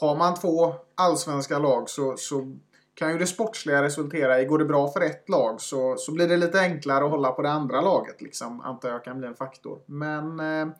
har 0.00 0.16
man 0.16 0.34
två 0.34 0.74
allsvenska 0.94 1.58
lag 1.58 1.90
så, 1.90 2.16
så 2.16 2.56
kan 2.94 3.12
ju 3.12 3.18
det 3.18 3.26
sportsliga 3.26 3.82
resultera 3.82 4.40
i, 4.40 4.44
går 4.44 4.58
det 4.58 4.64
bra 4.64 4.88
för 4.88 5.00
ett 5.00 5.28
lag 5.28 5.60
så, 5.60 5.96
så 5.96 6.12
blir 6.12 6.28
det 6.28 6.36
lite 6.36 6.60
enklare 6.60 7.04
att 7.04 7.10
hålla 7.10 7.32
på 7.32 7.42
det 7.42 7.50
andra 7.50 7.80
laget. 7.80 8.22
Liksom, 8.22 8.60
antar 8.60 8.88
jag 8.88 9.04
kan 9.04 9.18
bli 9.18 9.28
en 9.28 9.34
faktor. 9.34 9.78
Men 9.86 10.40
eh, 10.40 10.74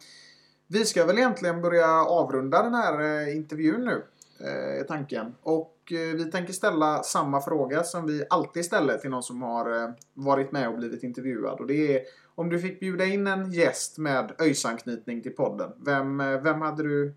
vi 0.67 0.85
ska 0.85 1.05
väl 1.05 1.19
egentligen 1.19 1.63
börja 1.63 2.05
avrunda 2.05 2.63
den 2.63 2.75
här 2.75 3.01
eh, 3.01 3.37
intervjun 3.37 3.85
nu. 3.85 4.03
Eh, 4.41 4.81
är 4.81 4.85
tanken. 4.85 5.35
Och 5.43 5.93
eh, 5.93 6.17
vi 6.17 6.31
tänker 6.31 6.53
ställa 6.53 7.03
samma 7.03 7.41
fråga 7.41 7.83
som 7.85 8.07
vi 8.07 8.25
alltid 8.31 8.65
ställer 8.65 8.99
till 8.99 9.11
någon 9.11 9.23
som 9.23 9.43
har 9.43 9.83
eh, 9.83 9.91
varit 10.15 10.53
med 10.53 10.69
och 10.69 10.79
blivit 10.79 11.03
intervjuad. 11.03 11.61
Och 11.61 11.67
det 11.67 11.97
är 11.97 12.03
om 12.35 12.49
du 12.49 12.59
fick 12.59 12.81
bjuda 12.81 13.05
in 13.05 13.27
en 13.27 13.53
gäst 13.53 13.99
med 13.99 14.33
ÖIS-anknytning 14.39 15.23
till 15.23 15.37
podden. 15.37 15.73
Vem, 15.87 16.21
eh, 16.21 16.41
vem, 16.41 16.61
hade 16.61 16.83
du, 16.83 17.15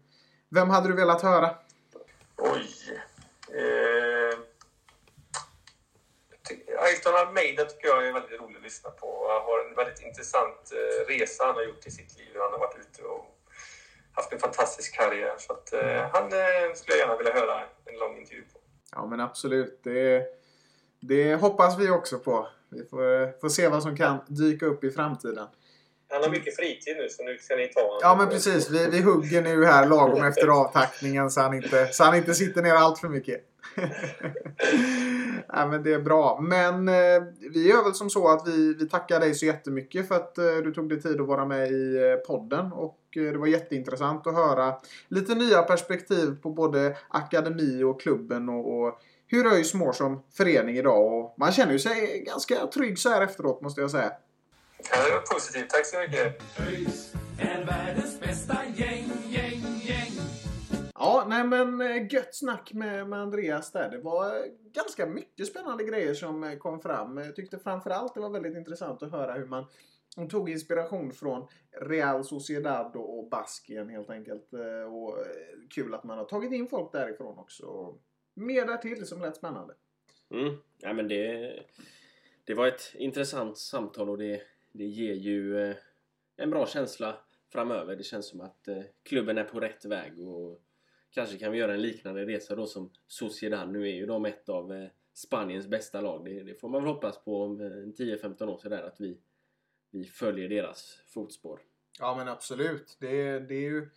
vem 0.50 0.70
hade 0.70 0.88
du 0.88 0.94
velat 0.94 1.22
höra? 1.22 1.50
Oj. 2.44 2.68
Eh, 3.60 4.40
Ayrton 6.80 7.16
Almeida 7.16 7.66
tycker 7.66 7.88
jag 7.88 8.08
är 8.08 8.14
väldigt 8.14 8.42
rolig 8.42 8.58
att 8.58 8.64
lyssna 8.64 8.90
på. 8.90 9.28
Han 9.30 9.42
har 9.42 9.70
en 9.70 9.76
väldigt 9.76 10.02
intressant 10.02 10.72
eh, 10.72 11.14
resa 11.14 11.46
han 11.46 11.56
har 11.56 11.64
gjort 11.64 11.88
i 11.88 11.92
sitt 11.92 12.18
liv. 12.18 12.32
Han 12.36 12.52
har 12.52 12.60
varit 12.60 12.78
ute 12.80 13.04
och 13.04 13.26
haft 14.12 14.34
en 14.34 14.40
fantastisk 14.40 14.96
karriär. 14.96 15.36
Så 15.38 15.54
att, 15.54 15.74
eh, 15.74 16.10
han 16.14 16.24
eh, 16.24 16.74
skulle 16.76 16.98
jag 16.98 17.00
gärna 17.00 17.18
vilja 17.18 17.34
höra 17.34 17.64
en 17.86 18.00
lång 18.00 18.18
intervju 18.18 18.42
på. 18.42 18.60
Ja 18.92 19.06
men 19.06 19.20
absolut. 19.20 19.80
Det, 19.84 20.26
det 21.00 21.36
hoppas 21.36 21.80
vi 21.80 21.90
också 21.90 22.20
på. 22.20 22.48
Vi 22.70 22.86
får, 22.86 23.22
eh, 23.22 23.30
får 23.42 23.50
se 23.50 23.68
vad 23.68 23.84
som 23.84 23.98
kan 23.98 24.18
dyka 24.28 24.66
upp 24.66 24.84
i 24.84 24.92
framtiden. 24.92 25.48
Han 26.12 26.24
har 26.24 26.30
mycket 26.30 26.56
fritid 26.56 26.98
nu 26.98 27.10
så 27.10 27.24
nu 27.24 27.38
ska 27.38 27.56
ni 27.56 27.68
ta 27.68 27.82
honom. 27.82 28.00
Ja 28.02 28.16
men 28.16 28.30
precis. 28.30 28.70
Vi, 28.70 28.88
vi 28.88 29.02
hugger 29.02 29.42
nu 29.42 29.66
här 29.66 29.88
lagom 29.88 30.24
efter 30.24 30.48
avtackningen 30.62 31.32
så 31.32 31.42
han 31.42 31.54
inte, 31.54 31.88
så 31.92 32.04
han 32.04 32.16
inte 32.16 32.34
sitter 32.34 32.62
ner 32.62 32.74
allt 32.74 33.00
för 33.00 33.10
mycket. 33.10 33.48
ja, 35.48 35.68
men 35.68 35.84
det 35.84 35.94
är 35.94 36.00
bra. 36.00 36.40
Men 36.42 36.88
eh, 36.88 37.24
vi 37.54 37.70
gör 37.70 37.84
väl 37.84 37.94
som 37.94 38.10
så 38.10 38.28
att 38.28 38.48
vi, 38.48 38.74
vi 38.74 38.90
tackar 38.90 39.20
dig 39.20 39.34
så 39.34 39.46
jättemycket 39.46 40.08
för 40.08 40.16
att 40.16 40.38
eh, 40.38 40.56
du 40.64 40.74
tog 40.74 40.90
dig 40.90 41.02
tid 41.02 41.22
att 41.22 41.28
vara 41.28 41.46
med 41.46 41.72
i 41.72 41.98
eh, 41.98 42.16
podden. 42.16 42.72
Och 42.72 43.00
eh, 43.16 43.32
det 43.32 43.38
var 43.38 43.48
jätteintressant 43.48 44.28
att 44.28 44.36
höra 44.36 44.74
lite 45.08 45.36
nya 45.36 45.62
perspektiv 45.62 46.42
på 46.42 46.50
både 46.50 46.98
akademi 47.08 47.84
och 47.84 48.02
klubben 48.02 48.50
och, 48.50 48.82
och 48.82 49.02
hur 49.28 49.54
ÖIS 49.54 49.74
mår 49.74 49.92
som 49.92 50.24
förening 50.34 50.78
idag. 50.78 51.14
Och 51.14 51.36
man 51.38 51.52
känner 51.52 51.72
ju 51.72 51.80
sig 51.80 52.24
ganska 52.28 52.68
trygg 52.68 53.00
så 53.00 53.10
här 53.10 53.22
efteråt 53.22 53.62
måste 53.62 53.82
jag 53.82 53.92
säga. 53.92 54.12
Ja, 54.90 55.06
det 55.06 55.12
var 55.12 55.36
positivt. 55.36 55.70
Tack 55.70 55.86
så 55.86 56.00
mycket. 56.00 56.42
Ja, 60.94 61.26
nej 61.28 61.44
men 61.44 61.82
eh, 61.82 62.14
gött 62.14 62.36
snack 62.36 62.74
med, 62.74 63.08
med 63.10 63.20
Andreas 63.20 63.72
där. 63.72 63.90
Det 63.90 63.98
var 63.98 64.36
eh, 64.36 64.44
ganska 64.74 65.06
mycket 65.06 65.48
spännande 65.48 65.84
grejer 65.84 66.14
som 66.14 66.44
eh, 66.44 66.58
kom 66.58 66.82
fram. 66.82 67.18
Jag 67.18 67.36
tyckte 67.36 67.60
framförallt 67.60 68.14
det 68.14 68.20
var 68.20 68.30
väldigt 68.30 68.58
intressant 68.58 69.04
att 69.04 69.12
höra 69.12 69.34
hur 69.34 69.46
man 69.46 69.66
hon 70.16 70.30
tog 70.30 70.50
inspiration 70.50 71.14
från 71.14 71.48
Real 71.82 72.24
Sociedad 72.24 72.96
och 72.96 73.30
Baskien 73.30 73.90
helt 73.90 74.10
enkelt. 74.10 74.54
Och 74.92 75.18
kul 75.70 75.94
att 75.94 76.04
man 76.04 76.18
har 76.18 76.26
tagit 76.26 76.52
in 76.52 76.68
folk 76.68 76.92
därifrån 76.92 77.38
också. 77.38 77.96
Mer 78.34 78.66
därtill 78.66 79.08
som 79.08 79.22
lät 79.22 79.36
spännande. 79.36 79.74
Mm. 80.32 80.56
Ja, 80.78 80.94
men 80.94 81.08
det, 81.08 81.54
det 82.46 82.54
var 82.54 82.68
ett 82.68 82.92
intressant 82.96 83.58
samtal 83.58 84.10
och 84.10 84.18
det, 84.18 84.42
det 84.72 84.86
ger 84.86 85.14
ju 85.14 85.70
eh, 85.70 85.76
en 86.38 86.50
bra 86.50 86.68
känsla 86.68 87.18
framöver. 87.50 87.96
Det 87.96 88.04
känns 88.04 88.30
som 88.30 88.42
att 88.42 88.68
eh, 88.68 88.84
klubben 89.04 89.38
är 89.38 89.44
på 89.44 89.60
rätt 89.60 89.86
väg 89.86 90.28
och 90.28 90.62
kanske 91.10 91.38
kan 91.38 91.52
vi 91.52 91.58
göra 91.58 91.74
en 91.74 91.82
liknande 91.82 92.26
resa 92.26 92.56
då 92.56 92.66
som 92.66 92.92
Sociedad. 93.08 93.72
Nu 93.72 93.82
är 93.82 93.94
ju 93.94 94.06
de 94.06 94.26
ett 94.26 94.50
av 94.50 94.74
eh, 94.74 94.90
Spaniens 95.14 95.68
bästa 95.68 96.02
lag. 96.02 96.26
Det, 96.26 96.44
det 96.44 96.56
får 96.56 96.70
man 96.70 96.84
väl 96.84 96.94
hoppas 96.94 97.24
på 97.24 97.44
om 97.44 97.62
10-15 97.62 98.48
år 98.48 98.58
sådär 98.58 98.84
att 98.84 99.02
vi, 99.02 99.18
vi 99.92 100.04
följer 100.04 100.50
deras 100.50 101.02
fotspår. 101.08 101.62
Ja 102.00 102.16
men 102.18 102.28
absolut. 102.28 102.98
Det, 103.00 103.40
det 103.40 103.56
är 103.56 103.70
ju 103.70 103.90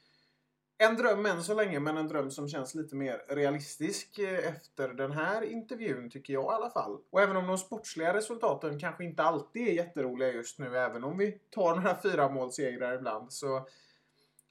en 0.78 0.96
dröm 0.96 1.26
än 1.26 1.42
så 1.42 1.54
länge 1.54 1.80
men 1.80 1.96
en 1.96 2.08
dröm 2.08 2.30
som 2.30 2.48
känns 2.48 2.74
lite 2.74 2.96
mer 2.96 3.22
realistisk 3.28 4.18
eh, 4.18 4.48
efter 4.48 4.88
den 4.88 5.12
här 5.12 5.42
intervjun 5.42 6.10
tycker 6.10 6.32
jag 6.32 6.44
i 6.44 6.54
alla 6.54 6.70
fall. 6.70 6.98
Och 7.10 7.22
även 7.22 7.36
om 7.36 7.46
de 7.46 7.58
sportsliga 7.58 8.14
resultaten 8.14 8.80
kanske 8.80 9.04
inte 9.04 9.22
alltid 9.22 9.68
är 9.68 9.72
jätteroliga 9.72 10.32
just 10.32 10.58
nu 10.58 10.78
även 10.78 11.04
om 11.04 11.18
vi 11.18 11.32
tar 11.50 11.74
några 11.76 12.02
fyra 12.02 12.28
målsegrar 12.28 12.94
ibland 12.94 13.32
så 13.32 13.68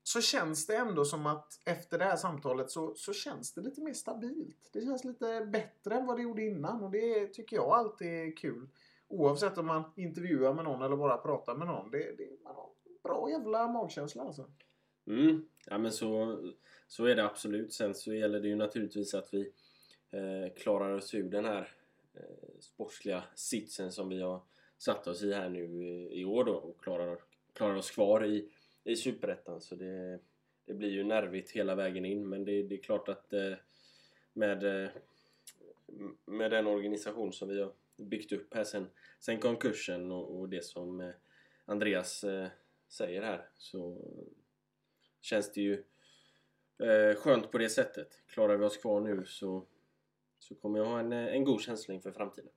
så 0.04 0.22
känns 0.22 0.68
det 0.68 0.76
ändå 0.76 1.06
som 1.06 1.26
att 1.26 1.60
efter 1.66 2.00
det 2.00 2.06
här 2.06 2.16
samtalet 2.16 2.72
så, 2.72 2.96
så 2.96 3.14
känns 3.14 3.54
det 3.54 3.62
lite 3.62 3.82
mer 3.82 3.94
stabilt. 3.94 4.70
Det 4.74 4.82
känns 4.82 5.04
lite 5.04 5.46
bättre 5.46 5.96
än 5.96 6.06
vad 6.06 6.18
det 6.18 6.24
gjorde 6.24 6.42
innan 6.44 6.84
och 6.84 6.92
det 6.92 7.28
tycker 7.28 7.56
jag 7.56 7.70
alltid 7.70 8.08
är 8.08 8.36
kul. 8.36 8.70
Oavsett 9.08 9.58
om 9.58 9.66
man 9.66 9.84
intervjuar 9.96 10.54
med 10.54 10.66
någon 10.66 10.82
eller 10.82 10.96
bara 10.96 11.18
pratar 11.18 11.56
med 11.56 11.68
någon. 11.68 11.92
Det, 11.92 11.98
det, 11.98 12.44
man 12.44 12.56
har 12.56 12.70
bra 13.04 13.30
jävla 13.30 13.68
magkänsla 13.68 14.24
alltså. 14.24 14.46
Mm. 15.08 15.46
Ja 15.66 15.78
men 15.78 15.92
så, 15.92 16.40
så 16.88 17.06
är 17.06 17.16
det 17.16 17.26
absolut. 17.26 17.74
Sen 17.74 17.96
så 17.96 18.14
gäller 18.14 18.40
det 18.40 18.48
ju 18.48 18.56
naturligtvis 18.56 19.14
att 19.14 19.34
vi 19.34 19.52
eh, 20.12 20.54
klarar 20.56 20.94
oss 20.94 21.14
ur 21.14 21.30
den 21.30 21.46
här 21.46 21.72
eh, 22.14 22.60
sportsliga 22.60 23.24
sitsen 23.36 23.92
som 23.92 24.10
vi 24.10 24.22
har 24.22 24.42
satt 24.78 25.08
oss 25.08 25.24
i 25.24 25.34
här 25.34 25.50
nu 25.50 25.84
i, 25.84 26.20
i 26.22 26.26
år 26.26 26.44
då 26.44 26.54
och 26.54 26.84
klarar, 26.84 27.20
klarar 27.54 27.76
oss 27.76 27.92
kvar 27.92 28.26
i, 28.26 28.50
i 28.84 28.96
Superettan. 28.96 29.62
Så 29.62 29.76
det, 29.76 30.20
det 30.66 30.74
blir 30.74 30.90
ju 30.90 31.04
nervigt 31.04 31.52
hela 31.52 31.76
vägen 31.76 32.06
in 32.06 32.30
men 32.30 32.46
det, 32.46 32.64
det 32.64 32.76
är 32.76 32.84
klart 32.84 33.10
att 33.10 33.34
eh, 33.34 33.54
med, 34.34 34.64
eh, 34.64 34.90
med 36.26 36.52
den 36.52 36.68
organisation 36.68 37.34
som 37.34 37.50
vi 37.50 37.62
har 37.62 37.74
byggt 37.98 38.32
upp 38.32 38.54
här 38.54 38.64
sen, 38.64 38.90
sen 39.20 39.40
konkursen 39.40 40.12
och, 40.12 40.40
och 40.40 40.50
det 40.50 40.64
som 40.64 41.02
eh, 41.02 41.12
Andreas 41.66 42.24
eh, 42.24 42.48
säger 42.90 43.22
här 43.22 43.50
så 43.58 43.98
känns 45.24 45.52
det 45.52 45.62
ju 45.62 45.74
eh, 46.84 47.16
skönt 47.18 47.52
på 47.52 47.58
det 47.58 47.70
sättet. 47.70 48.08
Klarar 48.28 48.58
vi 48.58 48.66
oss 48.66 48.78
kvar 48.78 49.02
nu 49.02 49.26
så, 49.26 49.66
så 50.40 50.56
kommer 50.56 50.80
jag 50.80 50.86
ha 50.86 51.00
en, 51.00 51.14
eh, 51.14 51.36
en 51.36 51.44
god 51.44 51.62
känsla 51.62 51.94
inför 51.94 52.12
framtiden. 52.12 52.52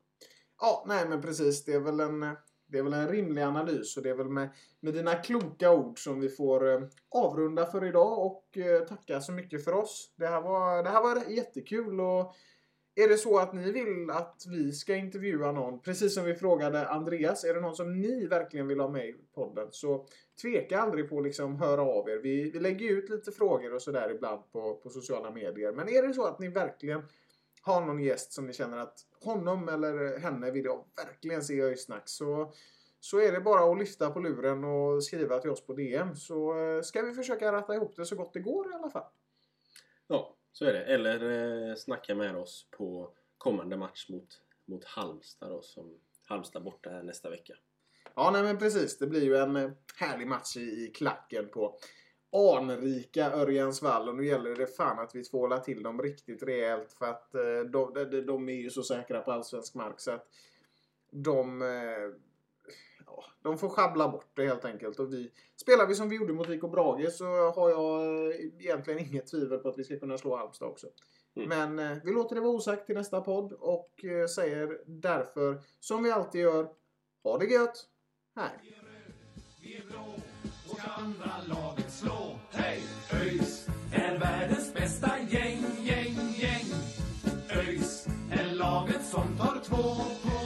Ja, 0.60 0.84
nej 0.88 1.08
men 1.08 1.22
precis. 1.22 1.64
Det 1.64 1.72
är 1.72 1.80
väl 1.80 2.00
en, 2.00 2.20
det 2.66 2.78
är 2.78 2.82
väl 2.82 2.92
en 2.92 3.08
rimlig 3.08 3.42
analys 3.42 3.96
och 3.96 4.02
det 4.02 4.10
är 4.10 4.14
väl 4.14 4.28
med, 4.28 4.48
med 4.80 4.94
dina 4.94 5.14
kloka 5.14 5.72
ord 5.72 6.04
som 6.04 6.20
vi 6.20 6.28
får 6.28 6.72
eh, 6.72 6.80
avrunda 7.08 7.66
för 7.66 7.84
idag 7.84 8.26
och 8.26 8.58
eh, 8.58 8.86
tacka 8.86 9.20
så 9.20 9.32
mycket 9.32 9.64
för 9.64 9.72
oss. 9.72 10.14
Det 10.16 10.26
här 10.26 10.40
var, 10.40 10.82
det 10.82 10.90
här 10.90 11.02
var 11.02 11.30
jättekul 11.30 12.00
och 12.00 12.34
är 12.98 13.08
det 13.08 13.18
så 13.18 13.38
att 13.38 13.52
ni 13.52 13.72
vill 13.72 14.10
att 14.10 14.44
vi 14.48 14.72
ska 14.72 14.96
intervjua 14.96 15.52
någon, 15.52 15.80
precis 15.80 16.14
som 16.14 16.24
vi 16.24 16.34
frågade 16.34 16.88
Andreas, 16.88 17.44
är 17.44 17.54
det 17.54 17.60
någon 17.60 17.76
som 17.76 18.00
ni 18.00 18.26
verkligen 18.26 18.68
vill 18.68 18.80
ha 18.80 18.88
med 18.88 19.08
i 19.08 19.14
podden 19.34 19.68
så 19.70 20.06
tveka 20.42 20.80
aldrig 20.80 21.08
på 21.08 21.18
att 21.18 21.24
liksom 21.24 21.56
höra 21.56 21.82
av 21.82 22.08
er. 22.08 22.16
Vi, 22.16 22.50
vi 22.50 22.60
lägger 22.60 22.90
ut 22.90 23.10
lite 23.10 23.32
frågor 23.32 23.74
och 23.74 23.82
sådär 23.82 24.10
ibland 24.10 24.52
på, 24.52 24.74
på 24.74 24.90
sociala 24.90 25.30
medier. 25.30 25.72
Men 25.72 25.88
är 25.88 26.02
det 26.02 26.14
så 26.14 26.24
att 26.24 26.38
ni 26.38 26.48
verkligen 26.48 27.02
har 27.62 27.80
någon 27.80 28.02
gäst 28.02 28.32
som 28.32 28.46
ni 28.46 28.52
känner 28.52 28.78
att 28.78 28.98
honom 29.24 29.68
eller 29.68 30.18
henne 30.18 30.50
vill 30.50 30.64
jag 30.64 30.84
verkligen 30.96 31.42
se 31.42 31.54
i 31.54 31.62
Öjsnack 31.62 32.02
så, 32.04 32.52
så 33.00 33.20
är 33.20 33.32
det 33.32 33.40
bara 33.40 33.72
att 33.72 33.78
lyfta 33.78 34.10
på 34.10 34.20
luren 34.20 34.64
och 34.64 35.04
skriva 35.04 35.38
till 35.38 35.50
oss 35.50 35.66
på 35.66 35.72
DM 35.72 36.16
så 36.16 36.58
eh, 36.58 36.82
ska 36.82 37.02
vi 37.02 37.12
försöka 37.12 37.52
ratta 37.52 37.74
ihop 37.74 37.96
det 37.96 38.06
så 38.06 38.16
gott 38.16 38.32
det 38.32 38.40
går 38.40 38.70
i 38.70 38.74
alla 38.74 38.90
fall. 38.90 39.10
Så 40.58 40.64
är 40.64 40.72
det. 40.72 40.84
Eller 40.84 41.20
eh, 41.70 41.74
snacka 41.74 42.14
med 42.14 42.36
oss 42.36 42.68
på 42.70 43.10
kommande 43.38 43.76
match 43.76 44.08
mot, 44.08 44.28
mot 44.66 44.84
Halmstad 44.84 45.50
då, 45.50 45.62
som 45.62 45.98
Halmstad 46.28 46.62
borta 46.62 46.90
här 46.90 47.02
nästa 47.02 47.30
vecka. 47.30 47.54
Ja, 48.14 48.30
nej 48.30 48.42
men 48.42 48.58
precis. 48.58 48.98
Det 48.98 49.06
blir 49.06 49.24
ju 49.24 49.36
en 49.36 49.56
eh, 49.56 49.70
härlig 49.96 50.26
match 50.26 50.56
i, 50.56 50.60
i 50.60 50.92
klacken 50.94 51.48
på 51.48 51.78
anrika 52.56 53.30
Örjansvall 53.30 54.08
och 54.08 54.14
nu 54.14 54.26
gäller 54.26 54.54
det 54.54 54.66
fan 54.66 54.98
att 54.98 55.14
vi 55.14 55.24
tvålar 55.24 55.58
till 55.58 55.82
dem 55.82 56.02
riktigt 56.02 56.42
rejält 56.42 56.92
för 56.92 57.06
att 57.06 57.34
eh, 57.34 57.70
de, 57.72 57.94
de, 57.94 58.20
de 58.20 58.48
är 58.48 58.52
ju 58.52 58.70
så 58.70 58.82
säkra 58.82 59.20
på 59.20 59.32
allsvensk 59.32 59.74
mark 59.74 60.00
så 60.00 60.10
att 60.10 60.28
de, 61.10 61.62
eh, 61.62 62.10
ja, 63.06 63.24
de 63.42 63.58
får 63.58 63.68
schabbla 63.68 64.08
bort 64.08 64.30
det 64.34 64.46
helt 64.46 64.64
enkelt. 64.64 64.98
Och 64.98 65.12
vi, 65.12 65.32
spelar 65.56 65.86
vi 65.86 65.94
som 65.94 66.08
vi 66.08 66.16
gjorde 66.16 66.32
mot 66.32 66.48
IK 66.48 66.60
Brage 66.60 67.12
så 67.12 67.24
har 67.50 67.70
jag 67.70 68.02
eh, 68.30 68.36
egentligen 68.58 69.00
inget 69.00 69.26
tvivel 69.26 69.58
på 69.58 69.68
att 69.68 69.78
vi 69.78 69.84
ska 69.84 69.98
kunna 69.98 70.18
slå 70.18 70.36
Halmstad 70.36 70.68
också. 70.68 70.86
Mm. 71.36 71.48
Men 71.48 71.92
eh, 71.92 71.98
vi 72.04 72.12
låter 72.12 72.34
det 72.34 72.40
vara 72.40 72.52
osagt 72.52 72.86
till 72.86 72.94
nästa 72.94 73.20
podd 73.20 73.52
och 73.52 74.04
eh, 74.04 74.26
säger 74.26 74.80
därför 74.86 75.62
som 75.80 76.02
vi 76.02 76.10
alltid 76.10 76.40
gör, 76.40 76.68
ha 77.22 77.38
det 77.38 77.46
gött! 77.46 77.84
Hej! 78.36 78.82
Vi 79.62 79.76
är 79.76 79.84
blå 79.86 80.14
och 80.70 80.78
ska 80.78 80.90
andra 80.90 81.32
laget 81.48 81.92
slå. 81.92 82.38
Hej! 82.50 82.82
ÖIS 83.12 83.66
är 83.92 84.18
världens 84.18 84.74
bästa 84.74 85.18
gäng, 85.28 85.64
gäng, 85.82 86.16
gäng. 86.36 86.66
ÖIS 87.50 88.06
är 88.32 88.54
laget 88.54 89.04
som 89.04 89.36
tar 89.38 89.60
två 89.64 89.82
poäng. 90.22 90.45